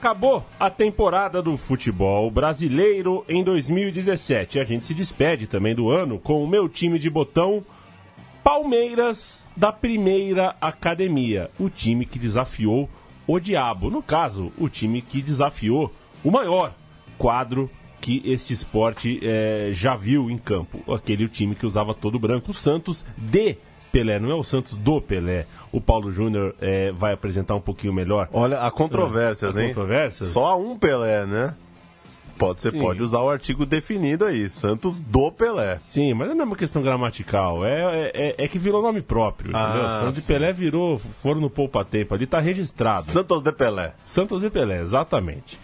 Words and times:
Acabou 0.00 0.42
a 0.58 0.70
temporada 0.70 1.42
do 1.42 1.58
futebol 1.58 2.30
brasileiro 2.30 3.22
em 3.28 3.44
2017. 3.44 4.58
A 4.58 4.64
gente 4.64 4.86
se 4.86 4.94
despede 4.94 5.46
também 5.46 5.74
do 5.74 5.90
ano 5.90 6.18
com 6.18 6.42
o 6.42 6.48
meu 6.48 6.70
time 6.70 6.98
de 6.98 7.10
botão 7.10 7.62
Palmeiras 8.42 9.44
da 9.54 9.70
primeira 9.70 10.56
academia. 10.58 11.50
O 11.60 11.68
time 11.68 12.06
que 12.06 12.18
desafiou 12.18 12.88
o 13.26 13.38
diabo. 13.38 13.90
No 13.90 14.02
caso, 14.02 14.50
o 14.56 14.70
time 14.70 15.02
que 15.02 15.20
desafiou 15.20 15.92
o 16.24 16.30
maior 16.30 16.72
quadro 17.18 17.70
que 18.00 18.22
este 18.24 18.54
esporte 18.54 19.20
é, 19.22 19.68
já 19.70 19.94
viu 19.94 20.30
em 20.30 20.38
campo. 20.38 20.80
Aquele 20.94 21.28
time 21.28 21.54
que 21.54 21.66
usava 21.66 21.92
todo 21.92 22.18
branco. 22.18 22.52
O 22.52 22.54
Santos 22.54 23.04
de 23.18 23.58
Pelé, 23.92 24.18
não 24.18 24.30
é 24.30 24.34
o 24.34 24.44
Santos 24.44 24.74
do 24.76 25.00
Pelé. 25.00 25.46
O 25.72 25.80
Paulo 25.80 26.10
Júnior 26.10 26.54
é, 26.60 26.92
vai 26.92 27.12
apresentar 27.12 27.54
um 27.54 27.60
pouquinho 27.60 27.92
melhor. 27.92 28.28
Olha, 28.32 28.60
há 28.60 28.70
controvérsias, 28.70 29.56
hein? 29.56 29.68
controvérsias? 29.68 30.30
Só 30.30 30.46
há 30.46 30.56
um 30.56 30.78
Pelé, 30.78 31.26
né? 31.26 31.54
Pode, 32.38 32.62
você 32.62 32.70
Sim. 32.70 32.80
pode 32.80 33.02
usar 33.02 33.18
o 33.20 33.28
artigo 33.28 33.66
definido 33.66 34.24
aí, 34.24 34.48
Santos 34.48 35.02
do 35.02 35.30
Pelé. 35.30 35.78
Sim, 35.86 36.14
mas 36.14 36.30
não 36.30 36.40
é 36.40 36.44
uma 36.44 36.56
questão 36.56 36.80
gramatical. 36.82 37.66
É, 37.66 38.10
é, 38.14 38.34
é 38.44 38.48
que 38.48 38.58
virou 38.58 38.80
nome 38.80 39.02
próprio, 39.02 39.54
Ah, 39.54 39.68
entendeu? 39.68 39.88
Santos 40.00 40.14
de. 40.16 40.22
Pelé 40.22 40.50
virou, 40.50 40.96
foram 40.96 41.38
no 41.42 41.50
poupa-tempo 41.50 42.14
ali, 42.14 42.26
tá 42.26 42.40
registrado. 42.40 43.02
Santos 43.02 43.42
de 43.42 43.52
Pelé. 43.52 43.92
Santos 44.04 44.40
de 44.40 44.48
Pelé, 44.48 44.80
exatamente. 44.80 45.58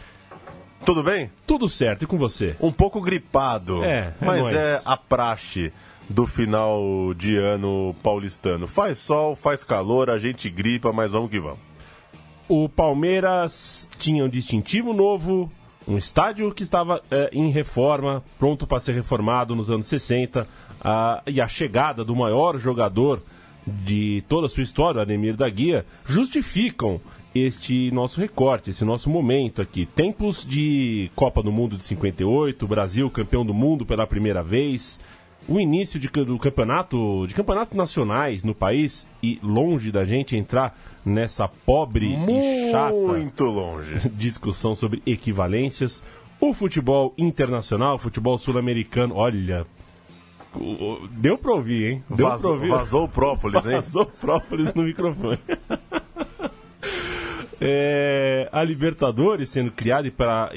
Tudo 0.85 1.03
bem? 1.03 1.31
Tudo 1.47 1.67
certo, 1.67 2.03
e 2.03 2.07
com 2.07 2.19
você? 2.19 2.55
Um 2.61 2.71
pouco 2.71 3.01
gripado, 3.01 3.83
É, 3.83 3.99
é 3.99 4.15
mas 4.21 4.41
nóis. 4.43 4.57
é 4.57 4.81
a 4.85 4.97
praxe 4.99 5.73
do 6.09 6.27
final 6.27 7.15
de 7.15 7.37
ano 7.37 7.95
paulistano. 8.03 8.67
Faz 8.67 8.99
sol, 8.99 9.35
faz 9.35 9.65
calor, 9.65 10.11
a 10.11 10.19
gente 10.19 10.49
gripa, 10.49 10.93
mas 10.93 11.11
vamos 11.11 11.31
que 11.31 11.41
vamos. 11.41 11.59
O 12.49 12.69
Palmeiras 12.69 13.89
tinha 13.99 14.25
um 14.25 14.29
distintivo 14.29 14.93
novo, 14.93 15.51
um 15.87 15.97
estádio 15.97 16.53
que 16.53 16.63
estava 16.63 17.03
eh, 17.11 17.31
em 17.33 17.51
reforma, 17.51 18.23
pronto 18.39 18.67
para 18.67 18.79
ser 18.79 18.93
reformado 18.95 19.57
nos 19.57 19.69
anos 19.69 19.87
60, 19.87 20.47
ah, 20.81 21.23
e 21.27 21.41
a 21.41 21.49
chegada 21.49 22.05
do 22.05 22.15
maior 22.15 22.57
jogador 22.57 23.21
de 23.67 24.23
toda 24.29 24.47
a 24.47 24.49
sua 24.49 24.63
história, 24.63 25.03
Ademir 25.03 25.35
da 25.35 25.49
Guia, 25.49 25.85
justificam 26.05 27.01
este 27.35 27.91
nosso 27.91 28.21
recorte, 28.21 28.71
esse 28.71 28.85
nosso 28.85 29.11
momento 29.11 29.61
aqui. 29.61 29.85
Tempos 29.85 30.47
de 30.47 31.11
Copa 31.15 31.43
do 31.43 31.53
Mundo 31.53 31.77
de 31.77 31.85
58, 31.85 32.67
Brasil 32.67 33.11
campeão 33.11 33.45
do 33.45 33.53
mundo 33.53 33.85
pela 33.85 34.07
primeira 34.07 34.43
vez, 34.43 35.01
o 35.49 35.61
início 35.61 35.99
de, 36.01 36.09
do 36.09 36.39
campeonato, 36.39 37.27
de 37.27 37.35
campeonatos 37.35 37.75
nacionais 37.75 38.43
no 38.43 38.55
país 38.55 39.07
e 39.23 39.39
longe 39.43 39.93
da 39.93 40.05
gente 40.05 40.37
entrar 40.37 40.77
nessa 41.05 41.47
pobre 41.47 42.15
e 42.29 42.71
chata 42.73 42.93
Muito 42.95 43.45
longe. 43.45 44.09
discussão 44.11 44.75
sobre 44.75 45.03
equivalências. 45.07 46.03
O 46.41 46.53
futebol 46.53 47.15
internacional, 47.17 47.95
o 47.95 47.99
futebol 47.99 48.37
sul-americano, 48.37 49.15
olha, 49.15 49.67
o- 50.55 50.59
o- 51.05 51.09
deu 51.11 51.39
pra 51.39 51.53
ouvir, 51.53 51.93
hein? 51.93 52.05
Deu 52.11 52.29
Vazou, 52.29 52.51
pra 52.51 52.59
ouvir. 52.59 52.69
vazou 52.77 53.05
o 53.05 53.09
própolis, 53.09 53.65
hein? 53.67 53.73
Vazou 53.73 54.05
própolis 54.07 54.75
no 54.75 54.83
microfone. 54.83 55.39
É, 57.59 58.49
a 58.53 58.63
Libertadores 58.63 59.49
sendo 59.49 59.71
criada 59.71 60.07
e 60.07 60.11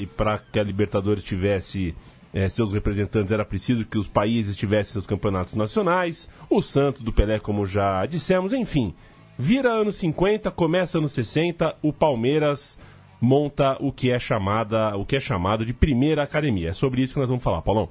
para 0.06 0.38
que 0.52 0.60
a 0.60 0.62
Libertadores 0.62 1.24
tivesse 1.24 1.94
é, 2.32 2.48
seus 2.48 2.72
representantes 2.72 3.32
era 3.32 3.44
preciso 3.44 3.84
que 3.84 3.98
os 3.98 4.06
países 4.06 4.56
tivessem 4.56 4.92
seus 4.92 5.06
campeonatos 5.06 5.54
nacionais. 5.54 6.28
O 6.48 6.62
Santos 6.62 7.02
do 7.02 7.12
Pelé, 7.12 7.38
como 7.38 7.66
já 7.66 8.06
dissemos, 8.06 8.52
enfim. 8.52 8.94
Vira 9.36 9.70
anos 9.70 9.96
50, 9.96 10.50
começa 10.50 10.98
anos 10.98 11.12
60, 11.12 11.76
o 11.82 11.92
Palmeiras 11.92 12.78
monta 13.20 13.76
o 13.80 13.92
que 13.92 14.10
é 14.10 14.18
chamada, 14.18 14.96
o 14.96 15.04
que 15.04 15.16
é 15.16 15.20
chamado 15.20 15.64
de 15.64 15.72
primeira 15.72 16.22
academia. 16.22 16.70
É 16.70 16.72
sobre 16.72 17.02
isso 17.02 17.14
que 17.14 17.20
nós 17.20 17.28
vamos 17.28 17.42
falar, 17.42 17.62
Paulão. 17.62 17.88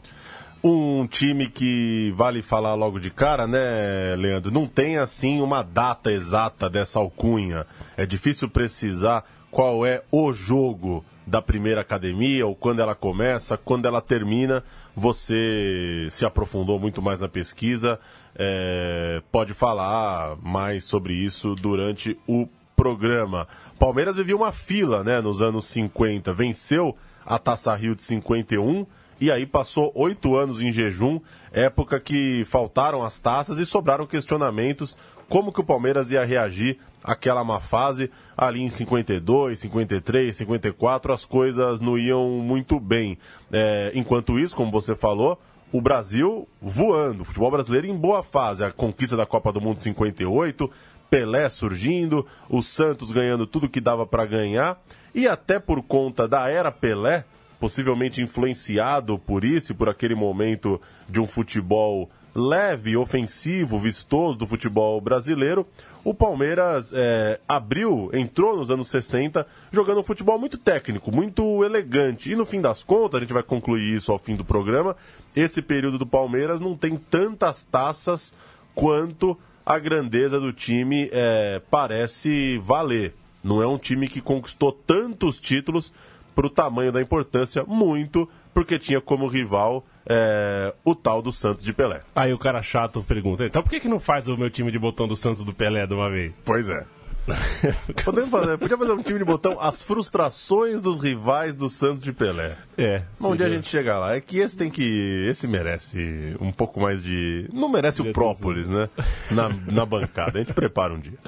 Um 0.64 1.08
time 1.08 1.50
que 1.50 2.12
vale 2.16 2.42
falar 2.42 2.76
logo 2.76 3.00
de 3.00 3.10
cara, 3.10 3.48
né, 3.48 4.16
Leandro? 4.18 4.52
Não 4.52 4.68
tem 4.68 4.98
assim 4.98 5.42
uma 5.42 5.64
data 5.64 6.12
exata 6.12 6.70
dessa 6.70 7.00
alcunha. 7.00 7.66
É 7.96 8.06
difícil 8.06 8.50
precisar 8.50 9.24
qual 9.50 9.86
é 9.86 10.04
o 10.12 10.34
jogo 10.34 11.04
da 11.30 11.42
primeira 11.42 11.82
academia, 11.82 12.46
ou 12.46 12.56
quando 12.56 12.80
ela 12.82 12.96
começa, 12.96 13.56
quando 13.56 13.86
ela 13.86 14.02
termina. 14.02 14.64
Você 14.96 16.08
se 16.12 16.26
aprofundou 16.26 16.80
muito 16.80 17.02
mais 17.02 17.20
na 17.20 17.30
pesquisa, 17.30 18.00
é, 18.36 19.22
pode 19.32 19.54
falar 19.54 20.36
mais 20.42 20.84
sobre 20.84 21.14
isso 21.14 21.56
durante 21.56 22.18
o 22.28 22.48
programa. 22.76 23.48
Palmeiras 23.78 24.16
vivia 24.16 24.36
uma 24.36 24.52
fila, 24.52 25.04
né, 25.04 25.22
nos 25.22 25.42
anos 25.42 25.66
50, 25.68 26.34
venceu 26.34 26.98
a 27.26 27.38
Taça 27.38 27.74
Rio 27.76 27.96
de 27.96 28.04
51 28.04 28.86
e 29.22 29.30
aí 29.32 29.46
passou 29.46 29.92
oito 29.96 30.36
anos 30.36 30.62
em 30.62 30.72
jejum, 30.72 31.20
época 31.52 32.00
que 32.00 32.44
faltaram 32.46 33.04
as 33.04 33.20
taças 33.20 33.60
e 33.60 33.66
sobraram 33.66 34.08
questionamentos 34.08 34.98
como 35.30 35.54
que 35.54 35.62
o 35.62 35.64
Palmeiras 35.64 36.12
ia 36.12 36.26
reagir 36.26 36.80
àquela 37.04 37.44
má 37.44 37.60
fase. 37.60 38.12
Ali 38.36 38.62
em 38.62 38.70
52, 38.70 39.60
53, 39.60 40.36
54, 40.36 41.14
as 41.14 41.24
coisas 41.24 41.80
não 41.80 41.98
iam 41.98 42.28
muito 42.28 42.80
bem. 42.80 43.18
É, 43.52 43.92
enquanto 43.94 44.40
isso, 44.40 44.56
como 44.56 44.72
você 44.72 44.96
falou, 44.96 45.40
o 45.72 45.80
Brasil 45.80 46.48
voando, 46.62 47.22
o 47.22 47.26
futebol 47.26 47.52
brasileiro 47.52 47.88
em 47.88 47.96
boa 47.96 48.24
fase. 48.24 48.64
A 48.64 48.72
conquista 48.72 49.16
da 49.16 49.26
Copa 49.26 49.54
do 49.54 49.62
Mundo 49.62 49.78
em 49.78 49.82
58, 49.82 50.70
Pelé 51.10 51.50
surgindo, 51.50 52.26
o 52.50 52.62
Santos 52.62 53.12
ganhando 53.12 53.48
tudo 53.48 53.70
que 53.70 53.82
dava 53.82 54.06
para 54.06 54.26
ganhar, 54.26 54.82
e 55.14 55.28
até 55.28 55.60
por 55.60 55.82
conta 55.82 56.28
da 56.28 56.50
era 56.50 56.72
Pelé, 56.72 57.26
possivelmente 57.60 58.22
influenciado 58.22 59.18
por 59.20 59.44
isso 59.44 59.72
e 59.72 59.76
por 59.76 59.90
aquele 59.90 60.16
momento 60.16 60.80
de 61.08 61.20
um 61.20 61.28
futebol 61.28 62.10
leve, 62.40 62.96
ofensivo, 62.96 63.78
vistoso 63.78 64.38
do 64.38 64.48
futebol 64.48 65.00
brasileiro, 65.02 65.68
o 66.04 66.14
Palmeiras 66.14 66.94
é, 66.96 67.40
abriu, 67.48 68.10
entrou 68.14 68.56
nos 68.56 68.72
anos 68.72 68.90
60 68.90 69.46
jogando 69.72 70.00
um 70.00 70.04
futebol 70.04 70.40
muito 70.40 70.58
técnico, 70.58 71.12
muito 71.12 71.64
elegante. 71.64 72.32
E 72.32 72.36
no 72.36 72.46
fim 72.46 72.62
das 72.62 72.82
contas, 72.82 73.18
a 73.18 73.20
gente 73.20 73.34
vai 73.34 73.44
concluir 73.44 73.96
isso 73.96 74.12
ao 74.12 74.18
fim 74.18 74.36
do 74.36 74.46
programa, 74.46 74.96
esse 75.36 75.62
período 75.62 75.98
do 75.98 76.08
Palmeiras 76.08 76.60
não 76.60 76.76
tem 76.76 76.96
tantas 76.96 77.64
taças 77.64 78.34
quanto 78.74 79.38
a 79.66 79.78
grandeza 79.78 80.40
do 80.40 80.54
time 80.54 81.10
é, 81.12 81.62
parece 81.70 82.58
valer. 82.60 83.14
Não 83.44 83.62
é 83.62 83.68
um 83.68 83.78
time 83.78 84.08
que 84.08 84.22
conquistou 84.22 84.72
tantos 84.72 85.40
títulos 85.40 85.94
para 86.40 86.48
o 86.48 86.50
tamanho 86.50 86.90
da 86.90 87.02
importância, 87.02 87.66
muito 87.66 88.30
porque 88.54 88.80
tinha 88.80 89.02
como 89.02 89.28
rival 89.28 89.86
é, 90.06 90.74
o 90.86 90.96
tal 90.96 91.22
do 91.22 91.34
Santos 91.34 91.66
de 91.66 91.74
Pelé. 91.74 92.00
Aí 92.16 92.32
o 92.32 92.38
cara 92.38 92.62
chato 92.62 93.04
pergunta, 93.04 93.46
então 93.46 93.62
por 93.62 93.70
que, 93.70 93.82
que 93.82 93.90
não 93.90 94.00
faz 94.00 94.26
o 94.30 94.38
meu 94.38 94.50
time 94.50 94.72
de 94.72 94.80
botão 94.80 95.06
do 95.06 95.18
Santos 95.18 95.44
do 95.44 95.54
Pelé 95.54 95.86
de 95.86 95.94
uma 95.94 96.10
vez? 96.10 96.34
Pois 96.46 96.70
é. 96.70 96.86
Podemos 98.06 98.30
fazer, 98.30 98.58
podia 98.58 98.78
fazer 98.78 98.92
um 98.94 99.04
time 99.04 99.20
de 99.20 99.26
botão 99.26 99.60
as 99.60 99.84
frustrações 99.84 100.82
dos 100.82 101.02
rivais 101.04 101.54
do 101.54 101.70
Santos 101.70 102.02
de 102.02 102.14
Pelé. 102.14 102.56
É. 102.78 103.02
Um 103.20 103.36
dia 103.36 103.46
a 103.46 103.50
seria- 103.50 103.50
gente 103.50 103.68
chega 103.68 104.00
lá. 104.00 104.16
É 104.16 104.22
que 104.22 104.38
esse 104.38 104.58
tem 104.58 104.70
que. 104.72 105.26
Esse 105.30 105.46
merece 105.46 106.38
um 106.40 106.54
pouco 106.54 106.80
mais 106.80 107.04
de. 107.04 107.50
Não 107.54 107.68
merece 107.70 108.02
o 108.02 108.14
própolis, 108.14 108.68
né? 108.70 108.90
Na, 109.30 109.50
na 109.50 109.86
bancada. 109.86 110.40
A 110.40 110.42
gente 110.42 110.54
prepara 110.54 110.94
um 110.94 111.00
dia. 111.00 111.20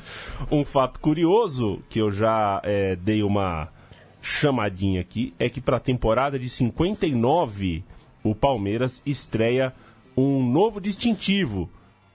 Um 0.49 0.63
fato 0.65 0.99
curioso 0.99 1.83
que 1.89 1.99
eu 1.99 2.09
já 2.09 2.61
é, 2.63 2.95
dei 2.95 3.21
uma 3.21 3.69
chamadinha 4.21 5.01
aqui 5.01 5.33
é 5.39 5.49
que 5.49 5.59
para 5.59 5.77
a 5.77 5.79
temporada 5.79 6.37
de 6.37 6.49
59 6.49 7.83
o 8.23 8.35
Palmeiras 8.35 9.01
estreia 9.05 9.73
um 10.15 10.43
novo 10.43 10.79
distintivo, 10.79 11.69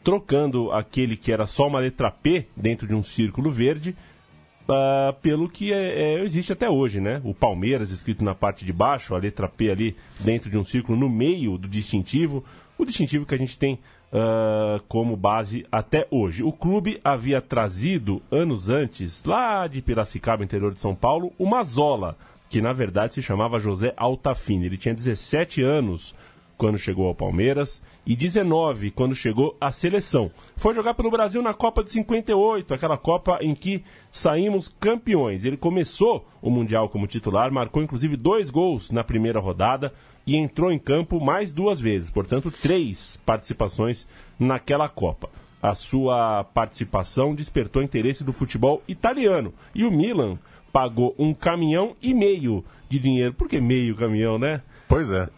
trocando 0.05 0.71
aquele 0.71 1.17
que 1.17 1.33
era 1.33 1.47
só 1.47 1.67
uma 1.67 1.81
letra 1.81 2.11
P 2.11 2.47
dentro 2.57 2.87
de 2.87 2.95
um 2.95 3.03
círculo 3.03 3.51
verde 3.51 3.97
ah, 4.69 5.15
pelo 5.23 5.49
que 5.49 5.73
é- 5.73 6.15
é, 6.15 6.25
existe 6.25 6.53
até 6.53 6.69
hoje, 6.69 7.01
né? 7.01 7.21
O 7.25 7.33
Palmeiras 7.35 7.91
escrito 7.91 8.25
na 8.25 8.35
parte 8.35 8.65
de 8.65 8.73
baixo, 8.73 9.15
a 9.15 9.19
letra 9.19 9.49
P 9.49 9.71
ali 9.71 9.97
dentro 10.21 10.51
de 10.51 10.59
um 10.59 10.65
círculo 10.65 10.99
no 10.99 11.09
meio 11.09 11.57
do 11.57 11.69
distintivo, 11.69 12.45
o 12.77 12.85
distintivo 12.85 13.25
que 13.25 13.35
a 13.35 13.39
gente 13.39 13.59
tem 13.59 13.79
ah, 14.13 14.81
como 14.89 15.17
base 15.17 15.67
até 15.71 16.07
hoje. 16.11 16.43
O 16.43 16.53
clube 16.53 17.01
havia 17.05 17.41
trazido 17.41 18.23
anos 18.31 18.69
antes, 18.69 19.25
lá 19.25 19.67
de 19.67 19.83
Piracicaba, 19.83 20.45
interior 20.45 20.73
de 20.73 20.81
São 20.81 20.95
Paulo, 20.95 21.33
o 21.39 21.47
Mazola, 21.47 22.17
que 22.49 22.61
na 22.61 22.73
verdade 22.73 23.15
se 23.15 23.23
chamava 23.23 23.59
José 23.59 23.93
Altafine. 23.97 24.67
Ele 24.67 24.77
tinha 24.77 24.95
17 24.95 25.63
anos 25.63 26.15
quando 26.57 26.79
chegou 26.79 27.07
ao 27.07 27.15
Palmeiras, 27.15 27.83
e 28.07 28.17
19 28.17 28.91
quando 28.91 29.15
chegou 29.15 29.55
à 29.61 29.71
seleção. 29.71 30.31
Foi 30.57 30.73
jogar 30.73 30.95
pelo 30.95 31.11
Brasil 31.11 31.43
na 31.43 31.53
Copa 31.53 31.85
de 31.85 31.91
58, 31.91 32.73
aquela 32.73 32.97
Copa 32.97 33.39
em 33.43 33.55
que 33.55 33.85
saímos 34.11 34.69
campeões. 34.81 35.45
Ele 35.45 35.59
começou 35.59 36.27
o 36.41 36.49
Mundial 36.49 36.89
como 36.89 37.07
titular, 37.07 37.53
marcou 37.53 37.83
inclusive 37.83 38.17
dois 38.17 38.49
gols 38.49 38.91
na 38.91 39.05
primeira 39.05 39.39
rodada 39.39 39.93
e 40.27 40.37
entrou 40.37 40.73
em 40.73 40.79
campo 40.79 41.21
mais 41.21 41.55
duas 41.55 41.79
vezes, 41.79 42.11
portanto, 42.11 42.51
três 42.51 43.19
participações 43.25 44.09
naquela 44.39 44.89
Copa. 44.89 45.31
A 45.63 45.75
sua 45.75 46.45
participação 46.45 47.35
despertou 47.35 47.83
interesse 47.83 48.25
do 48.25 48.33
futebol 48.33 48.83
italiano 48.87 49.55
e 49.75 49.85
o 49.85 49.91
Milan 49.91 50.39
pagou 50.73 51.15
um 51.19 51.33
caminhão 51.33 51.97
e 52.03 52.13
meio 52.13 52.65
de 52.89 52.99
dinheiro. 52.99 53.33
Por 53.33 53.49
que 53.49 53.61
meio 53.61 53.97
caminhão, 53.97 54.39
né? 54.39 54.63
Pois 54.89 55.11
é. 55.11 55.29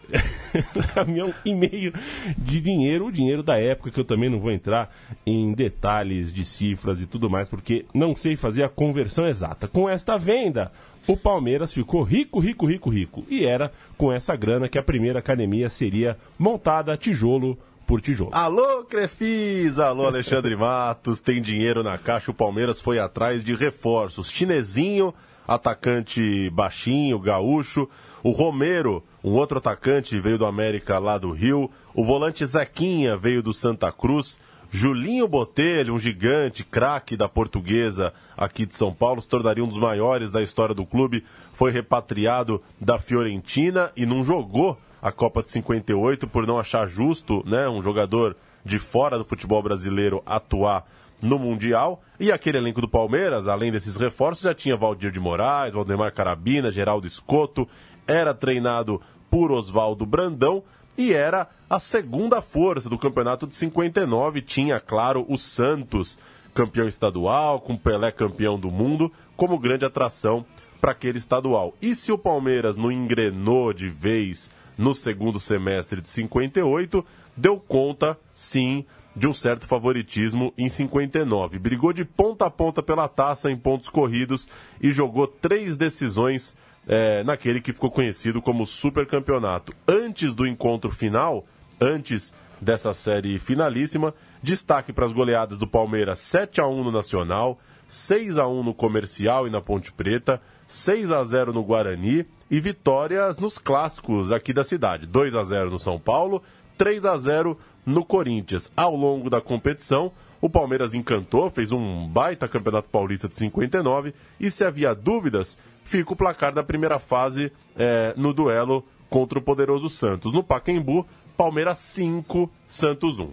caminhão 0.93 1.33
e 1.43 1.53
meio 1.53 1.93
de 2.37 2.61
dinheiro, 2.61 3.07
o 3.07 3.11
dinheiro 3.11 3.41
da 3.41 3.59
época, 3.59 3.89
que 3.89 3.99
eu 3.99 4.05
também 4.05 4.29
não 4.29 4.39
vou 4.39 4.51
entrar 4.51 4.93
em 5.25 5.53
detalhes 5.53 6.31
de 6.31 6.45
cifras 6.45 7.01
e 7.01 7.07
tudo 7.07 7.29
mais, 7.29 7.49
porque 7.49 7.85
não 7.93 8.15
sei 8.15 8.35
fazer 8.35 8.63
a 8.63 8.69
conversão 8.69 9.27
exata. 9.27 9.67
Com 9.67 9.89
esta 9.89 10.17
venda, 10.17 10.71
o 11.07 11.17
Palmeiras 11.17 11.73
ficou 11.73 12.03
rico, 12.03 12.39
rico, 12.39 12.65
rico, 12.65 12.89
rico. 12.89 13.25
E 13.27 13.43
era 13.45 13.71
com 13.97 14.11
essa 14.13 14.35
grana 14.35 14.69
que 14.69 14.77
a 14.77 14.83
primeira 14.83 15.19
academia 15.19 15.69
seria 15.69 16.17
montada 16.37 16.95
tijolo 16.95 17.57
por 17.89 17.99
tijolo. 17.99 18.29
Alô, 18.31 18.83
Crefisa! 18.83 19.87
Alô, 19.87 20.05
Alexandre 20.05 20.53
Matos. 20.55 21.19
Tem 21.19 21.41
dinheiro 21.41 21.81
na 21.81 21.97
caixa. 21.97 22.29
O 22.29 22.35
Palmeiras 22.35 22.79
foi 22.79 22.99
atrás 22.99 23.43
de 23.43 23.55
reforços. 23.55 24.29
Chinesinho, 24.29 25.11
atacante 25.47 26.51
baixinho, 26.51 27.17
gaúcho. 27.17 27.89
O 28.21 28.29
Romero, 28.29 29.03
um 29.23 29.31
outro 29.31 29.57
atacante, 29.57 30.19
veio 30.19 30.37
do 30.37 30.45
América 30.45 30.99
lá 30.99 31.17
do 31.17 31.31
Rio. 31.31 31.71
O 31.95 32.03
volante 32.03 32.45
Zequinha 32.45 33.17
veio 33.17 33.41
do 33.41 33.51
Santa 33.51 33.91
Cruz. 33.91 34.37
Julinho 34.69 35.27
Botelho, 35.27 35.95
um 35.95 35.99
gigante, 35.99 36.63
craque 36.63 37.17
da 37.17 37.27
portuguesa 37.27 38.13
aqui 38.37 38.67
de 38.67 38.75
São 38.75 38.93
Paulo, 38.93 39.19
se 39.19 39.27
tornaria 39.27 39.63
um 39.63 39.67
dos 39.67 39.79
maiores 39.79 40.29
da 40.29 40.43
história 40.43 40.75
do 40.75 40.85
clube. 40.85 41.25
Foi 41.51 41.71
repatriado 41.71 42.61
da 42.79 42.99
Fiorentina 42.99 43.91
e 43.97 44.05
não 44.05 44.23
jogou 44.23 44.77
a 45.01 45.11
Copa 45.11 45.41
de 45.41 45.49
58 45.49 46.27
por 46.27 46.45
não 46.45 46.59
achar 46.59 46.87
justo, 46.87 47.43
né, 47.45 47.67
um 47.69 47.81
jogador 47.81 48.35
de 48.63 48.79
fora 48.79 49.17
do 49.17 49.25
futebol 49.25 49.61
brasileiro 49.61 50.21
atuar 50.25 50.85
no 51.23 51.39
Mundial. 51.39 52.01
E 52.19 52.31
aquele 52.31 52.57
elenco 52.57 52.81
do 52.81 52.87
Palmeiras, 52.87 53.47
além 53.47 53.71
desses 53.71 53.95
reforços, 53.95 54.43
já 54.43 54.53
tinha 54.53 54.77
Valdir 54.77 55.11
de 55.11 55.19
Moraes, 55.19 55.73
Valdemar 55.73 56.13
Carabina, 56.13 56.71
Geraldo 56.71 57.07
Escoto, 57.07 57.67
era 58.07 58.33
treinado 58.33 59.01
por 59.29 59.51
Oswaldo 59.51 60.05
Brandão 60.05 60.63
e 60.97 61.13
era 61.13 61.47
a 61.69 61.79
segunda 61.79 62.41
força 62.41 62.89
do 62.89 62.97
campeonato 62.97 63.47
de 63.47 63.55
59. 63.55 64.41
Tinha, 64.41 64.79
claro, 64.79 65.25
o 65.29 65.37
Santos, 65.37 66.17
campeão 66.53 66.87
estadual, 66.87 67.61
com 67.61 67.77
Pelé 67.77 68.11
campeão 68.11 68.59
do 68.59 68.69
mundo, 68.69 69.11
como 69.37 69.59
grande 69.59 69.85
atração 69.85 70.45
para 70.81 70.91
aquele 70.91 71.17
estadual. 71.17 71.73
E 71.81 71.95
se 71.95 72.11
o 72.11 72.17
Palmeiras 72.17 72.75
não 72.75 72.91
engrenou 72.91 73.73
de 73.73 73.89
vez 73.89 74.51
no 74.79 74.95
segundo 74.95 75.41
semestre 75.41 75.99
de 75.99 76.07
58, 76.07 77.05
deu 77.35 77.59
conta, 77.59 78.17
sim, 78.33 78.85
de 79.13 79.27
um 79.27 79.33
certo 79.33 79.67
favoritismo 79.67 80.53
em 80.57 80.69
59. 80.69 81.59
Brigou 81.59 81.91
de 81.91 82.05
ponta 82.05 82.45
a 82.45 82.49
ponta 82.49 82.81
pela 82.81 83.09
taça 83.09 83.51
em 83.51 83.57
pontos 83.57 83.89
corridos 83.89 84.47
e 84.79 84.89
jogou 84.89 85.27
três 85.27 85.75
decisões 85.75 86.55
é, 86.87 87.25
naquele 87.25 87.59
que 87.59 87.73
ficou 87.73 87.91
conhecido 87.91 88.41
como 88.41 88.65
Supercampeonato. 88.65 89.73
Antes 89.85 90.33
do 90.33 90.47
encontro 90.47 90.93
final, 90.93 91.45
antes 91.81 92.33
dessa 92.61 92.93
série 92.93 93.37
finalíssima, 93.37 94.15
destaque 94.41 94.93
para 94.93 95.05
as 95.05 95.11
goleadas 95.11 95.57
do 95.57 95.67
Palmeiras 95.67 96.19
7 96.19 96.61
a 96.61 96.67
1 96.67 96.85
no 96.85 96.91
Nacional, 96.91 97.59
6 97.85 98.37
a 98.37 98.47
1 98.47 98.63
no 98.63 98.73
Comercial 98.73 99.45
e 99.45 99.49
na 99.49 99.59
Ponte 99.59 99.91
Preta, 99.91 100.41
6 100.69 101.11
a 101.11 101.21
0 101.25 101.51
no 101.51 101.63
Guarani 101.63 102.25
e 102.49 102.59
vitórias 102.59 103.37
nos 103.37 103.57
clássicos 103.57 104.31
aqui 104.31 104.51
da 104.51 104.63
cidade. 104.63 105.05
2 105.05 105.35
a 105.35 105.43
0 105.43 105.69
no 105.69 105.79
São 105.79 105.99
Paulo, 105.99 106.41
3 106.77 107.05
a 107.05 107.17
0 107.17 107.57
no 107.85 108.03
Corinthians. 108.03 108.71
Ao 108.75 108.95
longo 108.95 109.29
da 109.29 109.39
competição, 109.39 110.11
o 110.41 110.49
Palmeiras 110.49 110.93
encantou, 110.93 111.49
fez 111.49 111.71
um 111.71 112.07
baita 112.07 112.47
Campeonato 112.47 112.89
Paulista 112.89 113.27
de 113.27 113.35
59 113.35 114.13
e 114.39 114.49
se 114.49 114.63
havia 114.63 114.95
dúvidas, 114.95 115.57
fica 115.83 116.13
o 116.13 116.15
placar 116.15 116.53
da 116.53 116.63
primeira 116.63 116.97
fase 116.97 117.51
é, 117.75 118.13
no 118.17 118.33
duelo 118.33 118.83
contra 119.09 119.37
o 119.37 119.41
poderoso 119.41 119.89
Santos. 119.89 120.33
No 120.33 120.43
Pacaembu, 120.43 121.05
Palmeiras 121.37 121.79
5, 121.79 122.49
Santos 122.67 123.19
1. 123.19 123.29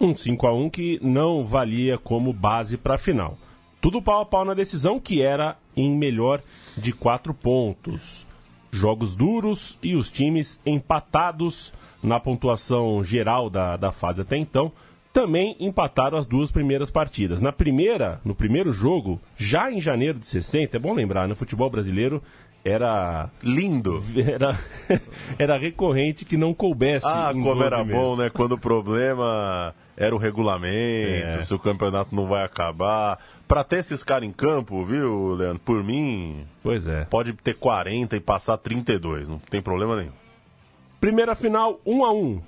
Um 0.00 0.14
5 0.14 0.46
a 0.46 0.52
1 0.52 0.70
que 0.70 0.98
não 1.02 1.44
valia 1.44 1.98
como 1.98 2.32
base 2.32 2.76
para 2.76 2.96
a 2.96 2.98
final. 2.98 3.38
Tudo 3.80 4.02
pau 4.02 4.20
a 4.20 4.26
pau 4.26 4.44
na 4.44 4.52
decisão, 4.52 4.98
que 4.98 5.22
era 5.22 5.56
em 5.76 5.94
melhor 5.96 6.42
de 6.76 6.92
quatro 6.92 7.32
pontos 7.32 8.25
jogos 8.76 9.16
duros 9.16 9.78
e 9.82 9.96
os 9.96 10.10
times 10.10 10.60
empatados 10.64 11.72
na 12.02 12.20
pontuação 12.20 13.02
geral 13.02 13.50
da, 13.50 13.76
da 13.76 13.90
fase 13.90 14.22
até 14.22 14.36
então. 14.36 14.70
Também 15.12 15.56
empataram 15.58 16.18
as 16.18 16.26
duas 16.26 16.50
primeiras 16.50 16.90
partidas. 16.90 17.40
Na 17.40 17.50
primeira, 17.50 18.20
no 18.22 18.34
primeiro 18.34 18.70
jogo, 18.70 19.18
já 19.34 19.72
em 19.72 19.80
janeiro 19.80 20.18
de 20.18 20.26
60, 20.26 20.76
é 20.76 20.80
bom 20.80 20.92
lembrar, 20.92 21.22
no 21.22 21.30
né, 21.30 21.34
futebol 21.34 21.70
brasileiro 21.70 22.22
era 22.66 23.30
lindo. 23.42 24.02
Era, 24.16 24.58
era 25.38 25.58
recorrente 25.58 26.24
que 26.24 26.36
não 26.36 26.52
coubesse. 26.52 27.06
Ah, 27.06 27.30
como 27.32 27.62
era 27.62 27.84
bom, 27.84 28.16
né? 28.16 28.28
Quando 28.28 28.52
o 28.52 28.58
problema 28.58 29.74
era 29.96 30.14
o 30.14 30.18
regulamento, 30.18 31.38
é. 31.38 31.42
se 31.42 31.54
o 31.54 31.58
campeonato 31.58 32.14
não 32.14 32.26
vai 32.26 32.44
acabar. 32.44 33.18
Para 33.46 33.62
ter 33.62 33.76
esses 33.76 34.02
caras 34.02 34.28
em 34.28 34.32
campo, 34.32 34.84
viu, 34.84 35.34
Leandro? 35.34 35.60
Por 35.60 35.82
mim. 35.84 36.44
Pois 36.62 36.86
é. 36.86 37.04
Pode 37.04 37.32
ter 37.34 37.54
40 37.54 38.16
e 38.16 38.20
passar 38.20 38.58
32, 38.58 39.28
não 39.28 39.38
tem 39.38 39.62
problema 39.62 39.96
nenhum. 39.96 40.12
Primeira 41.00 41.34
final, 41.34 41.80
1 41.86 42.04
a 42.04 42.12
1 42.12 42.42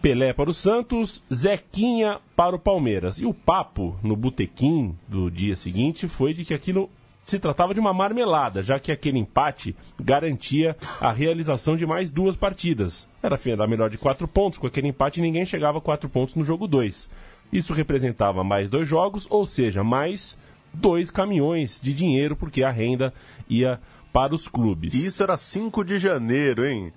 Pelé 0.00 0.32
para 0.32 0.48
o 0.48 0.54
Santos, 0.54 1.22
Zequinha 1.32 2.18
para 2.34 2.56
o 2.56 2.58
Palmeiras. 2.58 3.18
E 3.18 3.26
o 3.26 3.34
papo 3.34 3.96
no 4.02 4.16
botequim 4.16 4.96
do 5.06 5.30
dia 5.30 5.54
seguinte 5.54 6.08
foi 6.08 6.32
de 6.32 6.44
que 6.44 6.54
aquilo 6.54 6.88
se 7.30 7.38
tratava 7.38 7.72
de 7.72 7.80
uma 7.80 7.94
marmelada, 7.94 8.60
já 8.60 8.78
que 8.78 8.92
aquele 8.92 9.18
empate 9.18 9.74
garantia 9.98 10.76
a 11.00 11.10
realização 11.12 11.76
de 11.76 11.86
mais 11.86 12.12
duas 12.12 12.36
partidas. 12.36 13.08
Era 13.22 13.36
a 13.36 13.66
melhor 13.66 13.88
de 13.88 13.98
quatro 13.98 14.26
pontos, 14.26 14.58
com 14.58 14.66
aquele 14.66 14.88
empate 14.88 15.20
ninguém 15.20 15.46
chegava 15.46 15.78
a 15.78 15.80
quatro 15.80 16.08
pontos 16.08 16.34
no 16.34 16.44
jogo 16.44 16.66
2. 16.66 17.08
Isso 17.52 17.72
representava 17.72 18.44
mais 18.44 18.68
dois 18.68 18.88
jogos, 18.88 19.26
ou 19.30 19.46
seja, 19.46 19.82
mais 19.82 20.38
dois 20.72 21.10
caminhões 21.10 21.80
de 21.80 21.92
dinheiro, 21.92 22.36
porque 22.36 22.62
a 22.62 22.70
renda 22.70 23.12
ia 23.48 23.80
para 24.12 24.34
os 24.34 24.48
clubes. 24.48 24.94
Isso 24.94 25.22
era 25.22 25.36
5 25.36 25.84
de 25.84 25.98
janeiro, 25.98 26.66
hein? 26.66 26.92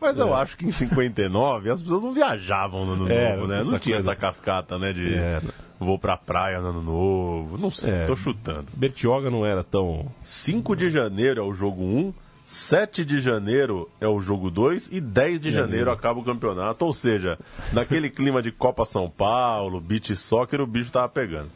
Mas 0.00 0.18
é. 0.18 0.22
eu 0.22 0.34
acho 0.34 0.56
que 0.56 0.66
em 0.66 0.72
59 0.72 1.70
as 1.70 1.82
pessoas 1.82 2.02
não 2.02 2.12
viajavam 2.12 2.84
no 2.84 2.92
ano 2.92 3.10
é, 3.10 3.34
novo, 3.34 3.46
né? 3.46 3.58
Não 3.58 3.78
tinha 3.78 3.96
coisa... 3.96 4.10
essa 4.10 4.16
cascata, 4.16 4.78
né? 4.78 4.92
De 4.92 5.14
é. 5.14 5.40
vou 5.78 5.98
pra 5.98 6.16
praia 6.16 6.60
no 6.60 6.68
ano 6.68 6.82
novo. 6.82 7.58
Não 7.58 7.70
sei, 7.70 7.92
é. 7.92 8.04
tô 8.04 8.14
chutando. 8.14 8.66
Bertioga 8.74 9.30
não 9.30 9.44
era 9.44 9.64
tão. 9.64 10.06
5 10.22 10.76
de 10.76 10.88
janeiro 10.88 11.40
é 11.40 11.44
o 11.44 11.52
jogo 11.52 11.82
1, 11.82 12.12
7 12.44 13.04
de 13.04 13.20
janeiro 13.20 13.90
é 14.00 14.06
o 14.06 14.20
jogo 14.20 14.50
2 14.50 14.90
e 14.92 15.00
10 15.00 15.40
de 15.40 15.50
janeiro 15.50 15.90
acaba 15.90 16.20
o 16.20 16.24
campeonato. 16.24 16.84
Ou 16.84 16.92
seja, 16.92 17.38
naquele 17.72 18.10
clima 18.10 18.42
de 18.42 18.52
Copa 18.52 18.84
São 18.84 19.10
Paulo, 19.10 19.80
beach 19.80 20.14
soccer, 20.14 20.60
o 20.60 20.66
bicho 20.66 20.92
tava 20.92 21.08
pegando. 21.08 21.50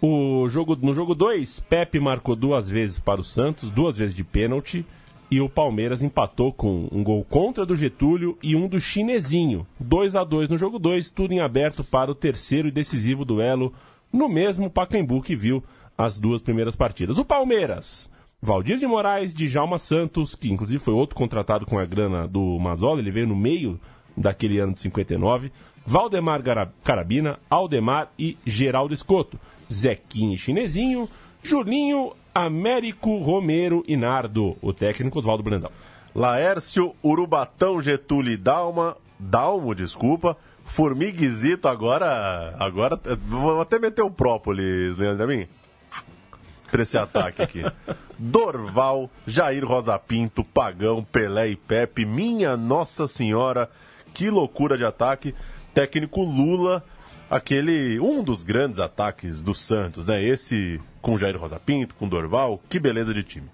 O 0.00 0.46
jogo, 0.48 0.76
no 0.76 0.94
jogo 0.94 1.14
2, 1.14 1.60
Pepe 1.60 1.98
marcou 1.98 2.36
duas 2.36 2.68
vezes 2.68 2.98
para 2.98 3.20
o 3.20 3.24
Santos, 3.24 3.70
duas 3.70 3.96
vezes 3.96 4.14
de 4.14 4.22
pênalti 4.22 4.84
e 5.30 5.40
o 5.40 5.48
Palmeiras 5.48 6.02
empatou 6.02 6.52
com 6.52 6.88
um 6.92 7.02
gol 7.02 7.24
contra 7.24 7.66
do 7.66 7.76
Getúlio 7.76 8.38
e 8.42 8.54
um 8.54 8.68
do 8.68 8.80
Chinesinho. 8.80 9.66
2 9.80 10.16
a 10.16 10.24
2 10.24 10.48
no 10.48 10.56
jogo 10.56 10.78
2, 10.78 11.10
tudo 11.10 11.32
em 11.32 11.40
aberto 11.40 11.82
para 11.82 12.10
o 12.10 12.14
terceiro 12.14 12.68
e 12.68 12.72
decisivo 12.72 13.24
duelo 13.24 13.72
no 14.12 14.28
mesmo 14.28 14.70
Pacaembu 14.70 15.20
que 15.20 15.34
viu 15.34 15.62
as 15.96 16.18
duas 16.18 16.40
primeiras 16.40 16.76
partidas. 16.76 17.18
O 17.18 17.24
Palmeiras, 17.24 18.10
Valdir 18.40 18.78
de 18.78 18.86
Moraes, 18.86 19.34
Djalma 19.34 19.78
Santos, 19.78 20.34
que 20.34 20.50
inclusive 20.50 20.78
foi 20.78 20.94
outro 20.94 21.16
contratado 21.16 21.66
com 21.66 21.78
a 21.78 21.84
grana 21.84 22.28
do 22.28 22.58
Mazola, 22.58 23.00
ele 23.00 23.10
veio 23.10 23.26
no 23.26 23.36
meio 23.36 23.80
daquele 24.16 24.58
ano 24.58 24.74
de 24.74 24.80
59, 24.80 25.50
Valdemar 25.84 26.42
Carabina, 26.82 27.38
Aldemar 27.50 28.10
e 28.18 28.36
Geraldo 28.44 28.94
Escoto, 28.94 29.38
Zequinha 29.72 30.34
e 30.34 30.38
Chinesinho, 30.38 31.08
Julinho, 31.42 32.12
Américo 32.36 33.16
Romero 33.16 33.82
e 33.88 33.96
Nardo, 33.96 34.58
o 34.60 34.70
técnico 34.70 35.18
Oswaldo 35.18 35.42
Brandão. 35.42 35.70
Laércio, 36.14 36.94
Urubatão, 37.02 37.80
Getúlio 37.80 38.36
Dalma, 38.36 38.94
Dalmo, 39.18 39.74
desculpa, 39.74 40.36
Formiguizito 40.66 41.66
agora, 41.66 42.54
agora, 42.58 43.00
vou 43.26 43.62
até 43.62 43.78
meter 43.78 44.02
o 44.02 44.10
própolis, 44.10 44.98
Leandro 44.98 45.24
Amin, 45.24 45.48
pra 46.70 46.82
esse 46.82 46.98
ataque 46.98 47.40
aqui. 47.40 47.62
Dorval, 48.18 49.08
Jair 49.26 49.66
Rosa 49.66 49.98
Pinto, 49.98 50.44
Pagão, 50.44 51.02
Pelé 51.02 51.48
e 51.48 51.56
Pepe, 51.56 52.04
minha 52.04 52.54
Nossa 52.54 53.06
Senhora, 53.06 53.70
que 54.12 54.28
loucura 54.28 54.76
de 54.76 54.84
ataque. 54.84 55.34
Técnico 55.72 56.22
Lula, 56.22 56.84
aquele 57.30 57.98
um 58.00 58.22
dos 58.22 58.42
grandes 58.42 58.78
ataques 58.78 59.42
do 59.42 59.54
Santos, 59.54 60.06
né? 60.06 60.22
Esse 60.22 60.80
com 61.00 61.16
Jair 61.16 61.38
Rosa 61.38 61.58
Pinto, 61.58 61.94
com 61.94 62.08
Dorval, 62.08 62.60
que 62.68 62.78
beleza 62.80 63.12
de 63.14 63.22
time. 63.22 63.48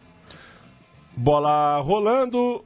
Bola 1.16 1.78
rolando, 1.80 2.64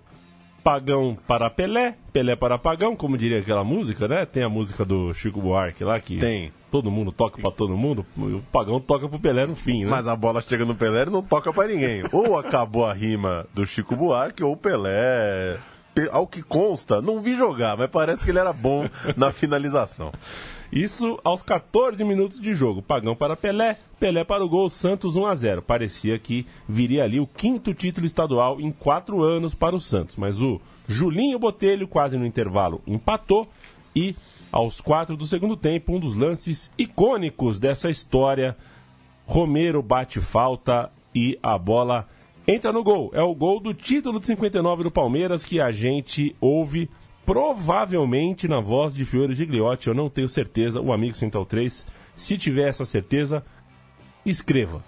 Pagão 0.62 1.16
para 1.26 1.50
Pelé, 1.50 1.96
Pelé 2.12 2.36
para 2.36 2.58
Pagão, 2.58 2.94
como 2.94 3.18
diria 3.18 3.40
aquela 3.40 3.64
música, 3.64 4.06
né? 4.06 4.24
Tem 4.24 4.42
a 4.44 4.48
música 4.48 4.84
do 4.84 5.12
Chico 5.14 5.40
Buarque 5.40 5.82
lá 5.82 5.98
que 5.98 6.18
Tem. 6.18 6.52
todo 6.70 6.90
mundo 6.90 7.10
toca 7.10 7.40
para 7.40 7.50
todo 7.50 7.76
mundo, 7.76 8.06
o 8.16 8.40
Pagão 8.52 8.80
toca 8.80 9.08
pro 9.08 9.18
Pelé 9.18 9.46
no 9.46 9.56
fim, 9.56 9.84
né? 9.84 9.90
Mas 9.90 10.06
a 10.06 10.14
bola 10.14 10.40
chega 10.40 10.64
no 10.64 10.74
Pelé 10.76 11.02
e 11.02 11.10
não 11.10 11.22
toca 11.22 11.52
pra 11.52 11.66
ninguém. 11.66 12.04
ou 12.12 12.38
acabou 12.38 12.86
a 12.86 12.92
rima 12.92 13.46
do 13.52 13.66
Chico 13.66 13.96
Buarque, 13.96 14.44
ou 14.44 14.52
o 14.52 14.56
Pelé, 14.56 15.58
pe- 15.92 16.08
ao 16.12 16.26
que 16.26 16.42
consta, 16.42 17.02
não 17.02 17.20
vi 17.20 17.36
jogar, 17.36 17.76
mas 17.76 17.88
parece 17.88 18.24
que 18.24 18.30
ele 18.30 18.38
era 18.38 18.52
bom 18.52 18.88
na 19.16 19.32
finalização. 19.32 20.12
Isso 20.72 21.18
aos 21.22 21.42
14 21.42 22.04
minutos 22.04 22.40
de 22.40 22.54
jogo. 22.54 22.82
Pagão 22.82 23.14
para 23.14 23.36
Pelé, 23.36 23.78
Pelé 23.98 24.24
para 24.24 24.44
o 24.44 24.48
gol, 24.48 24.68
Santos 24.68 25.16
1 25.16 25.26
a 25.26 25.34
0. 25.34 25.62
Parecia 25.62 26.18
que 26.18 26.46
viria 26.68 27.04
ali 27.04 27.20
o 27.20 27.26
quinto 27.26 27.72
título 27.72 28.06
estadual 28.06 28.60
em 28.60 28.70
quatro 28.70 29.22
anos 29.22 29.54
para 29.54 29.76
o 29.76 29.80
Santos. 29.80 30.16
Mas 30.16 30.40
o 30.40 30.60
Julinho 30.86 31.38
Botelho, 31.38 31.88
quase 31.88 32.16
no 32.16 32.26
intervalo, 32.26 32.82
empatou. 32.86 33.48
E 33.94 34.14
aos 34.52 34.80
quatro 34.80 35.16
do 35.16 35.26
segundo 35.26 35.56
tempo, 35.56 35.94
um 35.94 36.00
dos 36.00 36.14
lances 36.14 36.70
icônicos 36.76 37.58
dessa 37.58 37.88
história, 37.88 38.56
Romero 39.24 39.82
bate 39.82 40.20
falta 40.20 40.90
e 41.14 41.38
a 41.42 41.56
bola 41.56 42.06
entra 42.46 42.72
no 42.72 42.84
gol. 42.84 43.10
É 43.14 43.22
o 43.22 43.34
gol 43.34 43.58
do 43.58 43.74
título 43.74 44.20
de 44.20 44.26
59 44.26 44.84
do 44.84 44.90
Palmeiras 44.90 45.44
que 45.44 45.60
a 45.60 45.70
gente 45.70 46.36
ouve 46.40 46.88
provavelmente 47.26 48.46
na 48.46 48.60
voz 48.60 48.94
de 48.94 49.04
Fiore 49.04 49.34
Gigliotti. 49.34 49.88
Eu 49.88 49.94
não 49.94 50.08
tenho 50.08 50.28
certeza. 50.28 50.80
O 50.80 50.92
amigo 50.92 51.16
Central 51.16 51.44
3, 51.44 51.84
se 52.14 52.38
tiver 52.38 52.68
essa 52.68 52.84
certeza, 52.84 53.44
escreva. 54.24 54.82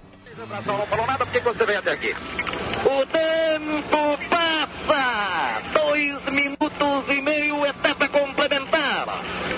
O 2.85 3.07
tempo 3.07 4.19
passa! 4.31 5.63
Dois 5.73 6.25
minutos 6.31 7.17
e 7.17 7.21
meio, 7.21 7.67
etapa 7.67 8.09
complementar. 8.09 9.07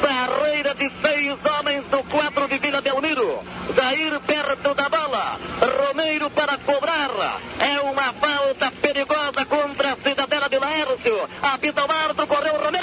Barreira 0.00 0.75
de 0.75 0.90
seis 1.02 1.37
homens 1.44 1.84
do 1.87 2.02
quadro 2.04 2.49
de 2.49 2.58
Vila 2.58 2.80
Belmiro. 2.80 3.40
Jair 3.76 4.18
perto 4.20 4.75
da 4.75 4.88
bola. 4.88 5.38
Romeiro 5.60 6.30
para 6.30 6.56
cobrar. 6.58 7.40
É 7.58 7.80
uma 7.80 8.12
falta 8.14 8.72
perigosa 8.80 9.44
contra 9.44 9.92
a 9.92 9.96
cidadela 9.96 10.49
de 10.49 10.58
Laércio. 10.58 11.28
Apita 11.42 11.84
o 11.84 11.92
árbitro, 11.92 12.26
Borromeo. 12.52 12.79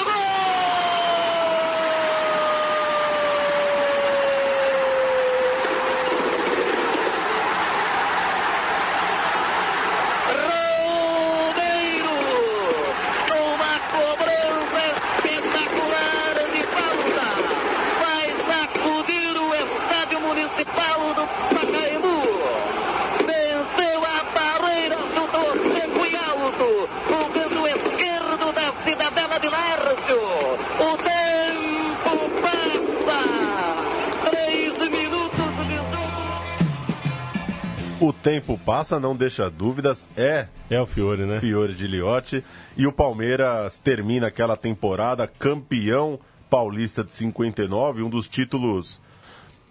Tempo 38.27 38.57
passa, 38.57 39.00
não 39.00 39.15
deixa 39.15 39.50
dúvidas, 39.50 40.10
é 40.17 40.50
É 40.69 40.81
o 40.81 40.86
Fiore, 40.86 41.25
né? 41.25 41.39
Fiore 41.39 41.74
de 41.74 41.88
Liotti. 41.88 42.43
E 42.75 42.86
o 42.86 42.91
Palmeiras 42.91 43.77
termina 43.77 44.27
aquela 44.27 44.57
temporada 44.57 45.25
campeão 45.25 46.19
paulista 46.50 47.05
de 47.05 47.13
59, 47.13 48.03
um 48.03 48.10
dos 48.10 48.27
títulos. 48.27 49.00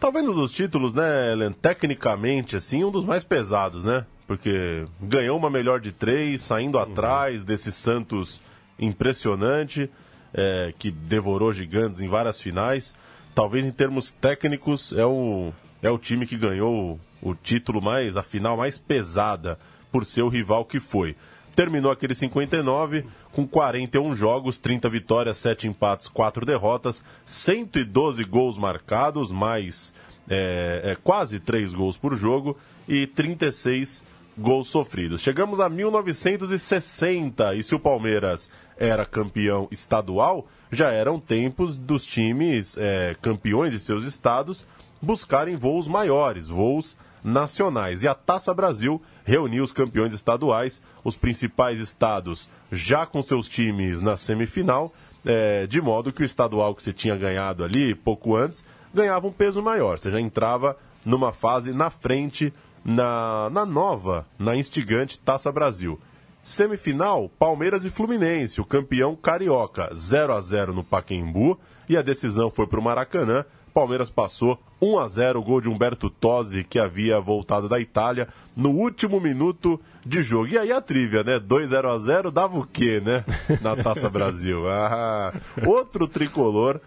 Talvez 0.00 0.26
um 0.26 0.34
dos 0.34 0.52
títulos, 0.52 0.94
né, 0.94 1.32
Ellen? 1.32 1.52
Tecnicamente, 1.52 2.56
assim, 2.56 2.82
um 2.82 2.90
dos 2.90 3.04
mais 3.04 3.24
pesados, 3.24 3.84
né? 3.84 4.06
Porque 4.26 4.86
ganhou 5.02 5.36
uma 5.36 5.50
melhor 5.50 5.78
de 5.78 5.92
três, 5.92 6.40
saindo 6.40 6.78
atrás 6.78 7.44
desse 7.44 7.70
Santos 7.70 8.40
impressionante, 8.78 9.90
é, 10.32 10.72
que 10.78 10.90
devorou 10.90 11.52
gigantes 11.52 12.00
em 12.00 12.08
várias 12.08 12.40
finais. 12.40 12.94
Talvez 13.34 13.66
em 13.66 13.70
termos 13.70 14.12
técnicos, 14.12 14.94
é 14.94 15.04
o, 15.04 15.52
é 15.86 15.90
o 15.90 15.98
time 15.98 16.26
que 16.26 16.36
ganhou 16.36 16.98
o 17.22 17.34
título 17.34 17.80
mais, 17.80 18.16
a 18.16 18.22
final 18.22 18.56
mais 18.56 18.76
pesada, 18.76 19.58
por 19.90 20.04
ser 20.04 20.22
o 20.22 20.28
rival 20.28 20.64
que 20.64 20.80
foi. 20.80 21.16
Terminou 21.54 21.90
aquele 21.90 22.14
59 22.14 23.04
com 23.32 23.46
41 23.46 24.14
jogos, 24.14 24.58
30 24.58 24.90
vitórias, 24.90 25.38
7 25.38 25.68
empates, 25.68 26.08
4 26.08 26.44
derrotas, 26.44 27.02
112 27.24 28.22
gols 28.24 28.58
marcados, 28.58 29.30
mais 29.30 29.92
é, 30.28 30.82
é, 30.84 30.96
quase 30.96 31.40
3 31.40 31.72
gols 31.72 31.96
por 31.96 32.14
jogo 32.14 32.58
e 32.86 33.06
36 33.06 34.04
gols 34.36 34.68
sofridos. 34.68 35.22
Chegamos 35.22 35.60
a 35.60 35.68
1960 35.68 37.54
e 37.54 37.62
se 37.62 37.74
o 37.74 37.80
Palmeiras 37.80 38.50
era 38.76 39.06
campeão 39.06 39.66
estadual, 39.70 40.46
já 40.70 40.90
eram 40.90 41.20
tempos 41.20 41.78
dos 41.78 42.04
times 42.04 42.76
é, 42.78 43.14
campeões 43.20 43.72
de 43.72 43.80
seus 43.80 44.04
estados 44.04 44.66
buscarem 45.00 45.56
voos 45.56 45.86
maiores, 45.86 46.48
voos 46.48 46.96
nacionais. 47.22 48.02
E 48.02 48.08
a 48.08 48.14
Taça 48.14 48.52
Brasil 48.54 49.00
reuniu 49.24 49.64
os 49.64 49.72
campeões 49.72 50.14
estaduais, 50.14 50.82
os 51.04 51.16
principais 51.16 51.80
estados 51.80 52.48
já 52.70 53.04
com 53.04 53.20
seus 53.22 53.48
times 53.48 54.00
na 54.00 54.16
semifinal, 54.16 54.92
é, 55.24 55.66
de 55.66 55.80
modo 55.80 56.12
que 56.12 56.22
o 56.22 56.24
estadual 56.24 56.74
que 56.74 56.82
você 56.82 56.92
tinha 56.92 57.16
ganhado 57.16 57.64
ali 57.64 57.94
pouco 57.94 58.36
antes 58.36 58.64
ganhava 58.94 59.26
um 59.26 59.32
peso 59.32 59.60
maior. 59.62 59.98
Você 59.98 60.10
já 60.10 60.20
entrava 60.20 60.76
numa 61.04 61.32
fase 61.32 61.72
na 61.72 61.90
frente 61.90 62.52
na, 62.84 63.50
na 63.50 63.66
nova, 63.66 64.24
na 64.38 64.56
instigante 64.56 65.18
Taça 65.18 65.50
Brasil. 65.50 66.00
Semifinal, 66.46 67.28
Palmeiras 67.40 67.84
e 67.84 67.90
Fluminense, 67.90 68.60
o 68.60 68.64
campeão 68.64 69.16
carioca, 69.16 69.90
0 69.92 70.32
a 70.32 70.40
0 70.40 70.72
no 70.72 70.84
Pacaembu, 70.84 71.58
e 71.88 71.96
a 71.96 72.02
decisão 72.02 72.52
foi 72.52 72.68
para 72.68 72.78
o 72.78 72.82
Maracanã. 72.82 73.44
Palmeiras 73.74 74.10
passou 74.10 74.56
1 74.80 74.96
a 75.00 75.08
0 75.08 75.40
o 75.40 75.42
gol 75.42 75.60
de 75.60 75.68
Humberto 75.68 76.08
Tosi, 76.08 76.62
que 76.62 76.78
havia 76.78 77.18
voltado 77.18 77.68
da 77.68 77.80
Itália, 77.80 78.28
no 78.54 78.70
último 78.70 79.18
minuto 79.18 79.80
de 80.04 80.22
jogo. 80.22 80.46
E 80.46 80.56
aí 80.56 80.70
a 80.70 80.80
trivia, 80.80 81.24
né? 81.24 81.40
2 81.40 81.70
0 81.70 81.90
a 81.90 81.98
0 81.98 82.30
dava 82.30 82.56
o 82.56 82.64
quê, 82.64 83.02
né? 83.04 83.24
Na 83.60 83.74
Taça 83.74 84.08
Brasil. 84.08 84.66
Ah, 84.70 85.34
outro 85.66 86.06
tricolor 86.06 86.80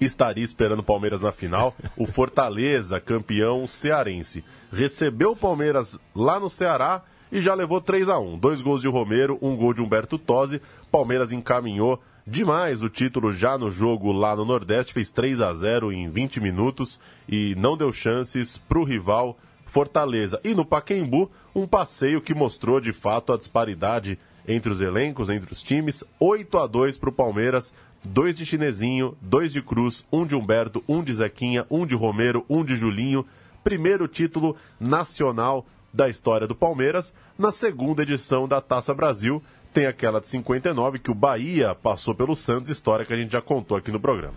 estaria 0.00 0.42
esperando 0.42 0.80
o 0.80 0.84
Palmeiras 0.84 1.20
na 1.20 1.30
final. 1.30 1.76
O 1.96 2.06
Fortaleza, 2.06 2.98
campeão 2.98 3.68
cearense, 3.68 4.44
recebeu 4.72 5.30
o 5.30 5.36
Palmeiras 5.36 5.96
lá 6.12 6.40
no 6.40 6.50
Ceará 6.50 7.04
e 7.34 7.42
já 7.42 7.52
levou 7.52 7.80
3 7.80 8.08
a 8.08 8.16
1 8.16 8.38
Dois 8.38 8.62
gols 8.62 8.80
de 8.80 8.88
Romero, 8.88 9.36
um 9.42 9.56
gol 9.56 9.74
de 9.74 9.82
Humberto 9.82 10.16
Tosi. 10.16 10.62
Palmeiras 10.88 11.32
encaminhou 11.32 12.00
demais 12.24 12.80
o 12.80 12.88
título 12.88 13.32
já 13.32 13.58
no 13.58 13.72
jogo 13.72 14.12
lá 14.12 14.36
no 14.36 14.44
Nordeste, 14.44 14.94
fez 14.94 15.10
3 15.10 15.40
a 15.40 15.52
0 15.52 15.92
em 15.92 16.08
20 16.08 16.40
minutos 16.40 17.00
e 17.28 17.56
não 17.56 17.76
deu 17.76 17.92
chances 17.92 18.56
para 18.56 18.78
o 18.78 18.84
rival 18.84 19.36
Fortaleza. 19.66 20.40
E 20.44 20.54
no 20.54 20.64
Paquembu, 20.64 21.28
um 21.52 21.66
passeio 21.66 22.20
que 22.20 22.32
mostrou 22.32 22.80
de 22.80 22.92
fato 22.92 23.32
a 23.32 23.36
disparidade 23.36 24.16
entre 24.46 24.70
os 24.70 24.80
elencos, 24.80 25.28
entre 25.28 25.52
os 25.52 25.60
times. 25.60 26.04
8 26.20 26.56
a 26.56 26.68
2 26.68 26.98
para 26.98 27.08
o 27.08 27.12
Palmeiras, 27.12 27.74
dois 28.04 28.36
de 28.36 28.46
Chinesinho, 28.46 29.16
dois 29.20 29.52
de 29.52 29.60
Cruz, 29.60 30.06
um 30.12 30.24
de 30.24 30.36
Humberto, 30.36 30.84
um 30.86 31.02
de 31.02 31.12
Zequinha, 31.12 31.66
um 31.68 31.84
de 31.84 31.96
Romero, 31.96 32.44
um 32.48 32.64
de 32.64 32.76
Julinho. 32.76 33.26
Primeiro 33.64 34.06
título 34.06 34.54
nacional 34.78 35.66
da 35.94 36.08
história 36.08 36.46
do 36.46 36.54
Palmeiras. 36.54 37.14
Na 37.38 37.52
segunda 37.52 38.02
edição 38.02 38.46
da 38.48 38.60
Taça 38.60 38.92
Brasil, 38.92 39.40
tem 39.72 39.86
aquela 39.86 40.20
de 40.20 40.26
59 40.28 40.98
que 40.98 41.10
o 41.10 41.14
Bahia 41.14 41.74
passou 41.74 42.14
pelo 42.14 42.34
Santos, 42.34 42.68
história 42.70 43.06
que 43.06 43.12
a 43.12 43.16
gente 43.16 43.32
já 43.32 43.40
contou 43.40 43.76
aqui 43.76 43.90
no 43.92 44.00
programa. 44.00 44.34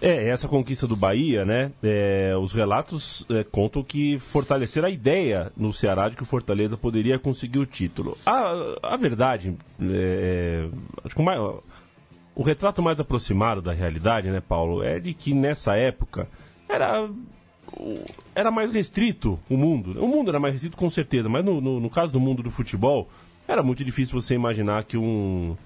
É, 0.00 0.28
essa 0.28 0.46
conquista 0.46 0.86
do 0.86 0.94
Bahia, 0.94 1.44
né? 1.46 1.72
é, 1.82 2.34
os 2.38 2.52
relatos 2.52 3.24
é, 3.30 3.42
contam 3.44 3.82
que 3.82 4.18
fortaleceram 4.18 4.88
a 4.88 4.90
ideia 4.90 5.50
no 5.56 5.72
Ceará 5.72 6.08
de 6.10 6.16
que 6.16 6.22
o 6.22 6.26
Fortaleza 6.26 6.76
poderia 6.76 7.18
conseguir 7.18 7.58
o 7.58 7.64
título. 7.64 8.16
A, 8.26 8.52
a 8.82 8.96
verdade, 8.98 9.56
é, 9.80 10.68
acho 11.02 11.14
que 11.14 11.20
o, 11.20 11.24
mais- 11.24 11.40
o 12.34 12.42
retrato 12.42 12.82
mais 12.82 13.00
aproximado 13.00 13.62
da 13.62 13.72
realidade, 13.72 14.28
né, 14.30 14.42
Paulo, 14.46 14.82
é 14.82 15.00
de 15.00 15.14
que 15.14 15.32
nessa 15.32 15.74
época 15.76 16.28
era 16.68 17.08
era 18.34 18.50
mais 18.50 18.70
restrito 18.72 19.38
o 19.48 19.56
mundo. 19.56 20.02
O 20.02 20.08
mundo 20.08 20.30
era 20.30 20.40
mais 20.40 20.54
restrito 20.54 20.76
com 20.76 20.88
certeza, 20.90 21.28
mas 21.28 21.44
no, 21.44 21.60
no, 21.60 21.80
no 21.80 21.90
caso 21.90 22.12
do 22.12 22.20
mundo 22.20 22.42
do 22.42 22.50
futebol, 22.50 23.08
era 23.46 23.62
muito 23.62 23.84
difícil 23.84 24.20
você 24.20 24.34
imaginar 24.34 24.84
que 24.84 24.96
um 24.96 25.56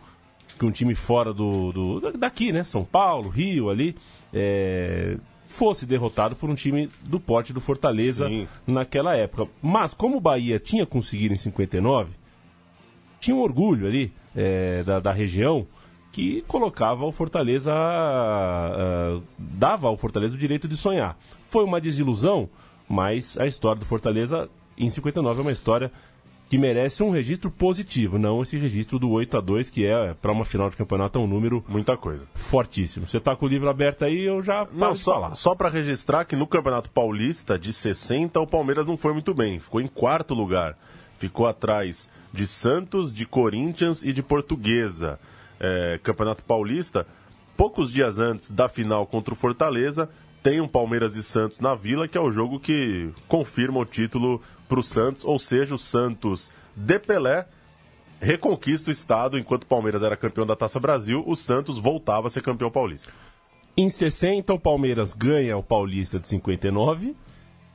que 0.59 0.66
um 0.66 0.71
time 0.71 0.95
fora 0.95 1.33
do, 1.33 1.73
do 1.73 2.19
daqui, 2.19 2.52
né? 2.52 2.64
São 2.64 2.85
Paulo, 2.85 3.30
Rio, 3.30 3.71
ali, 3.71 3.97
é, 4.33 5.16
fosse 5.47 5.87
derrotado 5.87 6.37
por 6.37 6.50
um 6.50 6.54
time 6.54 6.88
do 7.09 7.19
porte 7.19 7.52
do 7.52 7.61
Fortaleza 7.61 8.28
Sim. 8.28 8.47
naquela 8.66 9.16
época. 9.16 9.50
Mas 9.62 9.95
como 9.95 10.19
o 10.19 10.21
Bahia 10.21 10.59
tinha 10.59 10.85
conseguido 10.85 11.33
em 11.33 11.38
59, 11.38 12.11
tinha 13.19 13.35
um 13.35 13.40
orgulho 13.40 13.87
ali 13.87 14.12
é, 14.37 14.83
da, 14.85 15.00
da 15.00 15.12
região 15.12 15.66
que 16.12 16.43
colocava 16.49 17.05
o 17.05 17.12
Fortaleza, 17.12 17.73
ah, 17.73 19.21
dava 19.38 19.88
ao 19.88 19.97
Fortaleza 19.97 20.35
o 20.35 20.38
direito 20.38 20.67
de 20.69 20.76
sonhar. 20.76 21.17
Foi 21.49 21.64
uma 21.64 21.81
desilusão, 21.81 22.49
mas 22.88 23.38
a 23.38 23.47
história 23.47 23.79
do 23.81 23.87
Fortaleza 23.87 24.49
em 24.76 24.90
59 24.90 25.38
é 25.40 25.43
uma 25.43 25.52
história 25.52 25.93
que 26.49 26.59
merece 26.59 27.00
um 27.05 27.11
registro 27.11 27.49
positivo, 27.49 28.19
não 28.19 28.43
esse 28.43 28.59
registro 28.59 28.99
do 28.99 29.09
8 29.09 29.37
a 29.37 29.40
2 29.40 29.71
que 29.71 29.87
é 29.87 30.14
para 30.14 30.33
uma 30.33 30.45
final 30.45 30.69
de 30.69 30.76
campeonato 30.76 31.17
é 31.17 31.23
um 31.23 31.26
número 31.29 31.64
Muita 31.69 31.97
coisa. 31.97 32.26
fortíssimo. 32.35 33.07
Você 33.07 33.21
tá 33.21 33.37
com 33.37 33.47
o 33.47 33.49
livro 33.49 33.71
aberto 33.71 34.05
aí, 34.05 34.23
eu 34.25 34.43
já 34.43 34.67
Não, 34.73 34.97
só, 34.97 35.12
falar. 35.14 35.35
só 35.37 35.55
para 35.55 35.69
registrar 35.69 36.25
que 36.25 36.35
no 36.35 36.49
Campeonato 36.49 36.90
Paulista 36.90 37.57
de 37.57 37.73
60 37.73 38.40
o 38.40 38.49
Palmeiras 38.49 38.85
não 38.85 38.97
foi 38.97 39.12
muito 39.12 39.33
bem, 39.33 39.61
ficou 39.61 39.81
em 39.81 39.87
quarto 39.87 40.35
lugar. 40.35 40.76
Ficou 41.19 41.47
atrás 41.47 42.09
de 42.33 42.47
Santos, 42.47 43.12
de 43.12 43.26
Corinthians 43.26 44.02
e 44.02 44.12
de 44.12 44.23
Portuguesa. 44.23 45.21
É, 45.61 46.00
Campeonato 46.02 46.43
Paulista, 46.43 47.07
poucos 47.57 47.93
dias 47.93 48.19
antes 48.19 48.50
da 48.50 48.69
final 48.69 49.07
contra 49.07 49.35
o 49.35 49.37
Fortaleza, 49.37 50.09
tem 50.43 50.61
um 50.61 50.69
Palmeiras 50.69 51.17
e 51.17 51.23
Santos 51.23 51.61
na 51.61 51.75
Vila, 51.75 52.09
que 52.09 52.17
é 52.17 52.21
o 52.21 52.31
jogo 52.31 52.59
que 52.59 53.11
confirma 53.29 53.79
o 53.79 53.85
título 53.85 54.40
para 54.69 54.81
o 54.81 54.83
Santos, 54.83 55.25
ou 55.25 55.38
seja, 55.38 55.75
o 55.75 55.79
Santos 55.79 56.50
de 56.75 56.99
Pelé 56.99 57.47
reconquista 58.21 58.90
o 58.90 58.93
estado 58.93 59.38
enquanto 59.38 59.64
o 59.64 59.67
Palmeiras 59.67 60.02
era 60.02 60.17
campeão 60.17 60.47
da 60.47 60.55
Taça 60.55 60.79
Brasil, 60.79 61.25
o 61.26 61.35
Santos 61.35 61.79
voltava 61.79 62.26
a 62.26 62.31
ser 62.31 62.43
campeão 62.43 62.71
paulista. 62.71 63.11
Em 63.76 63.88
60, 63.88 64.52
o 64.52 64.61
Palmeiras 64.61 65.14
ganha 65.14 65.57
o 65.57 65.62
Paulista 65.62 66.19
de 66.19 66.29
59 66.29 67.17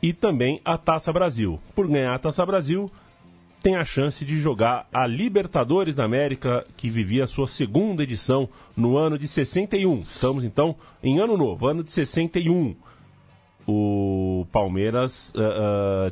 e 0.01 0.13
também 0.13 0.61
a 0.63 0.77
Taça 0.77 1.11
Brasil. 1.11 1.59
Por 1.73 1.87
ganhar 1.87 2.13
a 2.13 2.19
Taça 2.19 2.45
Brasil, 2.45 2.91
tem 3.65 3.77
a 3.77 3.83
chance 3.83 4.23
de 4.23 4.37
jogar 4.37 4.87
a 4.93 5.07
Libertadores 5.07 5.95
da 5.95 6.05
América, 6.05 6.63
que 6.77 6.87
vivia 6.87 7.23
a 7.23 7.27
sua 7.27 7.47
segunda 7.47 8.03
edição 8.03 8.47
no 8.77 8.95
ano 8.95 9.17
de 9.17 9.27
61. 9.27 10.01
Estamos 10.01 10.43
então 10.43 10.75
em 11.01 11.17
ano 11.17 11.35
novo, 11.35 11.65
ano 11.65 11.83
de 11.83 11.89
61. 11.89 12.75
O 13.65 14.45
Palmeiras 14.51 15.33
ah, 15.35 16.11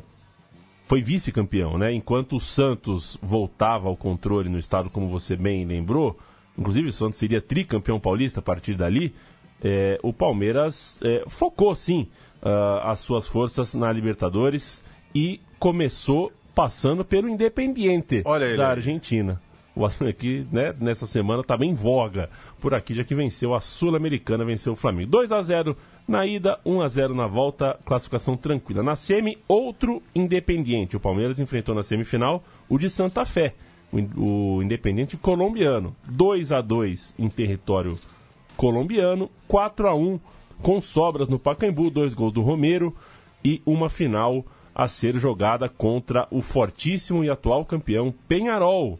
foi 0.88 1.00
vice-campeão, 1.00 1.78
né? 1.78 1.92
Enquanto 1.92 2.34
o 2.34 2.40
Santos 2.40 3.16
voltava 3.22 3.86
ao 3.88 3.96
controle 3.96 4.48
no 4.48 4.58
estado, 4.58 4.90
como 4.90 5.06
você 5.06 5.36
bem 5.36 5.64
lembrou, 5.64 6.18
inclusive 6.58 6.88
o 6.88 6.92
Santos 6.92 7.20
seria 7.20 7.40
tricampeão 7.40 8.00
paulista 8.00 8.40
a 8.40 8.42
partir 8.42 8.74
dali, 8.74 9.14
é, 9.62 9.96
o 10.02 10.12
Palmeiras 10.12 10.98
focou 11.28 11.72
sim 11.76 12.08
ah, 12.42 12.90
as 12.90 12.98
suas 12.98 13.28
forças 13.28 13.76
na 13.76 13.92
Libertadores 13.92 14.82
e 15.14 15.40
começou 15.60 16.32
passando 16.54 17.04
pelo 17.04 17.28
Independiente 17.28 18.22
Olha 18.24 18.56
da. 18.56 18.68
Argentina. 18.68 19.40
O 19.76 19.84
assunto 19.84 20.08
aqui, 20.08 20.46
né, 20.52 20.72
nessa 20.78 21.04
semana 21.04 21.40
está 21.40 21.56
bem 21.56 21.70
em 21.70 21.74
voga 21.74 22.30
por 22.60 22.72
aqui, 22.74 22.94
já 22.94 23.02
que 23.02 23.14
venceu 23.14 23.54
a 23.54 23.60
Sul-Americana, 23.60 24.44
venceu 24.44 24.74
o 24.74 24.76
Flamengo. 24.76 25.10
2 25.10 25.32
a 25.32 25.42
0 25.42 25.76
na 26.06 26.24
ida, 26.24 26.60
1 26.64 26.80
a 26.80 26.88
0 26.88 27.14
na 27.14 27.26
volta, 27.26 27.76
classificação 27.84 28.36
tranquila. 28.36 28.84
Na 28.84 28.94
semi, 28.94 29.36
outro 29.48 30.00
Independiente. 30.14 30.96
O 30.96 31.00
Palmeiras 31.00 31.40
enfrentou 31.40 31.74
na 31.74 31.82
semifinal 31.82 32.44
o 32.68 32.78
de 32.78 32.88
Santa 32.88 33.24
Fé, 33.24 33.54
o, 33.92 34.58
o 34.58 34.62
Independiente 34.62 35.16
colombiano. 35.16 35.94
2 36.06 36.52
a 36.52 36.60
2 36.60 37.16
em 37.18 37.28
território 37.28 37.98
colombiano, 38.56 39.28
4 39.48 39.88
a 39.88 39.94
1 39.96 40.20
com 40.62 40.80
sobras 40.80 41.28
no 41.28 41.38
Pacaembu, 41.38 41.90
dois 41.90 42.14
gols 42.14 42.32
do 42.32 42.42
Romero 42.42 42.94
e 43.44 43.60
uma 43.66 43.88
final 43.88 44.44
a 44.74 44.88
ser 44.88 45.16
jogada 45.16 45.68
contra 45.68 46.26
o 46.30 46.42
fortíssimo 46.42 47.22
e 47.22 47.30
atual 47.30 47.64
campeão 47.64 48.12
Penharol. 48.26 48.98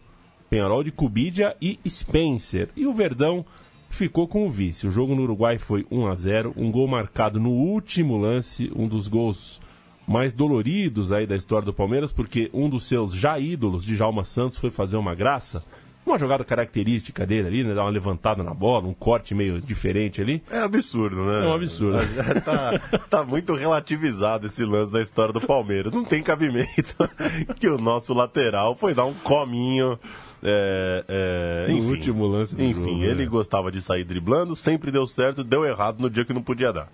Penharol 0.49 0.85
de 0.85 0.93
Cubidia 0.93 1.57
e 1.61 1.79
Spencer. 1.89 2.69
E 2.77 2.87
o 2.87 2.93
Verdão 2.93 3.45
ficou 3.89 4.29
com 4.29 4.47
o 4.47 4.51
vice. 4.51 4.87
O 4.87 4.91
jogo 4.91 5.15
no 5.15 5.23
Uruguai 5.23 5.59
foi 5.59 5.87
1 5.91 6.07
a 6.07 6.15
0, 6.15 6.55
um 6.57 6.71
gol 6.71 6.87
marcado 6.87 7.41
no 7.41 7.51
último 7.51 8.17
lance, 8.17 8.71
um 8.75 8.87
dos 8.87 9.09
gols 9.09 9.61
mais 10.07 10.35
doloridos 10.35 11.13
aí 11.13 11.27
da 11.27 11.37
história 11.37 11.65
do 11.65 11.73
Palmeiras, 11.73 12.13
porque 12.13 12.51
um 12.53 12.69
dos 12.69 12.85
seus 12.85 13.15
já 13.15 13.39
ídolos, 13.39 13.85
de 13.85 13.97
Jalma 13.97 14.25
Santos, 14.25 14.59
foi 14.59 14.71
fazer 14.71 14.97
uma 14.97 15.15
graça. 15.15 15.65
Uma 16.07 16.19
jogada 16.19 16.45
característica 16.45 17.27
dele 17.27 17.49
ali, 17.49 17.65
né? 17.65 17.75
Dar 17.75 17.83
uma 17.83 17.91
levantada 17.91 18.43
na 18.43 18.53
bola, 18.53 18.87
um 18.87 18.93
corte 18.93 19.35
meio 19.35 19.61
diferente 19.61 20.21
ali. 20.21 20.43
É 20.51 20.59
absurdo, 20.59 21.25
né? 21.25 21.45
É 21.45 21.49
um 21.49 21.55
absurdo. 21.55 21.99
tá, 22.45 22.99
tá 23.09 23.25
muito 23.25 23.55
relativizado 23.55 24.47
esse 24.47 24.65
lance 24.65 24.93
da 24.93 25.01
história 25.01 25.33
do 25.33 25.41
Palmeiras. 25.41 25.93
Não 25.93 26.05
tem 26.05 26.23
cabimento 26.23 26.95
que 27.59 27.69
o 27.69 27.79
nosso 27.79 28.13
lateral 28.13 28.77
foi 28.77 28.93
dar 28.93 29.07
um 29.07 29.15
cominho. 29.15 29.99
É, 30.43 31.05
é, 31.09 31.73
enfim, 31.73 31.89
último 31.89 32.27
lance 32.27 32.55
do 32.55 32.63
Enfim, 32.63 32.81
jogo, 32.83 33.03
ele 33.03 33.25
né? 33.25 33.27
gostava 33.27 33.73
de 33.73 33.81
sair 33.81 34.05
driblando, 34.05 34.55
sempre 34.55 34.91
deu 34.91 35.07
certo, 35.07 35.43
deu 35.43 35.65
errado 35.65 36.01
no 36.01 36.11
dia 36.11 36.23
que 36.23 36.35
não 36.35 36.43
podia 36.43 36.71
dar. 36.71 36.89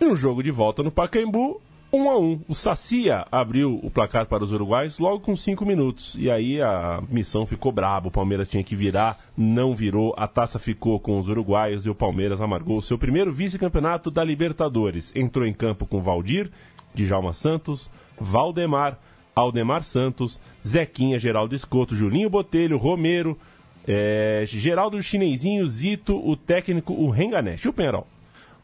E 0.00 0.04
no 0.04 0.14
jogo 0.14 0.44
de 0.44 0.52
volta 0.52 0.80
no 0.80 0.92
Pacaembu, 0.92 1.60
1 1.96 2.10
a 2.10 2.18
1 2.18 2.40
O 2.48 2.54
Sacia 2.54 3.26
abriu 3.30 3.80
o 3.82 3.90
placar 3.90 4.26
para 4.26 4.44
os 4.44 4.52
uruguaios 4.52 4.98
logo 4.98 5.20
com 5.20 5.34
5 5.34 5.64
minutos. 5.64 6.14
E 6.18 6.30
aí 6.30 6.60
a 6.60 7.02
missão 7.08 7.46
ficou 7.46 7.72
braba. 7.72 8.08
O 8.08 8.10
Palmeiras 8.10 8.48
tinha 8.48 8.62
que 8.62 8.76
virar, 8.76 9.18
não 9.36 9.74
virou. 9.74 10.14
A 10.16 10.28
taça 10.28 10.58
ficou 10.58 11.00
com 11.00 11.18
os 11.18 11.28
uruguaios 11.28 11.86
e 11.86 11.90
o 11.90 11.94
Palmeiras 11.94 12.40
amargou 12.40 12.78
o 12.78 12.82
seu 12.82 12.98
primeiro 12.98 13.32
vice-campeonato 13.32 14.10
da 14.10 14.22
Libertadores. 14.22 15.14
Entrou 15.16 15.46
em 15.46 15.54
campo 15.54 15.86
com 15.86 16.02
Valdir, 16.02 16.50
Djalma 16.94 17.32
Santos, 17.32 17.90
Valdemar, 18.18 18.98
Aldemar 19.34 19.82
Santos, 19.82 20.40
Zequinha, 20.66 21.18
Geraldo 21.18 21.54
Escoto, 21.54 21.94
Julinho 21.94 22.30
Botelho, 22.30 22.78
Romero, 22.78 23.38
eh, 23.86 24.44
Geraldo 24.46 25.02
Chinesinho, 25.02 25.66
Zito, 25.68 26.16
o 26.16 26.36
técnico, 26.36 26.92
o 26.92 27.10
Renganesh 27.10 27.64
e 27.64 27.68
o 27.68 27.72
Penharol. 27.72 28.06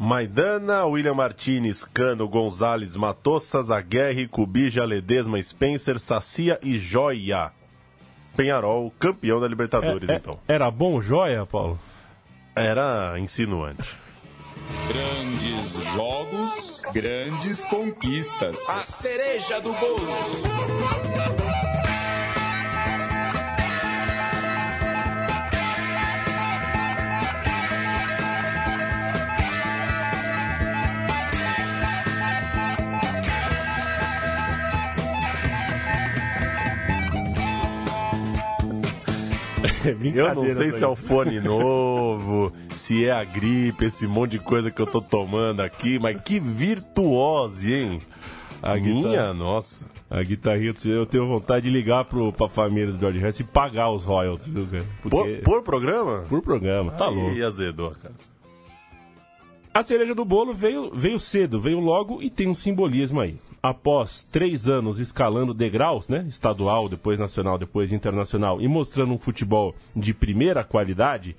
Maidana, 0.06 0.84
William 0.84 1.14
Martinez, 1.14 1.84
Cano, 1.84 2.26
Gonzalez, 2.26 2.96
Matossas, 2.96 3.70
Aguerre, 3.70 4.26
Cubija, 4.26 4.84
Ledesma, 4.84 5.40
Spencer, 5.40 6.00
Sacia 6.00 6.58
e 6.60 6.76
Joia. 6.76 7.52
Penharol, 8.36 8.92
campeão 8.98 9.38
da 9.38 9.46
Libertadores, 9.46 10.08
É- 10.10 10.14
é- 10.14 10.16
então. 10.16 10.40
Era 10.48 10.68
bom 10.72 11.00
joia, 11.00 11.46
Paulo? 11.46 11.78
Era 12.56 13.14
insinuante. 13.20 13.96
Grandes 14.88 15.72
jogos, 15.94 16.82
grandes 16.92 17.64
conquistas. 17.66 18.68
A 18.68 18.82
cereja 18.82 19.60
do 19.60 19.72
bolo. 19.72 21.51
Eu 40.14 40.34
não 40.34 40.46
sei 40.46 40.72
se 40.72 40.84
é 40.84 40.86
o 40.86 40.94
fone 40.96 41.40
novo, 41.40 42.52
se 42.74 43.04
é 43.04 43.10
a 43.12 43.24
gripe, 43.24 43.84
esse 43.86 44.06
monte 44.06 44.32
de 44.32 44.38
coisa 44.38 44.70
que 44.70 44.80
eu 44.80 44.86
tô 44.86 45.00
tomando 45.00 45.60
aqui, 45.60 45.98
mas 45.98 46.20
que 46.22 46.38
virtuose, 46.40 47.72
hein? 47.74 48.00
A 48.62 48.76
Minha, 48.76 48.94
guitarra- 49.10 49.34
nossa. 49.34 49.84
A 50.08 50.22
guitarrinha, 50.22 50.74
eu 50.84 51.06
tenho 51.06 51.26
vontade 51.26 51.64
de 51.64 51.70
ligar 51.70 52.04
pro, 52.04 52.32
pra 52.32 52.46
família 52.48 52.92
do 52.92 52.98
George 52.98 53.18
Harrison 53.18 53.42
e 53.42 53.46
pagar 53.46 53.90
os 53.90 54.04
royalties, 54.04 54.46
viu, 54.52 54.66
cara? 54.66 54.84
Por, 55.02 55.10
Porque, 55.10 55.32
por 55.42 55.62
programa? 55.62 56.24
por 56.28 56.42
programa, 56.42 56.92
tá 56.92 57.08
Aí 57.08 57.14
louco. 57.14 57.44
azedou, 57.44 57.90
cara. 57.92 58.14
A 59.74 59.82
cereja 59.82 60.14
do 60.14 60.24
bolo 60.24 60.52
veio, 60.52 60.92
veio 60.94 61.18
cedo, 61.18 61.58
veio 61.60 61.80
logo 61.80 62.22
e 62.22 62.28
tem 62.28 62.46
um 62.46 62.54
simbolismo 62.54 63.20
aí. 63.20 63.36
Após 63.62 64.24
três 64.24 64.66
anos 64.66 64.98
escalando 64.98 65.54
degraus, 65.54 66.08
né? 66.08 66.26
Estadual, 66.28 66.88
depois 66.88 67.20
nacional, 67.20 67.56
depois 67.56 67.92
internacional, 67.92 68.60
e 68.60 68.66
mostrando 68.66 69.12
um 69.12 69.18
futebol 69.18 69.74
de 69.94 70.12
primeira 70.12 70.64
qualidade, 70.64 71.36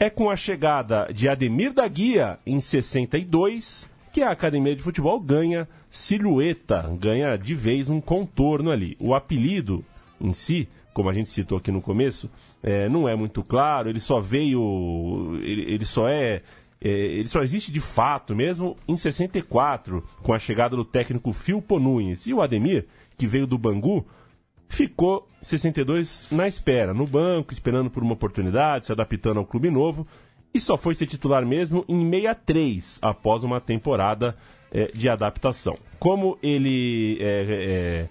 é 0.00 0.10
com 0.10 0.28
a 0.28 0.36
chegada 0.36 1.08
de 1.12 1.28
Ademir 1.28 1.72
da 1.72 1.86
Guia 1.86 2.38
em 2.44 2.60
62 2.60 3.88
que 4.12 4.22
a 4.22 4.30
academia 4.30 4.76
de 4.76 4.82
futebol 4.82 5.18
ganha 5.18 5.68
silhueta, 5.90 6.88
ganha 7.00 7.36
de 7.36 7.52
vez 7.54 7.88
um 7.88 8.00
contorno 8.00 8.70
ali. 8.70 8.96
O 9.00 9.12
apelido 9.12 9.84
em 10.20 10.32
si, 10.32 10.68
como 10.92 11.10
a 11.10 11.12
gente 11.12 11.28
citou 11.28 11.58
aqui 11.58 11.72
no 11.72 11.82
começo, 11.82 12.30
é, 12.62 12.88
não 12.88 13.08
é 13.08 13.16
muito 13.16 13.42
claro, 13.42 13.88
ele 13.88 13.98
só 13.98 14.20
veio. 14.20 15.36
Ele, 15.42 15.62
ele 15.74 15.84
só 15.84 16.08
é. 16.08 16.42
Ele 16.88 17.26
só 17.26 17.40
existe 17.40 17.72
de 17.72 17.80
fato 17.80 18.34
mesmo 18.34 18.76
em 18.86 18.96
64, 18.96 20.04
com 20.22 20.34
a 20.34 20.38
chegada 20.38 20.76
do 20.76 20.84
técnico 20.84 21.32
Phil 21.32 21.64
Nunes. 21.70 22.26
E 22.26 22.34
o 22.34 22.42
Ademir, 22.42 22.86
que 23.16 23.26
veio 23.26 23.46
do 23.46 23.56
Bangu, 23.56 24.06
ficou 24.68 25.28
62 25.40 26.28
na 26.30 26.46
espera, 26.46 26.92
no 26.92 27.06
banco, 27.06 27.52
esperando 27.52 27.90
por 27.90 28.02
uma 28.02 28.12
oportunidade, 28.12 28.86
se 28.86 28.92
adaptando 28.92 29.38
ao 29.38 29.46
clube 29.46 29.70
novo, 29.70 30.06
e 30.52 30.60
só 30.60 30.76
foi 30.76 30.94
ser 30.94 31.06
titular 31.06 31.44
mesmo 31.46 31.84
em 31.88 32.10
63, 32.10 32.98
após 33.02 33.42
uma 33.42 33.60
temporada 33.60 34.36
é, 34.70 34.86
de 34.86 35.08
adaptação. 35.08 35.74
Como 35.98 36.38
ele 36.42 37.18
é, 37.20 37.44
é, 37.48 38.08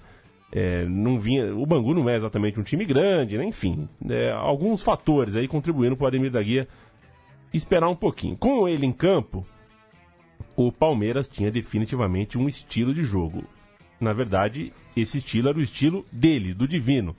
é, 0.51 0.85
não 0.85 1.19
vinha. 1.19 1.55
O 1.55 1.65
Bangu 1.65 1.93
não 1.93 2.09
é 2.09 2.15
exatamente 2.15 2.59
um 2.59 2.63
time 2.63 2.85
grande, 2.85 3.37
né? 3.37 3.45
enfim, 3.45 3.87
é, 4.09 4.31
alguns 4.31 4.83
fatores 4.83 5.35
aí 5.35 5.47
contribuindo 5.47 5.95
para 5.95 6.05
o 6.05 6.07
Ademir 6.07 6.31
da 6.31 6.41
Guia 6.41 6.67
esperar 7.53 7.87
um 7.87 7.95
pouquinho. 7.95 8.35
Com 8.35 8.67
ele 8.67 8.85
em 8.85 8.91
campo, 8.91 9.45
o 10.55 10.71
Palmeiras 10.71 11.27
tinha 11.27 11.51
definitivamente 11.51 12.37
um 12.37 12.47
estilo 12.47 12.93
de 12.93 13.03
jogo. 13.03 13.43
Na 13.99 14.13
verdade, 14.13 14.73
esse 14.95 15.17
estilo 15.17 15.49
era 15.49 15.57
o 15.57 15.61
estilo 15.61 16.05
dele, 16.11 16.53
do 16.53 16.67
Divino. 16.67 17.15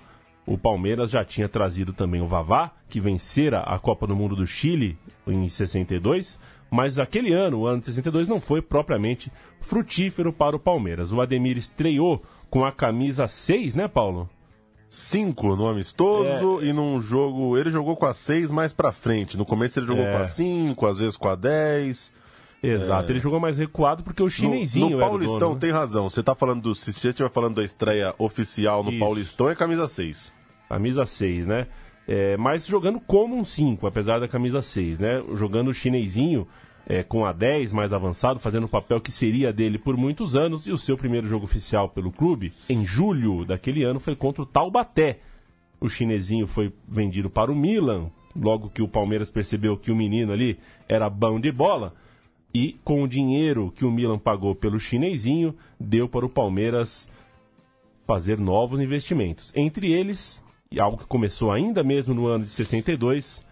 O 0.46 0.58
Palmeiras 0.58 1.10
já 1.10 1.24
tinha 1.24 1.48
trazido 1.48 1.92
também 1.92 2.20
o 2.20 2.26
Vavá, 2.26 2.72
que 2.88 3.00
vencera 3.00 3.60
a 3.60 3.78
Copa 3.78 4.06
do 4.06 4.14
Mundo 4.14 4.36
do 4.36 4.46
Chile 4.46 4.98
em 5.26 5.48
62, 5.48 6.38
mas 6.70 6.98
aquele 6.98 7.32
ano, 7.32 7.60
o 7.60 7.66
ano 7.66 7.80
de 7.80 7.86
62, 7.86 8.28
não 8.28 8.40
foi 8.40 8.60
propriamente 8.60 9.32
frutífero 9.60 10.32
para 10.32 10.56
o 10.56 10.60
Palmeiras. 10.60 11.12
O 11.12 11.20
Ademir 11.20 11.56
estreou 11.56 12.22
com 12.50 12.64
a 12.64 12.72
camisa 12.72 13.26
6, 13.26 13.74
né, 13.74 13.88
Paulo? 13.88 14.28
5 14.94 15.56
no 15.56 15.66
amistoso 15.66 16.60
é... 16.60 16.66
e 16.66 16.72
num 16.72 17.00
jogo. 17.00 17.58
Ele 17.58 17.68
jogou 17.68 17.96
com 17.96 18.06
a 18.06 18.12
6 18.12 18.52
mais 18.52 18.72
pra 18.72 18.92
frente. 18.92 19.36
No 19.36 19.44
começo 19.44 19.78
ele 19.78 19.88
jogou 19.88 20.04
é... 20.04 20.12
com 20.12 20.18
a 20.18 20.24
5, 20.24 20.86
às 20.86 20.98
vezes 20.98 21.16
com 21.16 21.28
a 21.28 21.34
10. 21.34 22.12
Exato, 22.62 23.08
é... 23.08 23.12
ele 23.12 23.18
jogou 23.18 23.40
mais 23.40 23.58
recuado 23.58 24.04
porque 24.04 24.22
o 24.22 24.28
chinesinho. 24.30 24.90
No, 24.90 24.92
no 24.92 25.00
Paulistão 25.00 25.38
dono, 25.38 25.54
né? 25.54 25.60
tem 25.60 25.72
razão. 25.72 26.08
Você 26.08 26.22
tá 26.22 26.34
falando 26.36 26.62
do. 26.62 26.74
Se 26.76 26.92
você 26.92 27.08
estiver 27.08 27.28
falando 27.28 27.56
da 27.56 27.64
estreia 27.64 28.14
oficial 28.18 28.84
no 28.84 28.90
Isso. 28.90 29.00
Paulistão, 29.00 29.50
é 29.50 29.56
camisa 29.56 29.88
6. 29.88 30.32
Camisa 30.68 31.04
6, 31.04 31.46
né? 31.48 31.66
É, 32.06 32.36
mas 32.36 32.64
jogando 32.64 33.00
como 33.00 33.36
um 33.36 33.44
5, 33.44 33.86
apesar 33.88 34.20
da 34.20 34.28
camisa 34.28 34.62
6, 34.62 35.00
né? 35.00 35.24
Jogando 35.34 35.68
o 35.68 35.74
chinesinho 35.74 36.46
é, 36.86 37.02
com 37.02 37.24
a 37.24 37.32
10 37.32 37.72
mais 37.72 37.92
avançado, 37.92 38.38
fazendo 38.38 38.64
o 38.64 38.68
papel 38.68 39.00
que 39.00 39.10
seria 39.10 39.52
dele 39.52 39.78
por 39.78 39.96
muitos 39.96 40.36
anos. 40.36 40.66
E 40.66 40.72
o 40.72 40.78
seu 40.78 40.96
primeiro 40.96 41.26
jogo 41.26 41.44
oficial 41.44 41.88
pelo 41.88 42.12
clube, 42.12 42.52
em 42.68 42.84
julho 42.84 43.44
daquele 43.44 43.82
ano, 43.82 44.00
foi 44.00 44.14
contra 44.14 44.42
o 44.42 44.46
Taubaté. 44.46 45.20
O 45.80 45.88
chinesinho 45.88 46.46
foi 46.46 46.72
vendido 46.88 47.28
para 47.28 47.50
o 47.50 47.56
Milan, 47.56 48.10
logo 48.34 48.70
que 48.70 48.82
o 48.82 48.88
Palmeiras 48.88 49.30
percebeu 49.30 49.76
que 49.76 49.90
o 49.90 49.96
menino 49.96 50.32
ali 50.32 50.58
era 50.88 51.08
bom 51.08 51.38
de 51.40 51.50
bola. 51.50 51.94
E 52.52 52.78
com 52.84 53.02
o 53.02 53.08
dinheiro 53.08 53.72
que 53.74 53.84
o 53.84 53.90
Milan 53.90 54.18
pagou 54.18 54.54
pelo 54.54 54.78
chinesinho, 54.78 55.54
deu 55.78 56.08
para 56.08 56.24
o 56.24 56.28
Palmeiras 56.28 57.10
fazer 58.06 58.38
novos 58.38 58.80
investimentos. 58.80 59.52
Entre 59.56 59.92
eles, 59.92 60.42
algo 60.78 60.98
que 60.98 61.06
começou 61.06 61.50
ainda 61.50 61.82
mesmo 61.82 62.14
no 62.14 62.26
ano 62.26 62.44
de 62.44 62.50
62, 62.50 63.44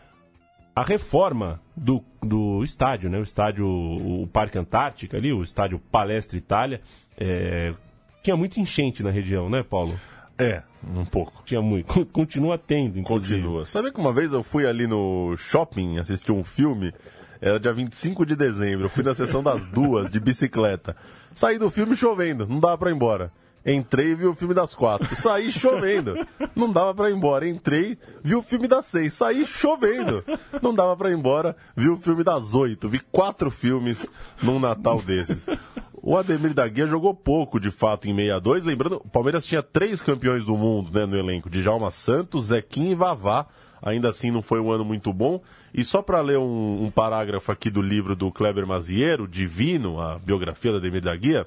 a 0.74 0.82
reforma 0.82 1.60
do, 1.76 2.02
do 2.22 2.62
estádio, 2.64 3.10
né? 3.10 3.18
O 3.18 3.22
estádio, 3.22 3.66
o 3.66 4.26
Parque 4.26 4.58
Antártica 4.58 5.16
ali, 5.16 5.32
o 5.32 5.42
estádio 5.42 5.78
Palestra 5.78 6.38
Itália, 6.38 6.80
é, 7.18 7.74
tinha 8.22 8.36
muito 8.36 8.58
enchente 8.58 9.02
na 9.02 9.10
região, 9.10 9.50
né, 9.50 9.62
Paulo? 9.62 9.98
É, 10.38 10.62
um 10.96 11.04
pouco. 11.04 11.42
Tinha 11.44 11.60
muito. 11.60 12.06
Continua 12.06 12.56
tendo, 12.56 12.98
inclusive. 12.98 13.40
Continua. 13.42 13.66
Sabe 13.66 13.92
que 13.92 14.00
uma 14.00 14.12
vez 14.12 14.32
eu 14.32 14.42
fui 14.42 14.66
ali 14.66 14.86
no 14.86 15.36
shopping 15.36 15.98
assistir 15.98 16.32
um 16.32 16.42
filme, 16.42 16.92
era 17.40 17.60
dia 17.60 17.72
25 17.72 18.24
de 18.24 18.34
dezembro, 18.34 18.86
eu 18.86 18.90
fui 18.90 19.04
na 19.04 19.14
sessão 19.14 19.42
das 19.42 19.66
duas, 19.66 20.10
de 20.10 20.18
bicicleta. 20.18 20.96
Saí 21.34 21.58
do 21.58 21.70
filme 21.70 21.94
chovendo, 21.94 22.46
não 22.46 22.58
dava 22.58 22.78
pra 22.78 22.90
ir 22.90 22.94
embora. 22.94 23.30
Entrei 23.64 24.08
e 24.08 24.14
vi 24.14 24.26
o 24.26 24.34
filme 24.34 24.54
das 24.54 24.74
quatro. 24.74 25.14
Saí 25.14 25.50
chovendo. 25.50 26.14
Não 26.54 26.72
dava 26.72 26.94
para 26.94 27.10
ir 27.10 27.14
embora. 27.14 27.48
Entrei, 27.48 27.96
vi 28.22 28.34
o 28.34 28.42
filme 28.42 28.66
das 28.66 28.86
seis. 28.86 29.14
Saí 29.14 29.46
chovendo. 29.46 30.24
Não 30.60 30.74
dava 30.74 30.96
para 30.96 31.10
ir 31.10 31.16
embora. 31.16 31.56
Vi 31.76 31.88
o 31.88 31.96
filme 31.96 32.24
das 32.24 32.54
oito. 32.54 32.88
Vi 32.88 32.98
quatro 32.98 33.50
filmes 33.50 34.06
num 34.42 34.58
Natal 34.58 35.00
desses. 35.00 35.46
O 36.02 36.16
Ademir 36.16 36.52
da 36.52 36.66
Guia 36.66 36.84
jogou 36.84 37.14
pouco, 37.14 37.60
de 37.60 37.70
fato, 37.70 38.08
em 38.08 38.16
62. 38.16 38.64
Lembrando, 38.64 38.96
o 38.96 39.08
Palmeiras 39.08 39.46
tinha 39.46 39.62
três 39.62 40.02
campeões 40.02 40.44
do 40.44 40.56
mundo 40.56 40.90
né, 40.92 41.06
no 41.06 41.16
elenco: 41.16 41.48
Djalma 41.48 41.92
Santos, 41.92 42.46
Zequim 42.46 42.90
e 42.90 42.94
Vavá. 42.96 43.46
Ainda 43.80 44.08
assim, 44.08 44.30
não 44.30 44.42
foi 44.42 44.60
um 44.60 44.70
ano 44.70 44.84
muito 44.84 45.12
bom. 45.12 45.40
E 45.72 45.84
só 45.84 46.02
para 46.02 46.20
ler 46.20 46.38
um, 46.38 46.84
um, 46.84 46.90
parágrafo 46.90 47.50
aqui 47.50 47.70
do 47.70 47.80
livro 47.80 48.14
do 48.14 48.30
Kleber 48.30 48.66
Maziero, 48.66 49.26
Divino, 49.26 50.00
a 50.00 50.18
biografia 50.18 50.72
do 50.72 50.78
Ademir 50.78 51.02
da 51.02 51.14
Guia, 51.14 51.46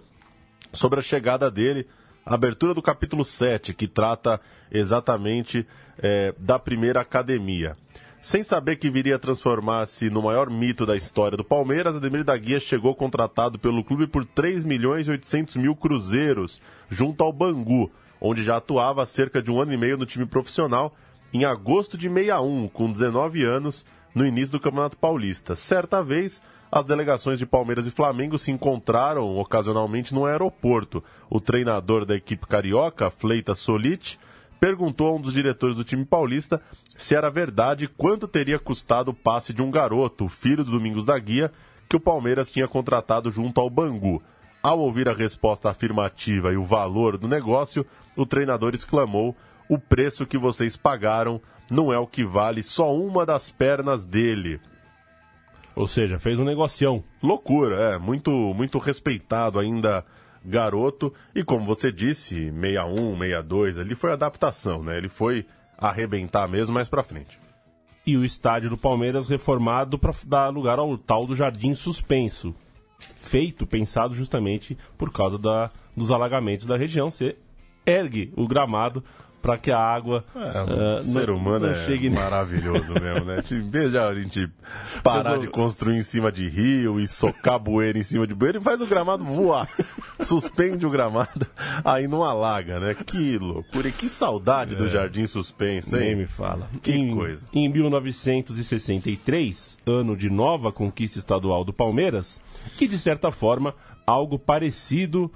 sobre 0.74 1.00
a 1.00 1.02
chegada 1.04 1.50
dele 1.52 1.88
abertura 2.26 2.74
do 2.74 2.82
capítulo 2.82 3.24
7, 3.24 3.74
que 3.74 3.88
trata 3.88 4.42
exatamente 4.72 5.66
é, 6.00 6.34
da 6.40 6.58
primeira 6.58 7.02
academia. 7.02 7.78
Sem 8.20 8.42
saber 8.42 8.78
que 8.78 8.90
viria 8.90 9.18
a 9.18 9.20
transformar-se 9.20 10.10
no 10.10 10.24
maior 10.24 10.50
mito 10.50 10.84
da 10.84 10.96
história 10.96 11.38
do 11.38 11.44
Palmeiras, 11.44 11.96
Ademir 11.96 12.24
da 12.24 12.36
Guia 12.36 12.60
chegou 12.60 12.96
contratado 12.96 13.60
pelo 13.60 13.84
clube 13.84 14.08
por 14.08 14.26
3 14.26 14.66
milhões 14.66 15.08
e 15.08 15.12
800 15.12 15.58
mil 15.58 15.76
cruzeiros, 15.76 16.60
junto 16.90 17.24
ao 17.24 17.32
Bangu, 17.32 17.92
onde 18.20 18.44
já 18.44 18.58
atuava 18.58 19.04
há 19.04 19.06
cerca 19.06 19.44
de 19.44 19.52
um 19.52 19.62
ano 19.62 19.74
e 19.74 19.78
meio 19.78 19.96
no 19.96 20.08
time 20.08 20.26
profissional, 20.26 20.96
em 21.32 21.46
agosto 21.46 22.00
de 22.00 22.10
61, 22.10 22.68
com 22.70 22.92
19 22.92 23.44
anos, 23.44 23.86
no 24.16 24.26
início 24.26 24.54
do 24.54 24.60
Campeonato 24.60 24.98
Paulista. 24.98 25.56
Certa 25.56 26.02
vez, 26.02 26.42
as 26.76 26.84
delegações 26.84 27.40
de 27.40 27.46
Palmeiras 27.46 27.88
e 27.88 27.92
Flamengo 27.92 28.38
se 28.38 28.52
encontraram 28.52 29.38
ocasionalmente 29.38 30.14
no 30.14 30.26
aeroporto. 30.26 31.02
O 31.30 31.40
treinador 31.40 32.04
da 32.04 32.18
equipe 32.18 32.46
carioca, 32.46 33.10
Fleita 33.10 33.56
Solite, 33.56 34.20
perguntou 34.60 35.08
a 35.08 35.14
um 35.14 35.22
dos 35.22 35.34
diretores 35.34 35.78
do 35.78 35.86
time 35.86 36.04
paulista 36.04 36.62
se 36.98 37.16
era 37.16 37.30
verdade 37.30 37.88
quanto 37.88 38.28
teria 38.28 38.60
custado 38.60 39.12
o 39.12 39.14
passe 39.14 39.54
de 39.54 39.64
um 39.64 39.72
garoto, 39.72 40.28
filho 40.28 40.66
do 40.66 40.72
Domingos 40.72 41.06
da 41.06 41.18
Guia, 41.18 41.50
que 41.88 41.96
o 41.96 42.00
Palmeiras 42.00 42.52
tinha 42.52 42.68
contratado 42.68 43.30
junto 43.30 43.62
ao 43.62 43.70
Bangu. 43.70 44.22
Ao 44.62 44.78
ouvir 44.78 45.08
a 45.08 45.14
resposta 45.14 45.70
afirmativa 45.70 46.52
e 46.52 46.58
o 46.58 46.66
valor 46.66 47.18
do 47.18 47.26
negócio, 47.26 47.86
o 48.18 48.26
treinador 48.26 48.76
exclamou: 48.76 49.34
O 49.70 49.80
preço 49.80 50.26
que 50.26 50.38
vocês 50.38 50.76
pagaram 50.76 51.42
não 51.72 51.94
é 51.94 51.98
o 51.98 52.06
que 52.06 52.26
vale 52.26 52.62
só 52.62 52.94
uma 52.94 53.26
das 53.26 53.50
pernas 53.50 54.06
dele. 54.06 54.60
Ou 55.76 55.88
seja, 55.88 56.18
fez 56.18 56.40
um 56.40 56.46
negocião. 56.46 57.04
Loucura, 57.22 57.96
é. 57.96 57.98
Muito, 57.98 58.32
muito 58.32 58.78
respeitado 58.78 59.60
ainda 59.60 60.06
garoto. 60.44 61.14
E 61.34 61.44
como 61.44 61.66
você 61.66 61.92
disse, 61.92 62.52
61, 62.52 63.18
62, 63.18 63.78
ali 63.78 63.96
foi 63.96 64.12
adaptação, 64.14 64.84
né? 64.84 64.98
Ele 64.98 65.10
foi 65.10 65.46
arrebentar 65.78 66.48
mesmo 66.48 66.74
mais 66.74 66.88
pra 66.88 67.04
frente. 67.04 67.40
E 68.06 68.16
o 68.16 68.24
estádio 68.24 68.70
do 68.70 68.78
Palmeiras 68.78 69.28
reformado 69.28 69.98
para 69.98 70.14
dar 70.26 70.50
lugar 70.50 70.80
ao 70.80 70.98
tal 70.98 71.26
do 71.26 71.36
Jardim 71.36 71.74
Suspenso. 71.74 72.56
Feito, 73.18 73.68
pensado 73.68 74.16
justamente 74.16 74.78
por 74.98 75.12
causa 75.12 75.38
da, 75.38 75.70
dos 75.98 76.12
alagamentos 76.12 76.68
da 76.68 76.78
região. 76.78 77.12
Você 77.12 77.36
ergue 77.86 78.32
o 78.38 78.48
gramado 78.48 79.04
para 79.46 79.58
que 79.60 79.72
a 79.72 79.80
água. 79.80 80.26
É, 80.36 81.00
uh, 81.00 81.04
ser 81.04 81.28
não, 81.28 81.36
humano 81.36 81.68
não 81.68 81.74
é 81.74 81.86
chegue... 81.86 82.10
maravilhoso 82.10 82.92
mesmo, 82.94 83.26
né? 83.26 83.44
Em 83.52 83.70
vez 83.70 83.92
de 83.92 84.00
a 84.00 84.12
gente 84.16 84.50
parar 85.04 85.38
de 85.38 85.48
construir 85.48 85.98
em 85.98 86.04
cima 86.04 86.32
de 86.32 86.50
rio 86.50 87.00
e 87.00 87.08
socar 87.08 87.60
bueiro 87.60 88.00
em 88.00 88.04
cima 88.04 88.26
de 88.26 88.34
bueiro, 88.34 88.60
faz 88.60 88.82
o 88.82 88.88
gramado 88.88 89.24
voar. 89.24 89.70
Suspende 90.20 90.88
o 90.88 90.90
gramado, 90.90 91.46
aí 91.84 92.08
não 92.08 92.24
alaga, 92.24 92.80
né? 92.80 92.96
Que 92.96 93.38
loucura. 93.38 93.88
E 93.88 93.92
que 93.92 94.10
saudade 94.10 94.74
é. 94.74 94.78
do 94.78 94.88
Jardim 94.88 95.28
Suspenso, 95.28 95.96
hein? 95.96 96.02
Nem 96.02 96.16
me 96.16 96.26
fala. 96.26 96.68
Que 96.82 96.94
em, 96.94 97.16
coisa. 97.16 97.46
Em 97.54 97.70
1963, 97.70 99.78
ano 99.86 100.18
de 100.18 100.28
nova 100.28 100.72
conquista 100.72 101.20
estadual 101.20 101.64
do 101.64 101.72
Palmeiras, 101.72 102.42
que 102.78 102.88
de 102.88 102.98
certa 102.98 103.32
forma 103.32 103.76
algo 104.08 104.40
parecido 104.40 105.32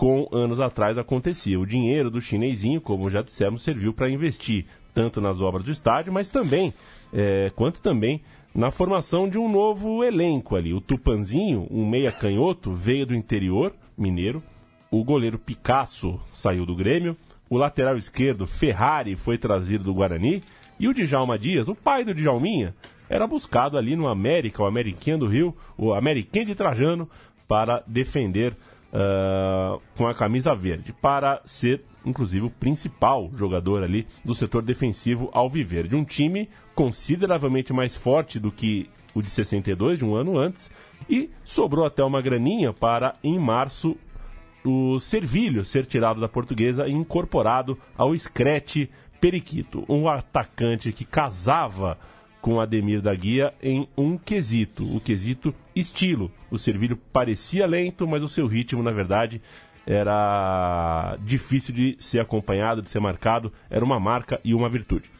com 0.00 0.26
anos 0.32 0.58
atrás 0.58 0.96
acontecia. 0.96 1.60
O 1.60 1.66
dinheiro 1.66 2.10
do 2.10 2.22
chinesinho, 2.22 2.80
como 2.80 3.10
já 3.10 3.20
dissemos, 3.20 3.62
serviu 3.62 3.92
para 3.92 4.08
investir 4.08 4.64
tanto 4.94 5.20
nas 5.20 5.42
obras 5.42 5.62
do 5.62 5.70
estádio, 5.70 6.10
mas 6.10 6.26
também, 6.26 6.72
é, 7.12 7.52
quanto 7.54 7.82
também 7.82 8.22
na 8.54 8.70
formação 8.70 9.28
de 9.28 9.36
um 9.36 9.46
novo 9.46 10.02
elenco 10.02 10.56
ali. 10.56 10.72
O 10.72 10.80
Tupanzinho, 10.80 11.68
um 11.70 11.86
meia 11.86 12.10
canhoto, 12.10 12.72
veio 12.72 13.04
do 13.04 13.14
interior 13.14 13.74
mineiro. 13.94 14.42
O 14.90 15.04
goleiro 15.04 15.38
Picasso 15.38 16.18
saiu 16.32 16.64
do 16.64 16.74
Grêmio. 16.74 17.14
O 17.50 17.58
lateral 17.58 17.98
esquerdo, 17.98 18.46
Ferrari, 18.46 19.16
foi 19.16 19.36
trazido 19.36 19.84
do 19.84 19.92
Guarani. 19.92 20.42
E 20.78 20.88
o 20.88 20.94
Djalma 20.94 21.38
Dias, 21.38 21.68
o 21.68 21.74
pai 21.74 22.06
do 22.06 22.14
Djalminha, 22.14 22.74
era 23.06 23.26
buscado 23.26 23.76
ali 23.76 23.96
no 23.96 24.08
América, 24.08 24.62
o 24.62 24.66
Ameriquinha 24.66 25.18
do 25.18 25.26
Rio, 25.26 25.54
o 25.76 25.92
Ameriquinha 25.92 26.46
de 26.46 26.54
Trajano, 26.54 27.06
para 27.46 27.84
defender 27.86 28.56
uh, 28.92 29.80
com 29.96 30.06
a 30.06 30.14
camisa 30.14 30.54
verde, 30.54 30.92
para 30.92 31.40
ser, 31.44 31.82
inclusive, 32.04 32.46
o 32.46 32.50
principal 32.50 33.30
jogador 33.34 33.82
ali 33.82 34.06
do 34.24 34.34
setor 34.34 34.62
defensivo 34.62 35.30
ao 35.32 35.48
viver 35.48 35.86
de 35.88 35.96
um 35.96 36.04
time 36.04 36.48
consideravelmente 36.74 37.72
mais 37.72 37.96
forte 37.96 38.38
do 38.38 38.50
que 38.50 38.88
o 39.14 39.20
de 39.20 39.30
62, 39.30 39.98
de 39.98 40.04
um 40.04 40.14
ano 40.14 40.38
antes, 40.38 40.70
e 41.08 41.30
sobrou 41.44 41.84
até 41.84 42.02
uma 42.04 42.22
graninha 42.22 42.72
para, 42.72 43.16
em 43.24 43.38
março, 43.38 43.96
o 44.64 45.00
Servilho 45.00 45.64
ser 45.64 45.86
tirado 45.86 46.20
da 46.20 46.28
portuguesa 46.28 46.86
e 46.86 46.92
incorporado 46.92 47.78
ao 47.96 48.16
Screte 48.16 48.90
Periquito, 49.20 49.84
um 49.88 50.08
atacante 50.08 50.92
que 50.92 51.04
casava 51.04 51.98
com 52.40 52.60
Ademir 52.60 53.02
da 53.02 53.14
Guia 53.14 53.52
em 53.62 53.86
um 53.96 54.16
quesito, 54.16 54.84
o 54.96 55.00
quesito 55.00 55.54
estilo. 55.74 56.30
O 56.50 56.58
Servilho 56.58 56.96
parecia 56.96 57.66
lento, 57.66 58.06
mas 58.06 58.22
o 58.22 58.28
seu 58.28 58.46
ritmo, 58.46 58.82
na 58.82 58.90
verdade, 58.90 59.40
era 59.86 61.16
difícil 61.24 61.74
de 61.74 61.96
ser 61.98 62.20
acompanhado, 62.20 62.82
de 62.82 62.90
ser 62.90 63.00
marcado, 63.00 63.52
era 63.68 63.84
uma 63.84 63.98
marca 63.98 64.40
e 64.44 64.54
uma 64.54 64.68
virtude. 64.68 65.10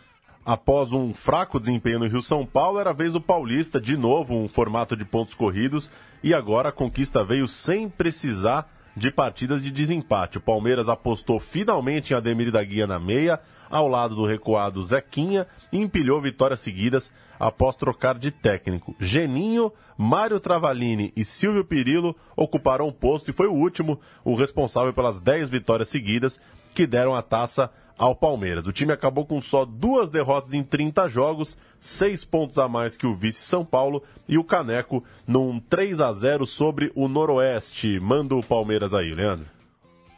Após 0.45 0.93
um 0.93 1.13
fraco 1.13 1.61
desempenho 1.61 1.99
no 1.99 2.07
Rio 2.07 2.23
São 2.23 2.47
Paulo, 2.47 2.81
era 2.81 2.91
a 2.91 2.95
vez 2.95 3.13
do 3.13 3.21
Paulista, 3.21 3.81
de 3.81 3.97
novo 3.97 4.35
um 4.35 4.49
formato 4.49 4.97
de 4.97 5.05
pontos 5.05 5.35
corridos, 5.35 5.91
e 6.23 6.35
agora 6.35 6.71
a 6.71 6.73
conquista 6.73 7.23
veio 7.23 7.47
sem 7.47 7.89
precisar 7.89 8.71
de 8.97 9.11
partidas 9.11 9.63
de 9.63 9.71
desempate. 9.71 10.39
O 10.39 10.41
Palmeiras 10.41 10.89
apostou 10.89 11.39
finalmente 11.39 12.13
em 12.13 12.17
Ademir 12.17 12.51
da 12.51 12.63
Guia 12.63 12.87
na 12.87 12.99
meia, 12.99 13.41
ao 13.71 13.87
lado 13.87 14.15
do 14.15 14.27
recuado 14.27 14.83
Zequinha, 14.83 15.47
e 15.73 15.79
empilhou 15.79 16.21
vitórias 16.21 16.61
seguidas 16.61 17.13
após 17.39 17.77
trocar 17.77 18.19
de 18.19 18.31
técnico. 18.31 18.95
Geninho, 18.99 19.73
Mário 19.97 20.41
Travalini 20.41 21.13
e 21.17 21.25
Silvio 21.25 21.65
Pirillo 21.65 22.17
ocuparam 22.37 22.89
o 22.89 22.93
posto 22.93 23.31
e 23.31 23.35
foi 23.35 23.47
o 23.47 23.55
último 23.55 24.01
o 24.25 24.35
responsável 24.35 24.93
pelas 24.93 25.21
10 25.21 25.49
vitórias 25.49 25.89
seguidas 25.89 26.41
que 26.75 26.87
deram 26.87 27.15
a 27.15 27.23
taça 27.23 27.71
ao 28.01 28.15
Palmeiras. 28.15 28.67
O 28.67 28.73
time 28.73 28.93
acabou 28.93 29.27
com 29.27 29.39
só 29.43 29.67
duas 29.67 30.09
derrotas 30.09 30.55
em 30.55 30.63
30 30.63 31.07
jogos, 31.09 31.59
seis 31.79 32.25
pontos 32.25 32.59
a 32.59 32.67
mais 32.67 32.97
que 32.97 33.07
o 33.07 33.15
vice 33.15 33.41
São 33.41 33.63
Paulo 33.63 34.03
e 34.27 34.39
o 34.39 34.45
Caneco 34.45 35.05
num 35.27 35.61
3 35.61 36.01
a 36.01 36.11
0 36.11 36.47
sobre 36.47 36.91
o 36.95 37.09
Noroeste. 37.09 38.01
Manda 38.01 38.35
o 38.35 38.43
Palmeiras 38.43 38.95
aí, 38.95 39.15
Leandro. 39.15 39.47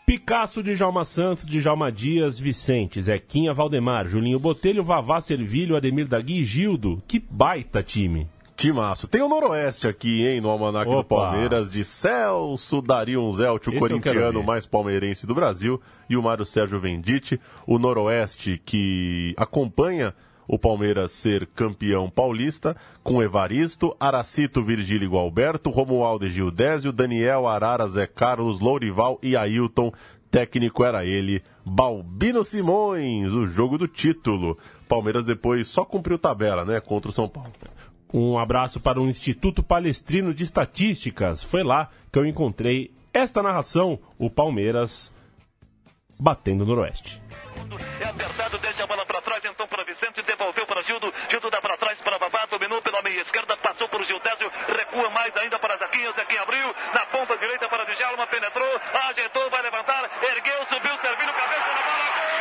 Picasso 0.07 0.63
de 0.63 0.75
Jalma 0.75 1.05
Santos, 1.05 1.47
de 1.47 1.61
Jalma 1.61 1.91
Dias, 1.91 2.39
Vicente, 2.39 3.03
Zequinha 3.03 3.53
Valdemar, 3.53 4.07
Julinho 4.07 4.39
Botelho, 4.39 4.85
Vavá 4.85 5.21
Servilho, 5.21 5.77
Ademir 5.77 6.07
Dagui 6.07 6.41
e 6.41 6.45
Gildo. 6.45 7.03
Que 7.09 7.19
baita 7.19 7.83
time! 7.83 8.29
Timaço. 8.57 9.09
Tem 9.09 9.23
o 9.23 9.29
Noroeste 9.29 9.89
aqui, 9.89 10.27
hein, 10.27 10.41
no 10.41 10.49
Almanac 10.49 10.89
do 10.89 10.99
Opa. 10.99 11.17
Palmeiras, 11.17 11.71
de 11.71 11.85
Celso 11.85 12.81
Darion 12.81 13.33
Zelt, 13.33 13.67
o 13.67 13.71
Esse 13.71 13.79
corintiano 13.79 14.43
mais 14.43 14.67
palmeirense 14.67 15.27
do 15.27 15.35
Brasil, 15.35 15.81
e 16.09 16.17
o 16.17 16.23
Mário 16.23 16.45
Sérgio 16.45 16.79
Venditti. 16.79 17.41
O 17.67 17.79
Noroeste 17.79 18.61
que 18.65 19.35
acompanha 19.37 20.15
o 20.47 20.59
Palmeiras 20.59 21.13
ser 21.13 21.47
campeão 21.47 22.11
paulista, 22.11 22.77
com 23.03 23.23
Evaristo, 23.23 23.97
Aracito, 23.99 24.63
Virgílio 24.63 25.07
e 25.07 25.09
Gualberto, 25.09 25.71
Romualdo 25.71 26.27
e 26.27 26.31
Gildésio, 26.31 26.93
Daniel, 26.93 27.47
Arara, 27.47 27.89
Zé 27.89 28.07
Carlos, 28.07 28.61
Lourival 28.61 29.19
e 29.23 29.37
Ailton. 29.37 29.93
Técnico 30.31 30.83
era 30.83 31.05
ele, 31.05 31.43
Balbino 31.65 32.43
Simões, 32.43 33.33
o 33.33 33.47
jogo 33.47 33.77
do 33.77 33.87
título. 33.87 34.57
Palmeiras 34.89 35.27
depois 35.27 35.69
só 35.69 35.85
cumpriu 35.85 36.19
tabela, 36.19 36.65
né, 36.65 36.81
contra 36.81 37.11
o 37.11 37.13
São 37.13 37.29
Paulo. 37.29 37.53
Um 38.13 38.39
abraço 38.39 38.79
para 38.79 39.01
o 39.01 39.09
Instituto 39.09 39.63
Palestrino 39.63 40.35
de 40.35 40.45
Estatísticas. 40.45 41.43
Foi 41.43 41.63
lá 41.63 41.89
que 42.13 42.19
eu 42.19 42.27
encontrei 42.27 42.91
esta 43.13 43.43
narração, 43.43 43.99
o 44.19 44.29
Palmeiras 44.29 45.13
batendo 46.19 46.65
no 46.65 46.75
Noroeste. 46.75 47.21
É 48.01 48.05
apertado, 48.05 48.59
deixa 48.59 48.85
a 48.85 48.87
bola 48.87 49.05
para 49.07 49.21
trás, 49.23 49.43
então 49.45 49.67
para 49.67 49.83
Vicente, 49.85 50.23
devolveu 50.23 50.67
para 50.67 50.83
Gildo, 50.83 51.13
Gildo 51.31 51.51
dá 51.51 51.61
para 51.61 51.77
trás 51.79 51.99
para 52.01 52.19
Babá, 52.19 52.45
dominou 52.47 52.83
pela 52.83 53.01
meia 53.03 53.23
esquerda, 53.23 53.57
passou 53.57 53.89
para 53.89 54.03
o 54.03 54.05
Gildésio, 54.05 54.51
recua 54.69 55.09
mais 55.11 55.35
ainda 55.37 55.59
para 55.59 55.79
Zequinha, 55.79 56.13
Zequinha 56.13 56.43
abriu, 56.43 56.75
na 56.95 57.07
ponta 57.07 57.37
direita 57.39 57.67
para 57.69 57.85
Djalma, 57.85 58.27
penetrou, 58.27 58.81
ajeitou, 59.09 59.49
vai 59.51 59.63
levantar, 59.63 60.05
ergueu, 60.23 60.65
subiu, 60.67 60.97
serviu, 60.99 61.33
cabeça 61.33 61.73
na 61.73 61.83
bola, 61.83 62.05
gol! 62.15 62.33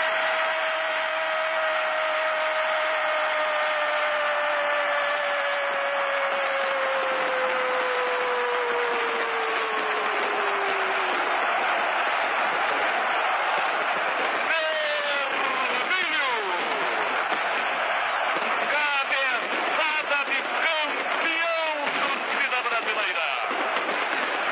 Cabeçada 18.92 20.20
de 20.26 20.40
campeão, 20.64 21.72
torcida 22.02 22.60
brasileira. 22.68 23.28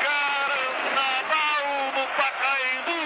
Carnaval 0.02 1.64
no 1.96 2.04
Pacaembu. 2.16 3.04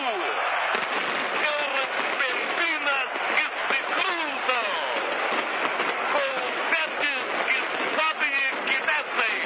Serpentinas 1.40 3.11
que 3.35 3.46
se 3.50 3.79
cruzam. 3.94 4.68
Confetes 6.14 7.27
que 7.46 7.59
sobem 7.96 8.33
e 8.33 8.50
que 8.66 8.79
descem. 8.87 9.37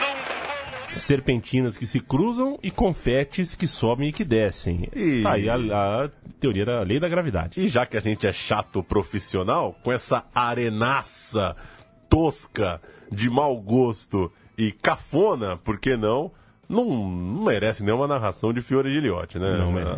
Num 0.00 0.18
bolo 0.46 0.80
Serpentinas 1.08 1.78
que 1.78 1.86
se 1.86 2.00
cruzam 2.00 2.58
e 2.62 2.70
confetes 2.70 3.54
que 3.54 3.66
sobem 3.66 4.10
e 4.10 4.12
que 4.12 4.24
descem. 4.26 4.88
E- 4.94 5.22
Tá 5.22 5.32
aí 5.32 5.48
a, 5.48 5.54
a 6.04 6.10
teoria 6.38 6.66
da 6.66 6.82
lei 6.82 7.00
da 7.00 7.08
gravidade. 7.08 7.58
E 7.58 7.66
já 7.66 7.86
que 7.86 7.96
a 7.96 8.00
gente 8.00 8.26
é 8.26 8.32
chato 8.32 8.82
profissional, 8.82 9.74
com 9.82 9.90
essa 9.90 10.26
arenaça 10.34 11.56
tosca, 12.10 12.78
de 13.10 13.30
mau 13.30 13.56
gosto 13.56 14.30
e 14.58 14.70
cafona, 14.70 15.56
por 15.56 15.78
que 15.80 15.96
não? 15.96 16.30
Não, 16.68 16.84
não 16.84 17.42
merece 17.44 17.82
nenhuma 17.82 18.06
narração 18.06 18.52
de 18.52 18.60
Fiore 18.60 18.90
Giliotti, 18.92 19.38
né? 19.38 19.48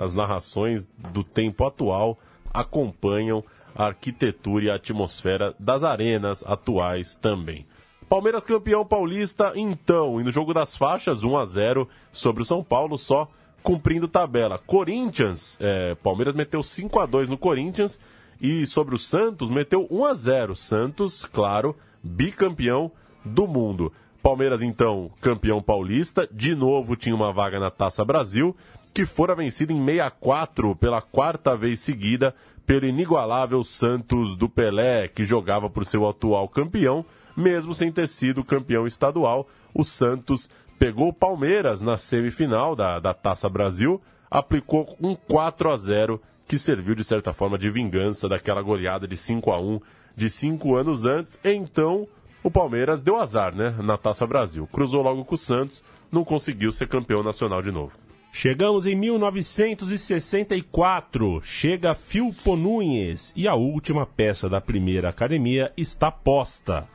As 0.01 0.15
narrações 0.15 0.87
do 1.13 1.25
tempo 1.25 1.67
atual 1.67 2.17
acompanham 2.55 3.43
a 3.75 3.87
arquitetura 3.87 4.65
e 4.67 4.71
a 4.71 4.77
atmosfera 4.77 5.57
das 5.59 5.83
arenas 5.83 6.45
atuais 6.47 7.17
também. 7.17 7.67
Palmeiras 8.11 8.45
campeão 8.45 8.85
paulista, 8.85 9.53
então, 9.55 10.21
e 10.21 10.25
no 10.25 10.33
jogo 10.33 10.53
das 10.53 10.77
faixas, 10.77 11.23
1 11.23 11.39
a 11.39 11.45
0 11.45 11.89
sobre 12.11 12.43
o 12.43 12.45
São 12.45 12.61
Paulo, 12.61 12.99
só 12.99 13.29
cumprindo 13.63 14.09
tabela. 14.09 14.59
Corinthians, 14.59 15.57
é, 15.61 15.95
Palmeiras 15.95 16.35
meteu 16.35 16.61
5 16.61 16.99
a 16.99 17.07
2 17.07 17.29
no 17.29 17.39
Corinthians 17.39 18.01
e 18.41 18.67
sobre 18.67 18.97
o 18.97 18.99
Santos 18.99 19.49
meteu 19.49 19.87
1 19.89 20.05
a 20.05 20.15
0 20.15 20.57
Santos, 20.57 21.25
claro, 21.25 21.77
bicampeão 22.03 22.91
do 23.25 23.47
mundo. 23.47 23.93
Palmeiras, 24.21 24.61
então, 24.61 25.09
campeão 25.21 25.63
paulista, 25.63 26.29
de 26.33 26.53
novo 26.53 26.97
tinha 26.97 27.15
uma 27.15 27.33
vaga 27.33 27.61
na 27.61 27.71
Taça 27.71 28.05
Brasil, 28.05 28.57
que 28.93 29.07
fora 29.07 29.35
vencida 29.35 29.73
em 29.73 29.85
64 29.85 30.75
pela 30.77 31.01
quarta 31.01 31.57
vez 31.57 31.81
seguida 31.81 32.35
pelo 32.67 32.87
inigualável 32.87 33.65
Santos 33.65 34.37
do 34.37 34.49
Pelé, 34.49 35.09
que 35.09 35.25
jogava 35.25 35.69
por 35.69 35.85
seu 35.85 36.09
atual 36.09 36.49
campeão, 36.49 37.05
mesmo 37.37 37.75
sem 37.75 37.91
ter 37.91 38.07
sido 38.07 38.45
campeão 38.45 38.87
estadual. 38.87 39.49
O 39.75 39.83
Santos 39.83 40.49
pegou 40.79 41.09
o 41.09 41.13
Palmeiras 41.13 41.83
na 41.83 41.97
semifinal 41.97 42.77
da, 42.77 43.01
da 43.01 43.13
Taça 43.13 43.49
Brasil, 43.49 44.01
aplicou 44.31 44.97
um 45.01 45.15
4 45.15 45.71
a 45.71 45.77
0 45.77 46.23
que 46.47 46.59
serviu 46.59 46.95
de 46.95 47.05
certa 47.05 47.33
forma 47.33 47.59
de 47.59 47.71
vingança 47.71 48.29
daquela 48.29 48.63
goleada 48.63 49.07
de 49.07 49.17
5 49.17 49.51
a 49.53 49.61
1 49.61 49.81
de 50.17 50.29
cinco 50.29 50.77
anos 50.77 51.05
antes. 51.05 51.39
Então, 51.43 52.07
o 52.43 52.51
Palmeiras 52.51 53.03
deu 53.03 53.17
azar, 53.17 53.55
né, 53.55 53.75
na 53.83 53.97
Taça 53.97 54.27
Brasil. 54.27 54.69
Cruzou 54.71 55.03
logo 55.03 55.25
com 55.25 55.35
o 55.35 55.39
Santos, 55.39 55.83
não 56.11 56.25
conseguiu 56.25 56.73
ser 56.73 56.89
campeão 56.89 57.23
nacional 57.23 57.63
de 57.63 57.71
novo. 57.71 57.93
Chegamos 58.33 58.87
em 58.87 58.95
1964. 58.95 61.43
Chega 61.43 61.97
Filpo 61.97 62.55
Nunes 62.55 63.33
e 63.37 63.49
a 63.49 63.57
última 63.57 64.07
peça 64.07 64.49
da 64.49 64.61
primeira 64.61 65.09
academia 65.09 65.73
está 65.77 66.13
posta. 66.13 66.87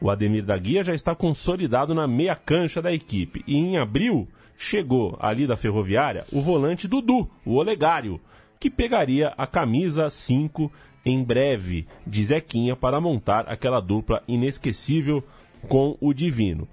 O 0.00 0.08
Ademir 0.10 0.44
da 0.44 0.58
Guia 0.58 0.84
já 0.84 0.94
está 0.94 1.14
consolidado 1.14 1.94
na 1.94 2.06
meia 2.06 2.36
cancha 2.36 2.82
da 2.82 2.92
equipe. 2.92 3.42
E 3.46 3.56
em 3.56 3.78
abril 3.78 4.28
chegou 4.56 5.16
ali 5.18 5.46
da 5.46 5.56
Ferroviária 5.56 6.26
o 6.30 6.42
volante 6.42 6.86
Dudu, 6.86 7.26
o 7.44 7.54
Olegário, 7.54 8.20
que 8.60 8.68
pegaria 8.68 9.32
a 9.36 9.46
camisa 9.46 10.10
5 10.10 10.70
em 11.04 11.24
breve 11.24 11.84
de 12.06 12.22
Zequinha 12.22 12.76
para 12.76 13.00
montar 13.00 13.50
aquela 13.50 13.80
dupla 13.80 14.22
inesquecível 14.28 15.24
com 15.68 15.96
o 16.00 16.12
Divino. 16.12 16.68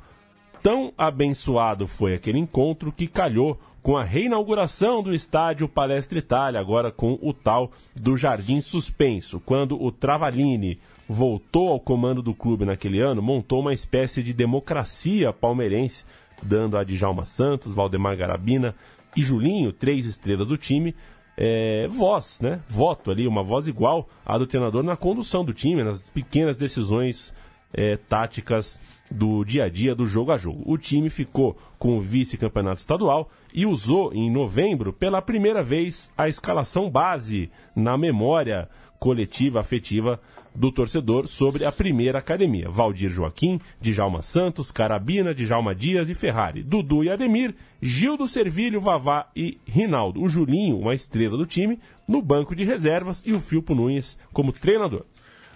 Tão 0.61 0.93
abençoado 0.97 1.87
foi 1.87 2.13
aquele 2.13 2.37
encontro 2.37 2.91
que 2.91 3.07
calhou 3.07 3.57
com 3.81 3.97
a 3.97 4.03
reinauguração 4.03 5.01
do 5.01 5.13
estádio 5.13 5.69
Palestra 5.69 6.19
Itália, 6.19 6.59
agora 6.59 6.91
com 6.91 7.17
o 7.21 7.33
tal 7.33 7.71
do 7.95 8.17
Jardim 8.17 8.59
Suspenso, 8.59 9.39
quando 9.39 9.81
o 9.81 9.89
Travalini 9.89 10.77
voltou 11.07 11.69
ao 11.69 11.79
comando 11.79 12.21
do 12.21 12.33
clube 12.33 12.65
naquele 12.65 12.99
ano, 12.99 13.21
montou 13.21 13.61
uma 13.61 13.73
espécie 13.73 14.21
de 14.21 14.33
democracia 14.33 15.31
palmeirense, 15.31 16.05
dando 16.43 16.77
a 16.77 16.83
Djalma 16.83 17.23
Santos, 17.23 17.73
Valdemar 17.73 18.17
Garabina 18.17 18.75
e 19.15 19.23
Julinho, 19.23 19.71
três 19.71 20.05
estrelas 20.05 20.47
do 20.49 20.57
time, 20.57 20.93
é, 21.37 21.87
voz, 21.87 22.41
né? 22.41 22.59
Voto 22.67 23.09
ali, 23.09 23.25
uma 23.25 23.41
voz 23.41 23.65
igual 23.65 24.09
à 24.25 24.37
do 24.37 24.45
treinador 24.45 24.83
na 24.83 24.97
condução 24.97 25.43
do 25.43 25.53
time, 25.53 25.85
nas 25.85 26.09
pequenas 26.09 26.57
decisões 26.57 27.33
é, 27.73 27.97
táticas 27.97 28.79
do 29.09 29.43
dia 29.43 29.65
a 29.65 29.69
dia, 29.69 29.95
do 29.95 30.05
jogo 30.05 30.31
a 30.31 30.37
jogo. 30.37 30.61
O 30.65 30.77
time 30.77 31.09
ficou 31.09 31.57
com 31.77 31.97
o 31.97 32.01
vice-campeonato 32.01 32.81
estadual 32.81 33.29
e 33.53 33.65
usou 33.65 34.13
em 34.13 34.29
novembro, 34.29 34.93
pela 34.93 35.21
primeira 35.21 35.63
vez, 35.63 36.11
a 36.17 36.27
escalação 36.27 36.89
base 36.89 37.49
na 37.75 37.97
memória 37.97 38.69
coletiva 38.99 39.59
afetiva 39.59 40.19
do 40.53 40.71
torcedor 40.71 41.27
sobre 41.27 41.63
a 41.63 41.71
primeira 41.71 42.17
academia. 42.17 42.69
Valdir 42.69 43.09
Joaquim, 43.09 43.59
Djalma 43.79 44.21
Santos, 44.21 44.71
Carabina, 44.71 45.33
Djalma 45.33 45.73
Dias 45.73 46.09
e 46.09 46.15
Ferrari, 46.15 46.63
Dudu 46.63 47.03
e 47.03 47.09
Ademir, 47.09 47.55
Gildo 47.81 48.27
Servilho, 48.27 48.81
Vavá 48.81 49.29
e 49.35 49.57
Rinaldo. 49.65 50.21
O 50.21 50.27
Julinho, 50.27 50.77
uma 50.77 50.93
estrela 50.93 51.37
do 51.37 51.45
time, 51.45 51.79
no 52.07 52.21
banco 52.21 52.55
de 52.55 52.63
reservas 52.63 53.23
e 53.25 53.31
o 53.31 53.39
Filpo 53.39 53.73
Nunes 53.73 54.17
como 54.33 54.51
treinador. 54.51 55.05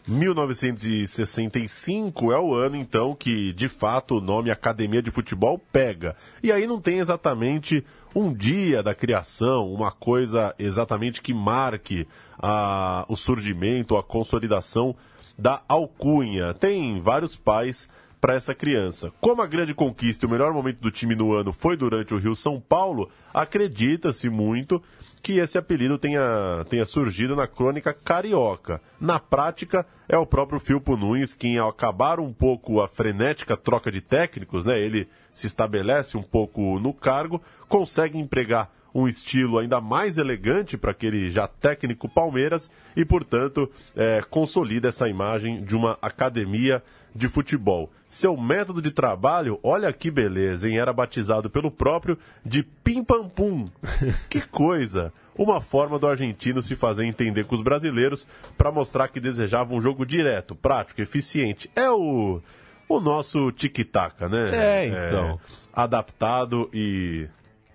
1965 0.08 2.32
é 2.32 2.40
o 2.40 2.54
ano, 2.54 2.76
então, 2.76 3.16
que 3.16 3.52
de 3.54 3.70
fato 3.70 4.18
o 4.18 4.22
nome 4.22 4.52
Academia 4.52 5.02
de 5.02 5.10
Futebol 5.12 5.58
pega. 5.72 6.16
E 6.42 6.52
aí 6.52 6.68
não 6.68 6.82
tem 6.82 7.00
exatamente 7.00 7.86
um 8.16 8.32
dia 8.34 8.84
da 8.84 8.94
criação, 8.94 9.74
uma 9.74 9.92
coisa 9.92 10.54
exatamente 10.60 11.20
que 11.22 11.34
marque 11.34 12.06
a, 12.38 13.06
o 13.08 13.16
surgimento, 13.16 13.98
a 13.98 14.04
consolidação 14.04 14.96
da 15.38 15.62
alcunha. 15.68 16.54
Tem 16.54 17.00
vários 17.00 17.36
pais 17.36 17.90
para 18.24 18.36
essa 18.36 18.56
criança. 18.56 19.12
Como 19.20 19.42
a 19.42 19.46
grande 19.46 19.74
conquista 19.74 20.24
e 20.24 20.28
o 20.28 20.32
melhor 20.32 20.54
momento 20.54 20.80
do 20.80 20.90
time 20.90 21.14
no 21.14 21.34
ano 21.34 21.52
foi 21.52 21.76
durante 21.76 22.14
o 22.14 22.18
Rio 22.18 22.38
São 22.38 22.58
Paulo, 22.58 23.10
acredita-se 23.34 24.30
muito 24.30 24.82
que 25.22 25.40
esse 25.40 25.58
apelido 25.58 25.98
tenha, 25.98 26.66
tenha 26.70 26.86
surgido 26.86 27.36
na 27.36 27.48
crônica 27.48 27.94
carioca. 27.94 28.80
Na 28.98 29.20
prática, 29.20 29.86
é 30.08 30.18
o 30.18 30.26
próprio 30.26 30.62
Filpo 30.62 30.96
Nunes 30.96 31.34
quem, 31.34 31.58
ao 31.58 31.68
acabar 31.68 32.18
um 32.22 32.32
pouco 32.32 32.80
a 32.80 32.88
frenética 32.88 33.58
troca 33.58 33.92
de 33.92 34.00
técnicos, 34.00 34.64
né, 34.64 34.80
ele 34.80 35.10
se 35.34 35.46
estabelece 35.46 36.16
um 36.16 36.24
pouco 36.24 36.80
no 36.80 36.94
cargo, 36.94 37.42
consegue 37.68 38.18
empregar 38.18 38.72
um 38.94 39.08
estilo 39.08 39.58
ainda 39.58 39.82
mais 39.82 40.18
elegante 40.18 40.78
para 40.78 40.92
aquele 40.92 41.32
já 41.32 41.48
técnico 41.48 42.08
Palmeiras 42.08 42.70
e, 42.96 43.04
portanto, 43.04 43.70
é, 43.96 44.22
consolida 44.30 44.90
essa 44.90 45.10
imagem 45.10 45.64
de 45.64 45.76
uma 45.76 45.98
academia 46.02 46.84
de 47.16 47.28
futebol. 47.28 47.92
Seu 48.10 48.38
método 48.38 48.82
de 48.82 48.92
trabalho, 48.92 49.60
olha 49.64 49.92
que 49.92 50.12
beleza, 50.12 50.68
hein? 50.68 50.78
Era 50.78 50.94
batizado 50.94 51.50
pelo 51.50 51.72
próprio 51.72 52.18
de 52.46 52.64
Pim 52.64 53.04
Pam 53.04 53.28
Pum. 53.28 53.70
que 54.30 54.42
coisa! 54.42 55.12
Uma 55.36 55.60
forma 55.60 55.98
do 55.98 56.08
argentino 56.08 56.62
se 56.62 56.76
fazer 56.76 57.06
entender 57.06 57.46
com 57.46 57.56
os 57.56 57.62
brasileiros 57.62 58.28
para 58.56 58.72
mostrar 58.72 59.08
que 59.08 59.20
desejava 59.20 59.74
um 59.74 59.82
jogo 59.82 60.06
direto, 60.06 60.54
prático, 60.54 61.02
eficiente. 61.02 61.72
É 61.76 61.90
o 61.90 62.40
o 62.88 63.00
nosso 63.00 63.52
tic-tac, 63.52 64.22
né? 64.28 64.50
É, 64.54 64.88
então. 64.88 65.32
É, 65.32 65.38
adaptado 65.74 66.70
e 66.72 67.28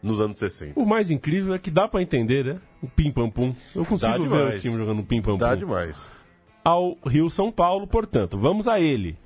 nos 0.03 0.21
anos 0.21 0.39
60. 0.39 0.79
O 0.79 0.87
mais 0.87 1.11
incrível 1.11 1.55
é 1.55 1.59
que 1.59 1.71
dá 1.71 1.89
para 1.89 2.03
entender, 2.03 2.45
né? 2.45 2.61
O 2.83 2.89
pim-pam-pum. 2.89 3.55
Eu 3.75 3.85
consigo 3.85 4.29
ver 4.29 4.57
o 4.57 4.61
time 4.61 4.77
jogando 4.77 5.03
pim-pam-pum. 5.03 5.39
Dá 5.39 5.55
demais. 5.55 6.11
Ao 6.65 6.97
Rio 7.07 7.31
São 7.31 7.51
Paulo, 7.51 7.87
portanto, 7.87 8.39
vamos 8.39 8.69
a 8.69 8.81
ele. 8.81 9.17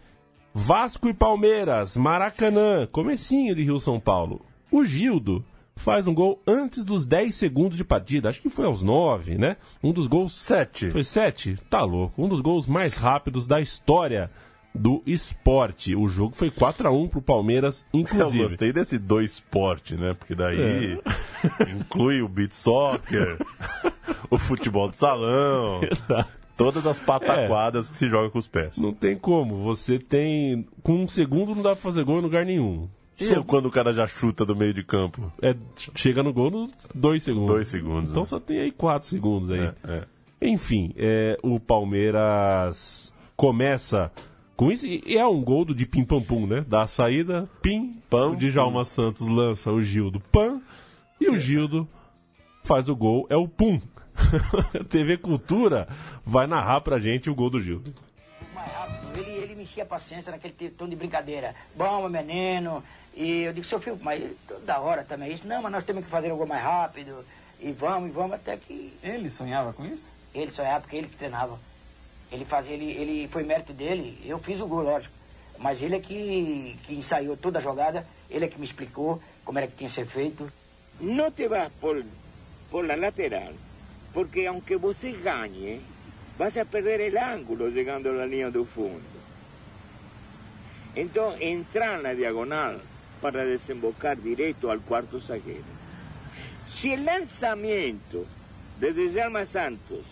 Vasco 0.54 1.08
e 1.08 1.14
Palmeiras, 1.14 1.96
Maracanã, 1.96 2.86
comecinho 2.86 3.54
de 3.54 3.62
Rio 3.62 3.78
São 3.78 3.98
Paulo. 3.98 4.44
O 4.70 4.84
Gildo 4.84 5.44
faz 5.74 6.06
um 6.06 6.14
gol 6.14 6.40
antes 6.46 6.84
dos 6.84 7.06
10 7.06 7.34
segundos 7.34 7.76
de 7.76 7.84
partida. 7.84 8.28
Acho 8.28 8.40
que 8.40 8.48
foi 8.48 8.66
aos 8.66 8.82
9, 8.82 9.36
né? 9.36 9.56
Um 9.82 9.92
dos 9.92 10.06
gols. 10.06 10.32
7. 10.32 10.90
Foi 10.90 11.04
7? 11.04 11.56
Tá 11.68 11.82
louco. 11.82 12.22
Um 12.22 12.28
dos 12.28 12.40
gols 12.40 12.66
mais 12.66 12.96
rápidos 12.96 13.46
da 13.46 13.60
história 13.60 14.30
do 14.74 15.02
esporte. 15.06 15.94
O 15.94 16.08
jogo 16.08 16.34
foi 16.34 16.50
4 16.50 16.88
a 16.88 16.90
1 16.90 17.08
pro 17.08 17.22
Palmeiras, 17.22 17.86
inclusive. 17.92 18.38
Eu 18.38 18.48
gostei 18.48 18.72
desse 18.72 18.98
do 18.98 19.20
esporte, 19.20 19.94
né? 19.96 20.14
Porque 20.14 20.34
daí 20.34 20.98
é. 20.98 21.70
inclui 21.70 22.22
o 22.22 22.28
beat 22.28 22.52
soccer, 22.52 23.38
o 24.30 24.38
futebol 24.38 24.88
de 24.88 24.96
salão. 24.96 25.80
Exato. 25.82 26.42
Todas 26.56 26.86
as 26.86 27.00
pataquadas 27.00 27.88
é. 27.88 27.90
que 27.90 27.96
se 27.96 28.08
joga 28.08 28.30
com 28.30 28.38
os 28.38 28.46
pés. 28.46 28.76
Não 28.76 28.92
tem 28.92 29.16
como. 29.16 29.64
Você 29.64 29.98
tem. 29.98 30.66
Com 30.82 31.04
um 31.04 31.08
segundo 31.08 31.54
não 31.54 31.62
dá 31.62 31.70
pra 31.70 31.76
fazer 31.76 32.04
gol 32.04 32.18
em 32.18 32.22
lugar 32.22 32.44
nenhum. 32.44 32.88
E 33.18 33.26
só... 33.26 33.42
quando 33.42 33.66
o 33.66 33.70
cara 33.70 33.92
já 33.92 34.06
chuta 34.06 34.44
do 34.44 34.54
meio 34.54 34.74
de 34.74 34.82
campo? 34.82 35.32
É, 35.40 35.54
chega 35.94 36.22
no 36.22 36.32
gol 36.32 36.50
nos 36.50 36.72
dois 36.94 37.22
segundos. 37.22 37.48
Dois 37.48 37.68
segundos. 37.68 38.10
Então 38.10 38.22
né? 38.22 38.26
só 38.26 38.38
tem 38.38 38.60
aí 38.60 38.70
quatro 38.70 39.08
segundos 39.08 39.50
aí. 39.50 39.60
É, 39.60 39.74
é. 39.84 40.04
Enfim, 40.40 40.92
é, 40.96 41.38
o 41.42 41.60
Palmeiras 41.60 43.12
começa 43.36 44.10
com 44.56 44.70
isso, 44.70 44.86
e 44.86 45.16
é 45.16 45.26
um 45.26 45.42
gol 45.42 45.64
do 45.64 45.74
de 45.74 45.86
pim 45.86 46.04
pam 46.04 46.22
pum, 46.22 46.46
né? 46.46 46.60
Da 46.60 46.86
saída, 46.86 47.48
pim, 47.60 48.00
pam, 48.08 48.30
o 48.30 48.36
Djalma 48.36 48.84
Santos 48.84 49.26
lança 49.26 49.72
o 49.72 49.82
Gildo, 49.82 50.20
pam, 50.32 50.60
e 51.20 51.28
o 51.28 51.38
Gildo 51.38 51.88
faz 52.62 52.88
o 52.88 52.96
gol, 52.96 53.26
é 53.30 53.36
o 53.36 53.48
pum. 53.48 53.80
TV 54.90 55.16
Cultura 55.16 55.88
vai 56.24 56.46
narrar 56.46 56.80
pra 56.82 56.98
gente 56.98 57.30
o 57.30 57.34
gol 57.34 57.48
do 57.48 57.60
Gildo. 57.60 57.94
Mais 58.54 58.70
rápido, 58.70 59.18
ele, 59.18 59.30
ele 59.30 59.54
me 59.54 59.62
enchia 59.62 59.82
a 59.82 59.86
paciência 59.86 60.30
naquele 60.30 60.70
tom 60.70 60.86
de 60.86 60.94
brincadeira. 60.94 61.54
Bom, 61.74 62.00
meu 62.00 62.10
menino, 62.10 62.82
e 63.14 63.42
eu 63.42 63.52
digo, 63.52 63.66
seu 63.66 63.80
filho, 63.80 63.98
mas 64.02 64.22
toda 64.46 64.80
hora 64.80 65.02
também 65.02 65.32
isso. 65.32 65.46
Não, 65.46 65.62
mas 65.62 65.72
nós 65.72 65.84
temos 65.84 66.04
que 66.04 66.10
fazer 66.10 66.30
o 66.30 66.36
gol 66.36 66.46
mais 66.46 66.62
rápido, 66.62 67.24
e 67.60 67.72
vamos, 67.72 68.10
e 68.10 68.12
vamos, 68.12 68.34
até 68.34 68.56
que... 68.56 68.92
Ele 69.02 69.30
sonhava 69.30 69.72
com 69.72 69.84
isso? 69.84 70.04
Ele 70.34 70.50
sonhava, 70.50 70.80
porque 70.80 70.96
ele 70.96 71.08
que 71.08 71.16
treinava. 71.16 71.58
Ele 72.32 72.44
fazia, 72.46 72.74
ele, 72.74 72.90
ele 72.92 73.28
foi 73.28 73.42
mérito 73.42 73.74
dele, 73.74 74.18
eu 74.24 74.38
fiz 74.38 74.58
o 74.60 74.66
gol, 74.66 74.82
lógico. 74.82 75.14
Mas 75.58 75.82
ele 75.82 75.96
é 75.96 76.00
que, 76.00 76.76
que 76.84 76.94
ensaiou 76.94 77.36
toda 77.36 77.58
a 77.58 77.62
jogada, 77.62 78.06
ele 78.30 78.46
é 78.46 78.48
que 78.48 78.58
me 78.58 78.64
explicou 78.64 79.22
como 79.44 79.58
era 79.58 79.68
que 79.68 79.76
tinha 79.76 79.88
que 79.88 79.94
ser 79.94 80.06
feito. 80.06 80.50
Não 80.98 81.30
te 81.30 81.46
vas 81.46 81.70
por, 81.80 82.02
por 82.70 82.86
la 82.86 82.96
lateral, 82.96 83.52
porque 84.14 84.46
aunque 84.46 84.76
você 84.76 85.12
ganhe, 85.12 85.80
vas 86.38 86.56
a 86.56 86.64
perder 86.64 87.12
o 87.12 87.34
ângulo 87.34 87.70
chegando 87.70 88.08
à 88.08 88.26
linha 88.26 88.50
do 88.50 88.64
fundo. 88.64 89.22
Então, 90.96 91.36
entrar 91.40 92.00
na 92.02 92.14
diagonal 92.14 92.80
para 93.20 93.44
desembocar 93.46 94.16
direto 94.16 94.70
ao 94.70 94.80
quarto 94.80 95.20
zagueiro. 95.20 95.64
Se 96.66 96.88
o 96.88 97.04
lançamento 97.04 98.26
de 98.78 98.92
Djalma 98.92 99.46
Santos 99.46 100.06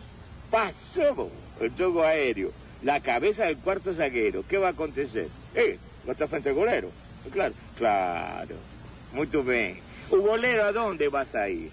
passou 0.51 1.31
el 1.61 1.71
juego 1.73 2.03
aéreo, 2.03 2.53
la 2.83 3.01
cabeza 3.01 3.45
del 3.47 3.59
cuarto 3.59 3.95
zaguero, 3.95 4.45
¿qué 4.49 4.59
va 4.59 4.69
a 4.69 4.71
acontecer? 4.73 5.29
Eh, 5.55 5.79
va 6.07 6.11
a 6.11 6.13
estar 6.13 6.29
frente 6.29 6.49
al 6.49 6.55
golero. 6.55 6.91
Claro, 7.33 7.55
claro. 7.77 8.57
Muy 9.13 9.27
bien. 9.27 9.79
¿Un 10.11 10.23
golero 10.23 10.65
a 10.65 10.73
dónde 10.73 11.09
vas 11.09 11.35
a 11.35 11.49
ir? 11.49 11.71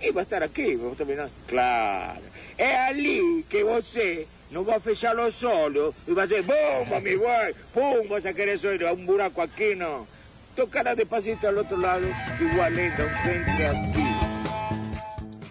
Y 0.00 0.10
va 0.10 0.20
a 0.20 0.24
estar 0.24 0.42
aquí, 0.42 0.76
vamos 0.76 0.96
terminar. 0.96 1.28
Claro. 1.46 2.20
Es 2.56 2.74
allí 2.74 3.44
que 3.48 3.64
você 3.64 4.26
no 4.50 4.64
va 4.64 4.76
a 4.76 4.80
fecharlo 4.80 5.30
solo 5.30 5.94
y 6.06 6.12
va 6.12 6.22
a 6.22 6.28
ser 6.28 6.42
bomba, 6.42 7.00
mi 7.00 7.14
guay, 7.14 7.52
pum, 7.74 8.08
vas 8.08 8.24
a 8.24 8.32
querer 8.32 8.56
eso, 8.56 8.68
un 8.92 9.06
buraco 9.06 9.42
aquí, 9.42 9.74
no. 9.76 10.06
Tocará 10.54 10.94
despacito 10.94 11.48
al 11.48 11.58
otro 11.58 11.76
lado, 11.76 12.06
igual 12.40 12.74
lenta, 12.74 13.04
un 13.04 13.10
frente 13.22 13.66
así. 13.66 14.04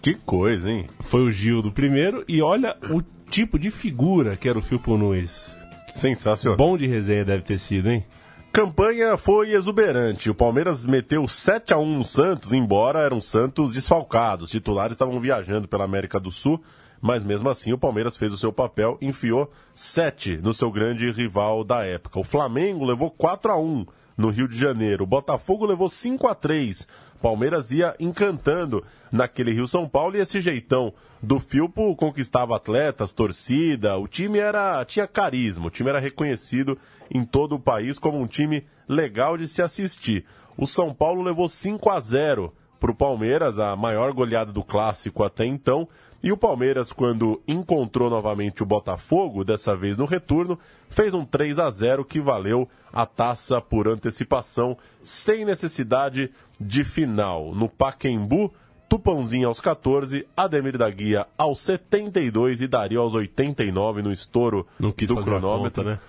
Que 0.02 0.16
coisa, 0.26 0.70
hein? 0.70 0.90
Foi 1.02 1.22
o 1.22 1.32
Gil 1.32 1.62
do 1.62 1.72
primeiro 1.72 2.24
e 2.28 2.42
olha 2.42 2.78
o 2.90 3.02
tipo 3.30 3.60
de 3.60 3.70
figura 3.70 4.36
que 4.36 4.50
era 4.50 4.58
o 4.58 4.62
Filpo 4.62 4.98
Nunes. 4.98 5.56
Sensacional. 5.94 6.58
Bom 6.58 6.78
de 6.78 6.88
resenha 6.88 7.26
deve 7.26 7.44
ter 7.44 7.58
sido, 7.60 7.90
hein? 7.90 8.06
Campanha 8.52 9.18
foi 9.18 9.52
exuberante. 9.52 10.30
O 10.30 10.36
Palmeiras 10.36 10.86
meteu 10.86 11.28
7 11.28 11.74
a 11.74 11.78
1 11.78 11.98
no 11.98 12.04
Santos, 12.04 12.54
embora 12.54 13.00
eram 13.00 13.22
Santos 13.22 13.74
desfalcados. 13.74 14.46
Os 14.46 14.52
titulares 14.52 14.96
estavam 14.96 15.20
viajando 15.20 15.68
pela 15.68 15.84
América 15.84 16.20
do 16.20 16.32
Sul, 16.32 16.62
mas 17.02 17.24
mesmo 17.24 17.50
assim 17.50 17.72
o 17.72 17.78
Palmeiras 17.78 18.18
fez 18.18 18.32
o 18.32 18.38
seu 18.38 18.52
papel, 18.52 18.98
enfiou 19.02 19.52
7 19.76 20.38
no 20.38 20.54
seu 20.54 20.72
grande 20.72 21.12
rival 21.12 21.64
da 21.64 21.84
época. 21.84 22.20
O 22.20 22.24
Flamengo 22.24 22.86
levou 22.86 23.12
4 23.12 23.52
a 23.52 23.58
1 23.60 23.86
no 24.18 24.30
Rio 24.30 24.48
de 24.48 24.58
Janeiro. 24.58 25.04
O 25.04 25.08
Botafogo 25.08 25.66
levou 25.66 25.88
5 25.88 26.28
a 26.28 26.34
3 26.36 26.88
Palmeiras 27.22 27.72
ia 27.72 27.96
encantando 28.00 28.84
naquele 29.12 29.52
Rio 29.52 29.68
São 29.68 29.88
Paulo 29.88 30.16
e 30.16 30.20
esse 30.20 30.40
jeitão 30.40 30.94
do 31.22 31.40
Filpo 31.40 31.96
conquistava 31.96 32.56
atletas, 32.56 33.12
torcida, 33.12 33.98
o 33.98 34.08
time 34.08 34.38
era 34.38 34.84
tinha 34.86 35.08
carisma, 35.08 35.68
o 35.68 35.72
time 35.72 35.90
era 35.90 36.00
reconhecido 36.00 36.78
em 37.10 37.24
todo 37.24 37.56
o 37.56 37.60
país 37.60 37.98
como 37.98 38.20
um 38.20 38.28
time 38.28 38.66
legal 38.88 39.38
de 39.38 39.48
se 39.48 39.62
assistir. 39.62 40.26
O 40.56 40.68
São 40.68 40.94
Paulo 40.94 41.22
levou 41.22 41.48
5 41.48 41.90
a 41.90 42.00
0 42.00 42.54
para 42.80 42.92
o 42.92 42.96
Palmeiras, 42.96 43.58
a 43.58 43.76
maior 43.76 44.14
goleada 44.14 44.52
do 44.52 44.64
clássico 44.64 45.24
até 45.24 45.46
então, 45.46 45.88
e 46.22 46.32
o 46.32 46.38
Palmeiras, 46.38 46.92
quando 46.92 47.42
encontrou 47.48 48.10
novamente 48.10 48.64
o 48.64 48.66
Botafogo, 48.66 49.44
dessa 49.44 49.76
vez 49.76 49.96
no 49.98 50.06
retorno, 50.06 50.58
fez 50.90 51.14
um 51.14 51.24
3 51.24 51.60
a 51.60 51.70
0 51.70 52.04
que 52.04 52.20
valeu 52.20 52.68
a 52.92 53.06
taça 53.06 53.62
por 53.62 53.88
antecipação, 53.88 54.78
sem 55.04 55.46
necessidade 55.46 56.32
de 56.60 56.84
final. 56.84 57.54
No 57.54 57.70
Paquembu, 57.70 58.52
Tupãozinho 58.90 59.48
aos 59.48 59.62
14, 59.62 60.26
Ademir 60.36 60.78
da 60.78 60.90
Guia 60.90 61.28
aos 61.38 61.60
72 61.60 62.62
e 62.62 62.68
Dario 62.68 63.02
aos 63.02 63.14
89 63.14 64.02
no 64.02 64.12
estouro 64.12 64.66
do 64.80 64.94
cronômetro. 65.24 65.84
Conta, 65.84 65.96
né? 65.96 66.00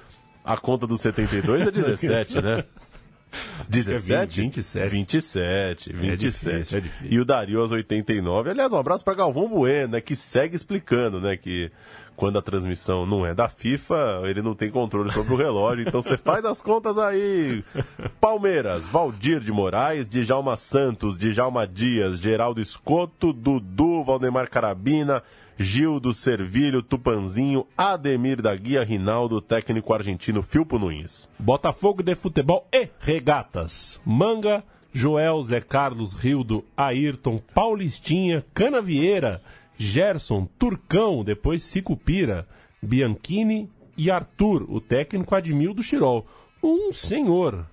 A 0.44 0.56
conta 0.56 0.86
do 0.86 0.96
72 0.96 1.66
é 1.66 1.70
17, 1.72 2.40
né? 2.40 2.64
17? 3.68 4.40
27. 4.40 4.88
27, 4.90 5.92
27. 5.92 6.16
difícil, 6.16 6.78
é 6.78 6.80
difícil. 6.80 7.06
E 7.10 7.20
o 7.20 7.24
Dario 7.24 7.60
aos 7.60 7.70
89. 7.72 8.50
Aliás, 8.50 8.72
um 8.72 8.78
abraço 8.78 9.04
para 9.04 9.14
Galvão 9.14 9.48
Bueno, 9.48 9.92
né, 9.92 10.00
que 10.00 10.16
segue 10.16 10.56
explicando, 10.56 11.20
né, 11.20 11.36
que 11.36 11.70
quando 12.18 12.36
a 12.36 12.42
transmissão 12.42 13.06
não 13.06 13.24
é 13.24 13.32
da 13.32 13.48
FIFA, 13.48 14.22
ele 14.24 14.42
não 14.42 14.52
tem 14.52 14.70
controle 14.70 15.12
sobre 15.12 15.32
o 15.32 15.36
relógio. 15.36 15.86
Então 15.86 16.02
você 16.02 16.16
faz 16.16 16.44
as 16.44 16.60
contas 16.60 16.98
aí. 16.98 17.62
Palmeiras, 18.20 18.88
Valdir 18.88 19.38
de 19.38 19.52
Moraes, 19.52 20.04
Djalma 20.04 20.56
Santos, 20.56 21.16
Djalma 21.16 21.64
Dias, 21.64 22.18
Geraldo 22.18 22.60
Escoto, 22.60 23.32
Dudu, 23.32 24.02
Valdemar 24.02 24.50
Carabina, 24.50 25.22
Gildo 25.58 26.14
Servilho, 26.14 26.82
Tupanzinho, 26.82 27.66
Ademir 27.76 28.40
da 28.40 28.54
Guia, 28.54 28.84
Rinaldo, 28.84 29.40
técnico 29.40 29.92
argentino 29.92 30.40
Filpo 30.40 30.78
Nunes. 30.78 31.28
Botafogo 31.36 32.00
de 32.00 32.14
Futebol 32.14 32.66
e 32.72 32.88
Regatas. 33.00 34.00
Manga, 34.06 34.62
Joel, 34.92 35.42
Zé 35.42 35.60
Carlos, 35.60 36.14
Rildo, 36.14 36.64
Ayrton, 36.76 37.42
Paulistinha, 37.52 38.44
Cana 38.54 38.80
Vieira, 38.80 39.42
Gerson, 39.76 40.46
Turcão, 40.58 41.24
depois 41.24 41.64
Sicupira, 41.64 42.46
Bianchini 42.80 43.68
e 43.96 44.12
Arthur, 44.12 44.64
o 44.68 44.80
técnico 44.80 45.34
Admildo 45.34 45.82
Chirol. 45.82 46.24
Um 46.62 46.92
senhor 46.92 47.66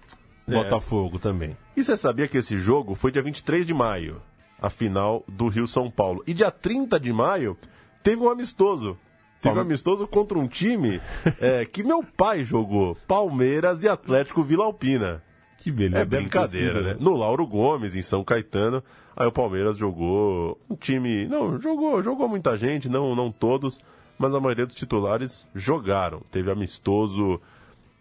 É. 0.47 0.51
Botafogo 0.51 1.17
também. 1.17 1.55
E 1.75 1.83
você 1.83 1.97
sabia 1.97 2.27
que 2.27 2.37
esse 2.37 2.57
jogo 2.59 2.93
foi 2.95 3.11
dia 3.11 3.21
23 3.21 3.65
de 3.65 3.73
maio, 3.73 4.21
a 4.61 4.69
final 4.69 5.23
do 5.27 5.47
Rio-São 5.47 5.89
Paulo. 5.89 6.23
E 6.25 6.33
dia 6.33 6.51
30 6.51 6.99
de 6.99 7.11
maio 7.11 7.57
teve 8.01 8.21
um 8.21 8.29
amistoso. 8.29 8.97
Teve 9.41 9.59
um 9.59 9.61
amistoso 9.61 10.07
contra 10.07 10.39
um 10.39 10.47
time 10.47 10.99
é, 11.39 11.65
que 11.65 11.83
meu 11.83 12.03
pai 12.03 12.43
jogou, 12.43 12.97
Palmeiras 13.07 13.83
e 13.83 13.87
Atlético 13.87 14.41
Vila 14.41 14.65
Alpina. 14.65 15.21
Que 15.57 15.71
beleza. 15.71 16.01
É 16.01 16.05
brincadeira, 16.05 16.81
né? 16.81 16.97
No 16.99 17.15
Lauro 17.15 17.45
Gomes, 17.45 17.95
em 17.95 18.01
São 18.01 18.23
Caetano, 18.23 18.83
aí 19.15 19.27
o 19.27 19.31
Palmeiras 19.31 19.77
jogou 19.77 20.59
um 20.69 20.75
time. 20.75 21.27
Não, 21.27 21.59
jogou, 21.59 22.01
jogou 22.03 22.27
muita 22.27 22.57
gente, 22.57 22.89
não, 22.89 23.15
não 23.15 23.31
todos, 23.31 23.79
mas 24.17 24.33
a 24.33 24.39
maioria 24.39 24.65
dos 24.65 24.75
titulares 24.75 25.47
jogaram. 25.53 26.21
Teve 26.31 26.51
amistoso 26.51 27.39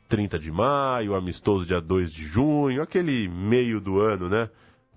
30 0.08 0.38
de 0.38 0.50
maio, 0.50 1.14
amistoso 1.14 1.66
dia 1.66 1.80
2 1.80 2.12
de 2.12 2.24
junho, 2.24 2.82
aquele 2.82 3.28
meio 3.28 3.80
do 3.80 4.00
ano, 4.00 4.28
né? 4.28 4.48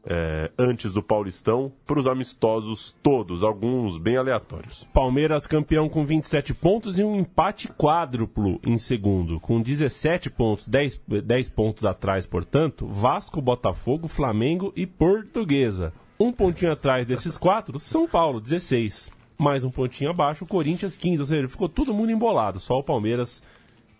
É, 0.09 0.49
antes 0.57 0.93
do 0.93 1.03
Paulistão, 1.03 1.69
para 1.85 1.99
os 1.99 2.07
amistosos 2.07 2.95
todos, 3.03 3.43
alguns 3.43 3.97
bem 3.97 4.15
aleatórios. 4.15 4.87
Palmeiras 4.93 5.45
campeão 5.45 5.89
com 5.89 6.05
27 6.05 6.53
pontos 6.53 6.97
e 6.97 7.03
um 7.03 7.19
empate 7.19 7.67
quádruplo 7.67 8.57
em 8.65 8.77
segundo, 8.77 9.37
com 9.37 9.61
17 9.61 10.29
pontos, 10.29 10.65
10, 10.65 11.01
10 11.25 11.49
pontos 11.49 11.83
atrás, 11.83 12.25
portanto, 12.25 12.87
Vasco, 12.87 13.41
Botafogo, 13.41 14.07
Flamengo 14.07 14.71
e 14.77 14.87
Portuguesa. 14.87 15.91
Um 16.17 16.31
pontinho 16.31 16.71
atrás 16.71 17.05
desses 17.05 17.37
quatro, 17.37 17.77
São 17.77 18.07
Paulo, 18.07 18.39
16. 18.39 19.11
Mais 19.37 19.65
um 19.65 19.69
pontinho 19.69 20.09
abaixo, 20.09 20.45
Corinthians, 20.45 20.95
15. 20.95 21.19
Ou 21.19 21.25
seja, 21.25 21.47
ficou 21.49 21.67
todo 21.67 21.93
mundo 21.93 22.11
embolado, 22.13 22.61
só 22.61 22.79
o 22.79 22.83
Palmeiras 22.83 23.43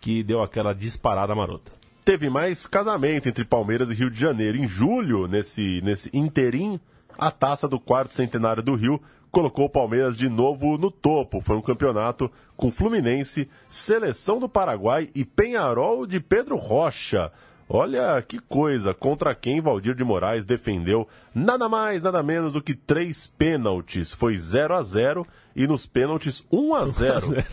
que 0.00 0.22
deu 0.22 0.42
aquela 0.42 0.72
disparada 0.72 1.34
marota. 1.34 1.70
Teve 2.08 2.30
mais 2.30 2.66
casamento 2.66 3.28
entre 3.28 3.44
Palmeiras 3.44 3.90
e 3.90 3.94
Rio 3.94 4.10
de 4.10 4.18
Janeiro. 4.18 4.56
Em 4.56 4.66
julho, 4.66 5.28
nesse, 5.28 5.82
nesse 5.82 6.08
interim, 6.16 6.80
a 7.18 7.30
taça 7.30 7.68
do 7.68 7.78
quarto 7.78 8.14
centenário 8.14 8.62
do 8.62 8.74
Rio 8.74 8.98
colocou 9.30 9.66
o 9.66 9.68
Palmeiras 9.68 10.16
de 10.16 10.26
novo 10.26 10.78
no 10.78 10.90
topo. 10.90 11.42
Foi 11.42 11.54
um 11.54 11.60
campeonato 11.60 12.32
com 12.56 12.70
Fluminense, 12.70 13.46
Seleção 13.68 14.40
do 14.40 14.48
Paraguai 14.48 15.10
e 15.14 15.22
Penharol 15.22 16.06
de 16.06 16.18
Pedro 16.18 16.56
Rocha. 16.56 17.30
Olha 17.68 18.22
que 18.22 18.38
coisa, 18.38 18.94
contra 18.94 19.34
quem 19.34 19.60
Valdir 19.60 19.94
de 19.94 20.02
Moraes 20.02 20.46
defendeu 20.46 21.06
nada 21.34 21.68
mais, 21.68 22.00
nada 22.00 22.22
menos 22.22 22.54
do 22.54 22.62
que 22.62 22.74
três 22.74 23.26
pênaltis. 23.26 24.14
Foi 24.14 24.38
0 24.38 24.74
a 24.74 24.82
0 24.82 25.26
e 25.54 25.66
nos 25.66 25.84
pênaltis 25.84 26.42
1 26.50 26.74
a 26.74 26.86
0 26.86 27.26
Que 27.34 27.44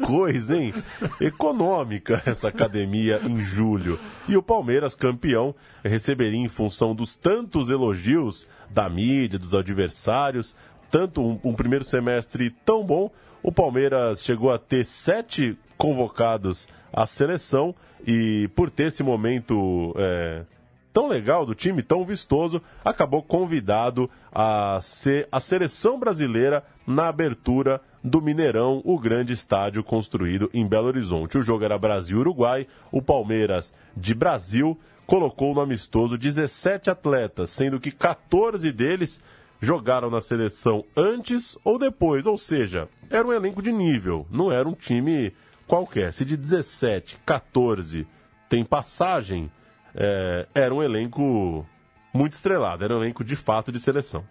coisa, 0.00 0.56
hein? 0.56 0.74
Econômica 1.20 2.22
essa 2.26 2.48
academia 2.48 3.20
em 3.24 3.40
julho. 3.40 3.98
E 4.28 4.36
o 4.36 4.42
Palmeiras, 4.42 4.94
campeão, 4.94 5.54
receberia 5.84 6.38
em 6.38 6.48
função 6.48 6.94
dos 6.94 7.16
tantos 7.16 7.70
elogios 7.70 8.48
da 8.68 8.88
mídia, 8.88 9.38
dos 9.38 9.54
adversários, 9.54 10.56
tanto 10.90 11.22
um, 11.22 11.38
um 11.44 11.54
primeiro 11.54 11.84
semestre 11.84 12.50
tão 12.64 12.84
bom, 12.84 13.10
o 13.42 13.50
Palmeiras 13.50 14.22
chegou 14.22 14.52
a 14.52 14.58
ter 14.58 14.84
sete 14.84 15.56
convocados 15.76 16.68
à 16.92 17.06
seleção 17.06 17.74
e 18.06 18.48
por 18.54 18.68
ter 18.68 18.84
esse 18.84 19.02
momento 19.02 19.94
é, 19.96 20.44
tão 20.92 21.08
legal 21.08 21.46
do 21.46 21.54
time, 21.54 21.82
tão 21.82 22.04
vistoso, 22.04 22.60
acabou 22.84 23.22
convidado 23.22 24.10
a 24.32 24.78
ser 24.80 25.28
a 25.30 25.40
seleção 25.40 25.98
brasileira 25.98 26.64
na 26.86 27.08
abertura 27.08 27.80
do 28.02 28.20
Mineirão, 28.22 28.80
o 28.84 28.98
grande 28.98 29.32
estádio 29.32 29.84
construído 29.84 30.50
em 30.54 30.66
Belo 30.66 30.86
Horizonte. 30.86 31.38
O 31.38 31.42
jogo 31.42 31.64
era 31.64 31.78
Brasil-Uruguai, 31.78 32.66
o 32.90 33.02
Palmeiras 33.02 33.72
de 33.96 34.14
Brasil 34.14 34.78
colocou 35.06 35.54
no 35.54 35.60
amistoso 35.60 36.16
17 36.16 36.88
atletas, 36.88 37.50
sendo 37.50 37.80
que 37.80 37.90
14 37.90 38.70
deles 38.72 39.20
jogaram 39.60 40.08
na 40.08 40.20
seleção 40.20 40.84
antes 40.96 41.58
ou 41.62 41.78
depois, 41.78 42.24
ou 42.26 42.38
seja, 42.38 42.88
era 43.10 43.26
um 43.26 43.32
elenco 43.32 43.60
de 43.60 43.72
nível, 43.72 44.26
não 44.30 44.50
era 44.50 44.68
um 44.68 44.72
time 44.72 45.34
qualquer. 45.66 46.12
Se 46.12 46.24
de 46.24 46.36
17, 46.36 47.18
14 47.26 48.06
tem 48.48 48.64
passagem, 48.64 49.50
é, 49.94 50.46
era 50.54 50.74
um 50.74 50.82
elenco 50.82 51.66
muito 52.14 52.32
estrelado, 52.32 52.84
era 52.84 52.94
um 52.94 53.02
elenco 53.02 53.22
de 53.22 53.36
fato 53.36 53.70
de 53.70 53.78
seleção. 53.78 54.24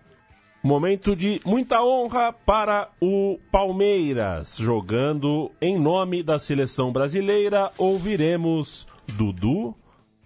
Momento 0.62 1.16
de 1.16 1.40
muita 1.46 1.82
honra 1.82 2.34
para 2.34 2.90
o 3.02 3.40
Palmeiras. 3.50 4.58
Jogando 4.58 5.50
em 5.62 5.80
nome 5.80 6.22
da 6.22 6.38
seleção 6.38 6.92
brasileira, 6.92 7.72
ouviremos 7.78 8.86
Dudu 9.08 9.74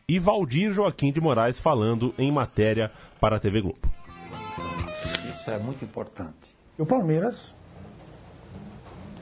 e 0.09 0.17
Valdir 0.17 0.73
Joaquim 0.73 1.11
de 1.11 1.21
Moraes 1.21 1.59
falando 1.59 2.15
em 2.17 2.31
matéria 2.31 2.91
para 3.21 3.38
a 3.38 3.39
TV 3.39 3.61
Globo. 3.61 3.79
Isso 5.29 5.51
é 5.51 5.59
muito 5.59 5.86
importante. 5.86 6.55
O 6.79 6.86
Palmeiras 6.86 7.55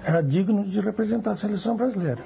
era 0.05 0.21
digno 0.21 0.63
de 0.63 0.79
representar 0.79 1.31
a 1.31 1.35
seleção 1.35 1.75
brasileira. 1.75 2.23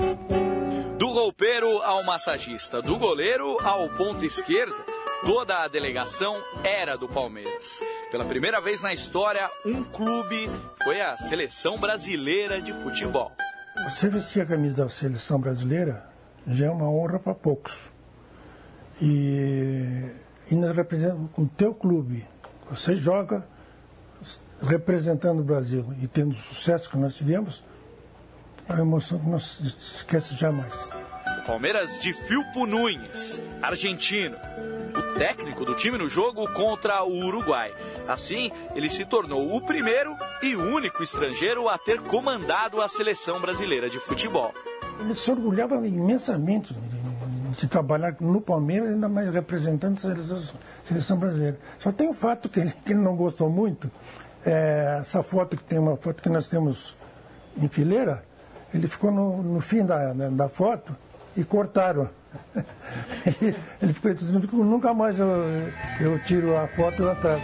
Do 0.99 1.07
roupeiro 1.07 1.81
ao 1.81 2.03
massagista, 2.03 2.83
do 2.83 2.99
goleiro 2.99 3.57
ao 3.63 3.89
ponto 3.89 4.23
esquerdo, 4.23 4.75
toda 5.25 5.63
a 5.63 5.67
delegação 5.67 6.35
era 6.63 6.95
do 6.95 7.09
Palmeiras. 7.09 7.81
Pela 8.15 8.23
primeira 8.23 8.61
vez 8.61 8.81
na 8.81 8.93
história, 8.93 9.51
um 9.65 9.83
clube 9.83 10.49
foi 10.85 11.01
a 11.01 11.17
seleção 11.17 11.77
brasileira 11.77 12.61
de 12.61 12.71
futebol. 12.75 13.29
Você 13.83 14.07
vestir 14.07 14.41
a 14.41 14.45
camisa 14.45 14.85
da 14.85 14.89
seleção 14.89 15.37
brasileira 15.37 16.09
já 16.47 16.67
é 16.67 16.69
uma 16.69 16.89
honra 16.89 17.19
para 17.19 17.35
poucos. 17.35 17.91
E, 19.01 20.11
nós 20.49 20.73
representamos 20.73 21.29
o 21.37 21.45
teu 21.45 21.75
clube. 21.75 22.25
Você 22.71 22.95
joga 22.95 23.45
representando 24.61 25.41
o 25.41 25.43
Brasil 25.43 25.85
e 26.01 26.07
tendo 26.07 26.31
o 26.31 26.35
sucesso 26.35 26.89
que 26.89 26.97
nós 26.97 27.15
tivemos, 27.15 27.65
é 28.69 28.71
uma 28.75 28.81
emoção 28.81 29.19
que 29.19 29.27
não 29.27 29.39
se 29.39 29.67
esquece 29.67 30.37
jamais. 30.37 30.89
O 31.45 31.47
Palmeiras 31.47 31.99
de 31.99 32.11
Filpo 32.11 32.65
Nunes, 32.65 33.39
argentino. 33.61 34.35
O 34.97 35.19
técnico 35.19 35.63
do 35.63 35.75
time 35.75 35.95
no 35.95 36.09
jogo 36.09 36.51
contra 36.53 37.03
o 37.03 37.23
Uruguai. 37.23 37.71
Assim, 38.07 38.51
ele 38.73 38.89
se 38.89 39.05
tornou 39.05 39.55
o 39.55 39.61
primeiro 39.61 40.17
e 40.41 40.55
único 40.55 41.03
estrangeiro 41.03 41.69
a 41.69 41.77
ter 41.77 42.01
comandado 42.01 42.81
a 42.81 42.87
seleção 42.87 43.39
brasileira 43.39 43.91
de 43.91 43.99
futebol. 43.99 44.51
Ele 44.99 45.13
se 45.13 45.29
orgulhava 45.29 45.75
imensamente 45.87 46.75
de, 47.59 47.67
trabalhar 47.67 48.15
no 48.19 48.41
Palmeiras, 48.41 48.89
ainda 48.89 49.07
mais 49.07 49.31
representando 49.31 49.97
a 49.97 50.83
seleção, 50.83 51.15
brasileira. 51.15 51.59
Só 51.77 51.91
tem 51.91 52.09
um 52.09 52.13
fato 52.13 52.49
que 52.49 52.59
ele, 52.59 52.73
que 52.83 52.91
ele 52.91 53.01
não 53.01 53.15
gostou 53.15 53.51
muito, 53.51 53.91
é, 54.43 54.97
essa 54.99 55.21
foto 55.21 55.55
que 55.55 55.63
tem 55.63 55.77
uma 55.77 55.95
foto 55.95 56.23
que 56.23 56.29
nós 56.29 56.47
temos 56.47 56.95
em 57.55 57.67
fileira, 57.67 58.25
ele 58.73 58.87
ficou 58.87 59.11
no, 59.11 59.43
no 59.43 59.61
fim 59.61 59.85
da, 59.85 60.11
da 60.11 60.49
foto 60.49 61.04
e 61.35 61.43
cortaram. 61.43 62.09
ele 63.81 63.93
ficou 63.93 64.13
dizendo 64.13 64.47
que 64.47 64.55
nunca 64.55 64.93
mais 64.93 65.19
eu, 65.19 65.27
eu 65.99 66.19
tiro 66.23 66.55
a 66.57 66.67
foto 66.67 67.03
lá 67.03 67.13
atrás. 67.13 67.41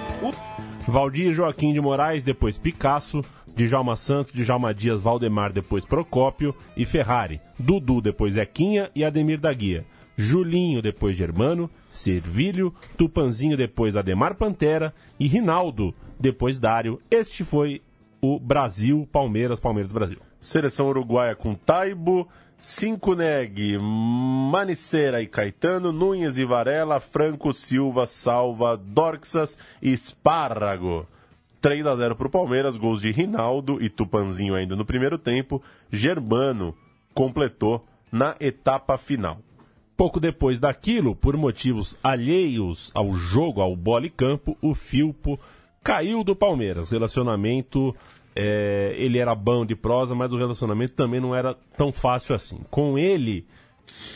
Valdir 0.88 1.32
Joaquim 1.32 1.74
de 1.74 1.80
Moraes, 1.80 2.24
depois 2.24 2.58
Picasso, 2.58 3.24
Djalma 3.56 3.96
Santos, 3.96 4.32
Djalma 4.32 4.74
Dias, 4.74 5.04
Valdemar, 5.04 5.52
depois 5.54 5.86
Procópio 5.86 6.56
e 6.76 6.86
Ferrari. 6.86 7.42
Dudu, 7.58 8.02
depois 8.02 8.34
Zequinha 8.34 8.90
e 8.96 9.04
Ademir 9.04 9.40
da 9.40 9.54
Guia. 9.54 9.86
Julinho, 10.18 10.82
depois 10.82 11.16
Germano, 11.16 11.70
Servilho, 11.90 12.74
Tupanzinho, 12.98 13.58
depois 13.58 13.96
Ademar 13.96 14.36
Pantera 14.36 14.94
e 15.20 15.28
Rinaldo, 15.28 15.94
depois 16.20 16.60
Dário. 16.60 17.02
Este 17.10 17.44
foi 17.44 17.82
o 18.22 18.40
Brasil, 18.40 19.08
Palmeiras, 19.12 19.60
Palmeiras, 19.60 19.92
Brasil. 19.92 20.20
Seleção 20.40 20.88
uruguaia 20.88 21.36
com 21.36 21.54
Taibo, 21.56 22.28
Cinco 22.64 23.16
Neg, 23.16 23.80
Manicera 23.80 25.20
e 25.20 25.26
Caetano, 25.26 25.92
Nunes 25.92 26.38
e 26.38 26.46
Varela, 26.46 27.00
Franco, 27.00 27.52
Silva, 27.52 28.06
Salva, 28.06 28.78
Dorxas 28.78 29.58
e 29.82 29.92
Espárrago. 29.92 31.08
3 31.60 31.88
a 31.88 31.96
0 31.96 32.16
para 32.16 32.28
o 32.28 32.30
Palmeiras, 32.30 32.78
gols 32.78 33.02
de 33.02 33.10
Rinaldo 33.10 33.82
e 33.82 33.90
Tupanzinho 33.90 34.54
ainda 34.54 34.76
no 34.76 34.86
primeiro 34.86 35.18
tempo. 35.18 35.60
Germano 35.92 36.76
completou 37.16 37.84
na 38.12 38.36
etapa 38.40 38.96
final. 38.96 39.40
Pouco 39.98 40.20
depois 40.20 40.60
daquilo, 40.60 41.16
por 41.16 41.36
motivos 41.36 41.98
alheios 42.04 42.92
ao 42.94 43.16
jogo, 43.16 43.60
ao 43.60 43.76
bola 43.76 44.06
e 44.06 44.10
campo, 44.12 44.56
o 44.62 44.76
Filpo 44.76 45.40
caiu 45.84 46.24
do 46.24 46.36
Palmeiras. 46.36 46.92
Relacionamento, 46.92 47.96
é, 48.36 48.94
ele 48.98 49.18
era 49.18 49.36
bom 49.36 49.66
de 49.66 49.76
prosa, 49.76 50.16
mas 50.16 50.34
o 50.34 50.38
relacionamento 50.38 50.94
também 50.94 51.20
não 51.20 51.36
era 51.36 51.56
tão 51.78 51.92
fácil 51.92 52.36
assim. 52.36 52.60
Com 52.70 52.98
ele, 52.98 53.46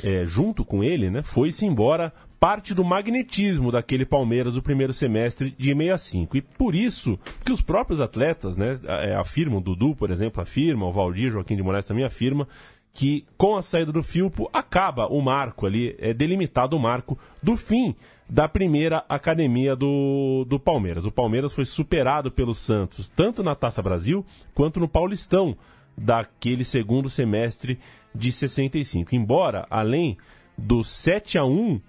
é, 0.04 0.26
junto 0.26 0.64
com 0.64 0.84
ele, 0.84 1.10
né, 1.10 1.22
foi-se 1.22 1.66
embora 1.66 2.14
parte 2.40 2.74
do 2.74 2.84
magnetismo 2.84 3.72
daquele 3.72 4.06
Palmeiras 4.06 4.54
do 4.54 4.62
primeiro 4.62 4.94
semestre 4.94 5.54
de 5.58 5.74
65. 5.74 6.38
E 6.38 6.42
por 6.42 6.76
isso 6.76 7.18
que 7.44 7.52
os 7.52 7.62
próprios 7.62 8.00
atletas 8.00 8.56
né, 8.58 8.80
é, 8.84 9.16
afirmam, 9.16 9.62
Dudu, 9.62 9.96
por 9.96 10.12
exemplo, 10.12 10.42
afirma, 10.42 10.86
o 10.86 10.92
Valdir 10.92 11.32
Joaquim 11.32 11.56
de 11.56 11.64
Moraes 11.64 11.86
também 11.86 12.06
afirma, 12.06 12.48
que 12.94 13.26
com 13.38 13.58
a 13.58 13.62
saída 13.62 13.92
do 13.92 14.04
Filpo 14.04 14.50
acaba 14.54 15.08
o 15.08 15.22
marco 15.22 15.66
ali, 15.66 15.96
é 16.00 16.14
delimitado 16.14 16.78
o 16.78 16.80
marco 16.80 17.18
do 17.42 17.56
fim 17.56 17.96
da 18.28 18.48
primeira 18.48 19.06
academia 19.08 19.76
do, 19.76 20.46
do 20.48 20.60
Palmeiras. 20.60 21.06
O 21.06 21.12
Palmeiras 21.12 21.54
foi 21.54 21.66
superado 21.66 22.32
pelo 22.32 22.56
Santos, 22.56 23.08
tanto 23.08 23.44
na 23.44 23.56
Taça 23.56 23.82
Brasil 23.82 24.26
quanto 24.54 24.80
no 24.80 24.88
Paulistão, 24.88 25.56
daquele 25.98 26.66
segundo 26.66 27.10
semestre 27.10 27.80
de 28.14 28.32
65. 28.32 29.16
Embora, 29.16 29.66
além 29.70 30.18
do 30.58 30.84
7 30.84 31.38
a 31.38 31.46
1 31.46 31.80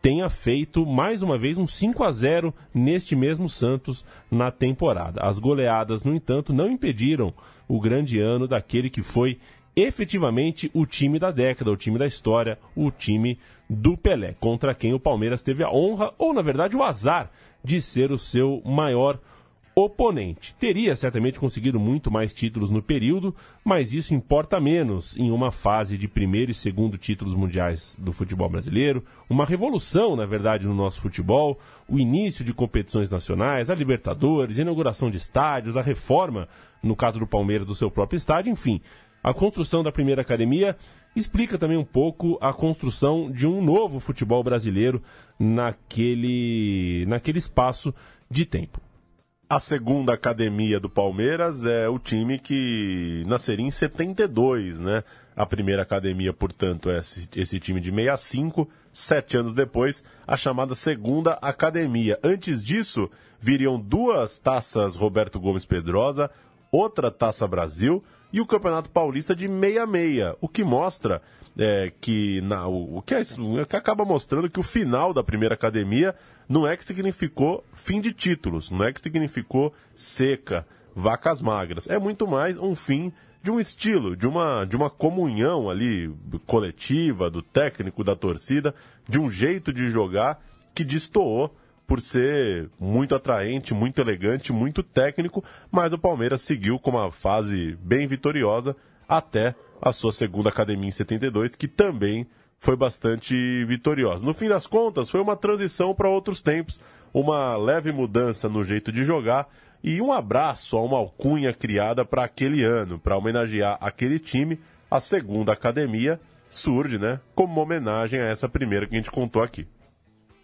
tenha 0.00 0.28
feito 0.28 0.86
mais 0.86 1.22
uma 1.22 1.36
vez 1.36 1.58
um 1.58 1.66
5 1.66 2.04
a 2.04 2.12
0 2.12 2.54
neste 2.72 3.16
mesmo 3.16 3.48
Santos 3.48 4.04
na 4.30 4.50
temporada. 4.50 5.20
As 5.22 5.38
goleadas, 5.38 6.04
no 6.04 6.14
entanto, 6.14 6.52
não 6.52 6.70
impediram 6.70 7.34
o 7.66 7.80
grande 7.80 8.20
ano 8.20 8.46
daquele 8.46 8.88
que 8.88 9.02
foi 9.02 9.38
efetivamente 9.80 10.70
o 10.74 10.84
time 10.84 11.18
da 11.18 11.30
década, 11.30 11.70
o 11.70 11.76
time 11.76 11.98
da 11.98 12.06
história, 12.06 12.58
o 12.74 12.90
time 12.90 13.38
do 13.68 13.96
Pelé, 13.96 14.34
contra 14.40 14.74
quem 14.74 14.94
o 14.94 15.00
Palmeiras 15.00 15.42
teve 15.42 15.62
a 15.62 15.70
honra, 15.70 16.12
ou 16.18 16.32
na 16.32 16.42
verdade 16.42 16.76
o 16.76 16.82
azar, 16.82 17.30
de 17.62 17.80
ser 17.80 18.10
o 18.10 18.18
seu 18.18 18.62
maior 18.64 19.20
oponente. 19.74 20.56
Teria 20.56 20.96
certamente 20.96 21.38
conseguido 21.38 21.78
muito 21.78 22.10
mais 22.10 22.34
títulos 22.34 22.68
no 22.68 22.82
período, 22.82 23.34
mas 23.64 23.94
isso 23.94 24.12
importa 24.12 24.58
menos 24.58 25.16
em 25.16 25.30
uma 25.30 25.52
fase 25.52 25.96
de 25.96 26.08
primeiro 26.08 26.50
e 26.50 26.54
segundo 26.54 26.98
títulos 26.98 27.32
mundiais 27.32 27.96
do 27.96 28.12
futebol 28.12 28.48
brasileiro, 28.48 29.04
uma 29.30 29.44
revolução, 29.44 30.16
na 30.16 30.26
verdade, 30.26 30.66
no 30.66 30.74
nosso 30.74 31.00
futebol, 31.00 31.60
o 31.88 31.96
início 31.96 32.44
de 32.44 32.52
competições 32.52 33.08
nacionais, 33.08 33.70
a 33.70 33.74
Libertadores, 33.74 34.58
a 34.58 34.62
inauguração 34.62 35.10
de 35.10 35.18
estádios, 35.18 35.76
a 35.76 35.82
reforma, 35.82 36.48
no 36.82 36.96
caso 36.96 37.20
do 37.20 37.26
Palmeiras, 37.26 37.68
do 37.68 37.74
seu 37.74 37.90
próprio 37.90 38.16
estádio, 38.16 38.50
enfim. 38.50 38.80
A 39.22 39.34
construção 39.34 39.82
da 39.82 39.92
primeira 39.92 40.22
academia 40.22 40.76
explica 41.14 41.58
também 41.58 41.76
um 41.76 41.84
pouco 41.84 42.38
a 42.40 42.52
construção 42.52 43.30
de 43.30 43.46
um 43.46 43.62
novo 43.62 43.98
futebol 43.98 44.42
brasileiro 44.42 45.02
naquele, 45.38 47.04
naquele 47.06 47.38
espaço 47.38 47.92
de 48.30 48.44
tempo. 48.44 48.80
A 49.50 49.58
segunda 49.58 50.12
academia 50.12 50.78
do 50.78 50.90
Palmeiras 50.90 51.64
é 51.64 51.88
o 51.88 51.98
time 51.98 52.38
que 52.38 53.24
nasceria 53.26 53.64
em 53.64 53.70
72, 53.70 54.78
né? 54.78 55.02
A 55.34 55.46
primeira 55.46 55.82
academia, 55.82 56.34
portanto, 56.34 56.90
é 56.90 56.98
esse, 56.98 57.58
time 57.58 57.80
de 57.80 57.90
65. 57.90 58.68
Sete 58.92 59.38
anos 59.38 59.54
depois, 59.54 60.04
a 60.26 60.36
chamada 60.36 60.74
segunda 60.74 61.32
academia. 61.34 62.18
Antes 62.22 62.62
disso, 62.62 63.10
viriam 63.40 63.80
duas 63.80 64.38
taças 64.38 64.96
Roberto 64.96 65.40
Gomes 65.40 65.64
Pedrosa, 65.64 66.30
outra 66.70 67.10
taça 67.10 67.48
Brasil 67.48 68.04
e 68.32 68.40
o 68.40 68.46
Campeonato 68.46 68.90
Paulista 68.90 69.34
de 69.34 69.46
66, 69.46 70.34
o 70.40 70.48
que 70.48 70.62
mostra 70.62 71.22
é, 71.56 71.92
que, 72.00 72.40
na, 72.42 72.66
o, 72.66 72.98
o, 72.98 73.02
que 73.02 73.14
é, 73.14 73.22
que 73.68 73.76
acaba 73.76 74.04
mostrando 74.04 74.50
que 74.50 74.60
o 74.60 74.62
final 74.62 75.12
da 75.12 75.24
primeira 75.24 75.54
academia 75.54 76.14
não 76.48 76.66
é 76.66 76.76
que 76.76 76.84
significou 76.84 77.64
fim 77.74 78.00
de 78.00 78.12
títulos, 78.12 78.70
não 78.70 78.84
é 78.84 78.92
que 78.92 79.00
significou 79.00 79.72
seca, 79.94 80.66
vacas 80.94 81.40
magras, 81.40 81.88
é 81.88 81.98
muito 81.98 82.26
mais 82.26 82.56
um 82.56 82.74
fim 82.74 83.12
de 83.42 83.50
um 83.50 83.58
estilo, 83.58 84.16
de 84.16 84.26
uma, 84.26 84.64
de 84.64 84.76
uma 84.76 84.90
comunhão 84.90 85.70
ali 85.70 86.12
coletiva, 86.46 87.30
do 87.30 87.40
técnico, 87.40 88.04
da 88.04 88.14
torcida, 88.14 88.74
de 89.08 89.18
um 89.18 89.30
jeito 89.30 89.72
de 89.72 89.88
jogar 89.88 90.42
que 90.74 90.84
destoou 90.84 91.56
por 91.88 92.02
ser 92.02 92.68
muito 92.78 93.14
atraente, 93.14 93.72
muito 93.72 93.98
elegante, 93.98 94.52
muito 94.52 94.82
técnico, 94.82 95.42
mas 95.70 95.90
o 95.90 95.98
Palmeiras 95.98 96.42
seguiu 96.42 96.78
com 96.78 96.90
uma 96.90 97.10
fase 97.10 97.78
bem 97.80 98.06
vitoriosa 98.06 98.76
até 99.08 99.54
a 99.80 99.90
sua 99.90 100.12
segunda 100.12 100.50
academia 100.50 100.88
em 100.88 100.92
72, 100.92 101.56
que 101.56 101.66
também 101.66 102.26
foi 102.60 102.76
bastante 102.76 103.64
vitoriosa. 103.64 104.22
No 104.22 104.34
fim 104.34 104.50
das 104.50 104.66
contas, 104.66 105.08
foi 105.08 105.18
uma 105.18 105.34
transição 105.34 105.94
para 105.94 106.10
outros 106.10 106.42
tempos, 106.42 106.78
uma 107.14 107.56
leve 107.56 107.90
mudança 107.90 108.50
no 108.50 108.62
jeito 108.62 108.92
de 108.92 109.02
jogar 109.02 109.48
e 109.82 110.02
um 110.02 110.12
abraço 110.12 110.76
a 110.76 110.82
uma 110.82 110.98
alcunha 110.98 111.54
criada 111.54 112.04
para 112.04 112.24
aquele 112.24 112.62
ano, 112.64 112.98
para 112.98 113.16
homenagear 113.16 113.78
aquele 113.80 114.18
time. 114.18 114.60
A 114.90 115.00
segunda 115.00 115.54
academia 115.54 116.20
surge, 116.50 116.98
né, 116.98 117.18
como 117.34 117.54
uma 117.54 117.62
homenagem 117.62 118.20
a 118.20 118.26
essa 118.26 118.46
primeira 118.46 118.86
que 118.86 118.94
a 118.94 118.98
gente 118.98 119.10
contou 119.10 119.42
aqui. 119.42 119.66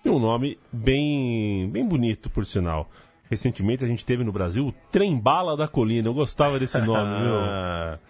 E 0.05 0.11
um 0.11 0.19
nome 0.19 0.59
bem, 0.71 1.69
bem 1.71 1.87
bonito, 1.87 2.29
por 2.29 2.45
sinal. 2.45 2.91
Recentemente 3.31 3.83
a 3.85 3.89
gente 3.89 4.05
teve 4.05 4.23
no 4.23 4.31
Brasil 4.31 4.67
o 4.67 4.75
Trem 4.93 5.19
Bala 5.19 5.57
da 5.57 5.67
Colina. 5.67 6.09
Eu 6.09 6.15
gostava 6.15 6.59
desse 6.59 6.79
nome, 6.79 7.17
viu? 7.25 7.35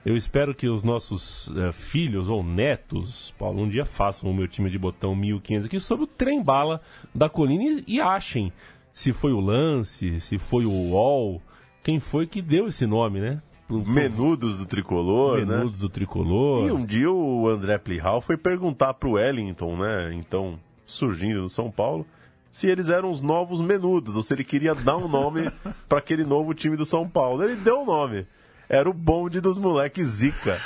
Eu 0.05 0.17
espero 0.17 0.53
que 0.53 0.69
os 0.69 0.83
nossos 0.83 1.47
uh, 1.49 1.73
filhos 1.73 2.29
ou 2.29 2.43
netos, 2.43 3.33
Paulo, 3.39 3.63
um 3.63 3.69
dia 3.69 3.85
façam 3.85 4.29
o 4.29 4.35
meu 4.35 4.49
time 4.49 4.69
de 4.69 4.79
botão 4.79 5.15
1500 5.15 5.67
aqui 5.67 5.79
sobre 5.79 6.05
o 6.05 6.09
Trem 6.09 6.43
Bala 6.43 6.81
da 7.15 7.29
Colina 7.29 7.63
e, 7.63 7.85
e 7.87 8.01
achem 8.01 8.53
se 8.93 9.13
foi 9.13 9.33
o 9.33 9.41
Lance, 9.41 10.21
se 10.21 10.39
foi 10.39 10.65
o 10.65 10.71
UOL, 10.71 11.43
quem 11.83 12.01
foi 12.01 12.27
que 12.27 12.41
deu 12.41 12.69
esse 12.69 12.87
nome, 12.87 13.21
né? 13.21 13.43
Pro. 13.67 13.85
Menudos 13.85 14.59
do 14.59 14.67
Tricolor, 14.67 15.35
Menudos 15.35 15.49
né? 15.49 15.57
Menudos 15.59 15.81
do 15.81 15.89
Tricolor. 15.89 16.67
E 16.67 16.71
um 16.71 16.85
dia 16.85 17.11
o 17.11 17.49
André 17.49 17.79
Plihal 17.79 18.21
foi 18.21 18.37
perguntar 18.37 18.95
pro 18.95 19.13
Wellington, 19.13 19.77
né? 19.77 20.13
Então, 20.15 20.59
surgindo 20.87 21.43
no 21.43 21.51
São 21.51 21.71
Paulo, 21.71 22.07
se 22.51 22.69
eles 22.69 22.89
eram 22.89 23.11
os 23.11 23.21
novos 23.21 23.61
menudos, 23.61 24.15
ou 24.15 24.23
se 24.23 24.33
ele 24.33 24.45
queria 24.45 24.75
dar 24.75 24.97
um 24.97 25.09
nome 25.09 25.51
para 25.89 25.99
aquele 25.99 26.25
novo 26.25 26.55
time 26.55 26.77
do 26.77 26.87
São 26.87 27.09
Paulo. 27.09 27.43
Ele 27.43 27.57
deu 27.57 27.79
o 27.79 27.83
um 27.83 27.87
nome. 27.87 28.27
Era 28.69 28.89
o 28.89 28.95
bonde 28.95 29.41
dos 29.41 29.59
moleques 29.59 30.07
Zica. 30.07 30.57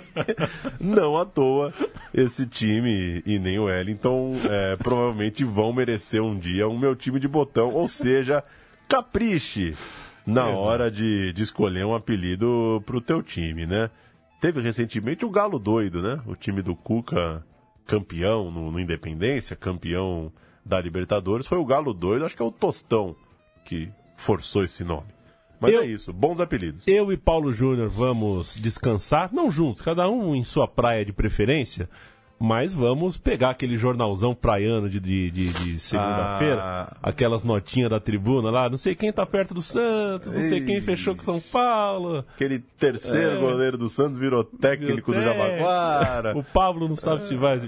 Não 0.80 1.16
à 1.16 1.24
toa, 1.24 1.72
esse 2.12 2.46
time 2.46 3.22
e 3.24 3.38
nem 3.38 3.58
o 3.58 3.64
Wellington 3.64 4.36
é, 4.48 4.76
provavelmente 4.76 5.44
vão 5.44 5.72
merecer 5.72 6.22
um 6.22 6.36
dia 6.38 6.66
o 6.66 6.78
meu 6.78 6.96
time 6.96 7.20
de 7.20 7.28
botão. 7.28 7.72
Ou 7.72 7.86
seja, 7.86 8.42
capriche 8.88 9.76
na 10.26 10.48
Exato. 10.48 10.58
hora 10.58 10.90
de, 10.90 11.32
de 11.32 11.42
escolher 11.42 11.84
um 11.84 11.94
apelido 11.94 12.82
pro 12.84 13.00
teu 13.00 13.22
time, 13.22 13.66
né? 13.66 13.90
Teve 14.40 14.60
recentemente 14.60 15.24
o 15.24 15.30
Galo 15.30 15.58
Doido, 15.58 16.00
né? 16.00 16.20
O 16.26 16.34
time 16.34 16.62
do 16.62 16.74
Cuca 16.74 17.44
campeão 17.90 18.52
no, 18.52 18.70
no 18.70 18.78
Independência, 18.78 19.56
campeão 19.56 20.32
da 20.64 20.80
Libertadores, 20.80 21.48
foi 21.48 21.58
o 21.58 21.64
Galo 21.64 21.92
Doido, 21.92 22.24
acho 22.24 22.36
que 22.36 22.42
é 22.42 22.44
o 22.44 22.52
Tostão 22.52 23.16
que 23.64 23.90
forçou 24.16 24.62
esse 24.62 24.84
nome. 24.84 25.08
Mas 25.58 25.74
eu, 25.74 25.82
é 25.82 25.86
isso, 25.86 26.12
bons 26.12 26.38
apelidos. 26.38 26.86
Eu 26.86 27.12
e 27.12 27.16
Paulo 27.16 27.52
Júnior 27.52 27.88
vamos 27.88 28.54
descansar, 28.54 29.32
não 29.32 29.50
juntos, 29.50 29.82
cada 29.82 30.08
um 30.08 30.36
em 30.36 30.44
sua 30.44 30.68
praia 30.68 31.04
de 31.04 31.12
preferência, 31.12 31.90
mas 32.40 32.72
vamos 32.72 33.18
pegar 33.18 33.50
aquele 33.50 33.76
jornalzão 33.76 34.34
praiano 34.34 34.88
de, 34.88 34.98
de, 34.98 35.30
de, 35.30 35.52
de 35.52 35.78
segunda-feira, 35.78 36.58
ah. 36.62 36.96
aquelas 37.02 37.44
notinhas 37.44 37.90
da 37.90 38.00
tribuna 38.00 38.50
lá, 38.50 38.70
não 38.70 38.78
sei 38.78 38.94
quem 38.94 39.12
tá 39.12 39.26
perto 39.26 39.52
do 39.52 39.60
Santos, 39.60 40.34
não 40.34 40.42
sei 40.42 40.62
quem 40.62 40.80
fechou 40.80 41.14
com 41.14 41.22
São 41.22 41.38
Paulo. 41.38 42.24
Aquele 42.34 42.58
terceiro 42.58 43.36
é. 43.36 43.40
goleiro 43.40 43.76
do 43.76 43.90
Santos 43.90 44.18
virou 44.18 44.42
técnico 44.42 45.12
do 45.12 45.20
Jabaquara. 45.20 46.34
O 46.34 46.42
Pablo 46.42 46.88
não 46.88 46.96
sabe 46.96 47.26
se 47.26 47.34
vai. 47.34 47.60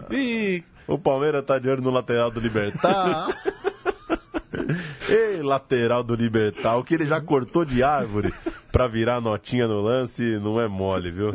O 0.88 0.98
Palmeiras 0.98 1.44
tá 1.44 1.58
de 1.58 1.68
olho 1.68 1.82
no 1.82 1.90
lateral 1.90 2.30
do 2.30 2.40
Libertar. 2.40 3.28
Ei, 5.06 5.42
lateral 5.42 6.02
do 6.02 6.14
Libertar, 6.14 6.76
o 6.76 6.84
que 6.84 6.94
ele 6.94 7.04
já 7.04 7.20
cortou 7.20 7.64
de 7.64 7.82
árvore 7.82 8.32
pra 8.70 8.88
virar 8.88 9.20
notinha 9.20 9.68
no 9.68 9.82
lance, 9.82 10.38
não 10.38 10.58
é 10.58 10.66
mole, 10.66 11.10
viu? 11.10 11.34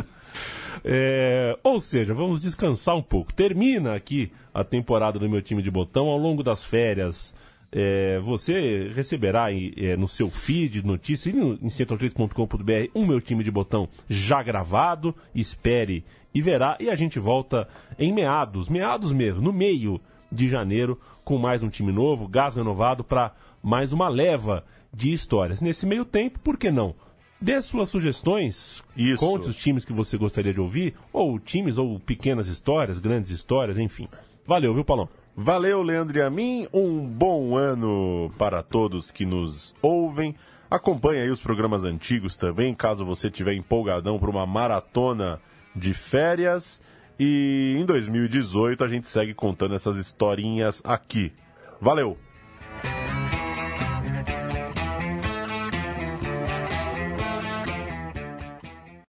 É, 0.89 1.57
ou 1.63 1.81
seja, 1.81 2.13
vamos 2.13 2.39
descansar 2.39 2.95
um 2.95 3.01
pouco. 3.01 3.33
Termina 3.33 3.93
aqui 3.93 4.31
a 4.53 4.63
temporada 4.63 5.19
do 5.19 5.29
meu 5.29 5.41
time 5.41 5.61
de 5.61 5.69
botão 5.69 6.07
ao 6.07 6.17
longo 6.17 6.41
das 6.41 6.63
férias 6.63 7.35
é, 7.71 8.17
você 8.19 8.89
receberá 8.95 9.47
é, 9.51 9.97
no 9.97 10.07
seu 10.07 10.29
feed 10.29 10.85
notícias 10.85 11.35
no, 11.35 11.55
em 11.55 11.67
central3.com.br 11.67 12.89
um 12.95 13.05
meu 13.05 13.19
time 13.19 13.43
de 13.43 13.51
botão 13.51 13.89
já 14.09 14.41
gravado. 14.41 15.13
Espere 15.35 16.05
e 16.33 16.41
verá. 16.41 16.77
E 16.79 16.89
a 16.89 16.95
gente 16.95 17.19
volta 17.19 17.67
em 17.99 18.13
meados, 18.13 18.69
meados 18.69 19.11
mesmo, 19.11 19.41
no 19.41 19.51
meio 19.51 19.99
de 20.31 20.47
janeiro, 20.47 20.99
com 21.23 21.38
mais 21.38 21.63
um 21.63 21.69
time 21.69 21.91
novo, 21.91 22.27
gás 22.27 22.55
renovado 22.55 23.03
para 23.03 23.33
mais 23.61 23.91
uma 23.91 24.07
leva 24.07 24.63
de 24.93 25.11
histórias. 25.11 25.61
Nesse 25.61 25.85
meio 25.85 26.05
tempo, 26.05 26.39
por 26.39 26.57
que 26.57 26.71
não? 26.71 26.95
Dê 27.39 27.61
suas 27.61 27.89
sugestões, 27.89 28.83
Isso. 28.95 29.23
conte 29.23 29.47
os 29.47 29.55
times 29.55 29.85
que 29.85 29.93
você 29.93 30.17
gostaria 30.17 30.53
de 30.53 30.59
ouvir, 30.59 30.95
ou 31.13 31.39
times, 31.39 31.77
ou 31.77 31.99
pequenas 31.99 32.47
histórias, 32.47 32.97
grandes 32.97 33.29
histórias, 33.29 33.77
enfim. 33.77 34.07
Valeu, 34.45 34.73
viu, 34.73 34.83
Paulão? 34.83 35.07
Valeu, 35.35 35.83
Leandro 35.83 36.17
e 36.17 36.21
a 36.21 36.31
mim. 36.31 36.67
Um 36.73 37.05
bom 37.05 37.55
ano 37.55 38.31
para 38.39 38.63
todos 38.63 39.11
que 39.11 39.23
nos 39.23 39.75
ouvem. 39.83 40.33
Acompanhe 40.69 41.21
aí 41.21 41.29
os 41.29 41.39
programas 41.39 41.83
antigos 41.83 42.35
também, 42.35 42.73
caso 42.73 43.05
você 43.05 43.29
tiver 43.29 43.53
empolgadão 43.53 44.17
para 44.17 44.31
uma 44.31 44.47
maratona 44.47 45.39
de 45.75 45.93
férias. 45.93 46.81
E 47.19 47.75
em 47.77 47.85
2018 47.85 48.83
a 48.83 48.88
gente 48.88 49.07
segue 49.07 49.33
contando 49.33 49.75
essas 49.75 49.95
historinhas 49.97 50.81
aqui. 50.83 51.31
Valeu! 51.79 52.17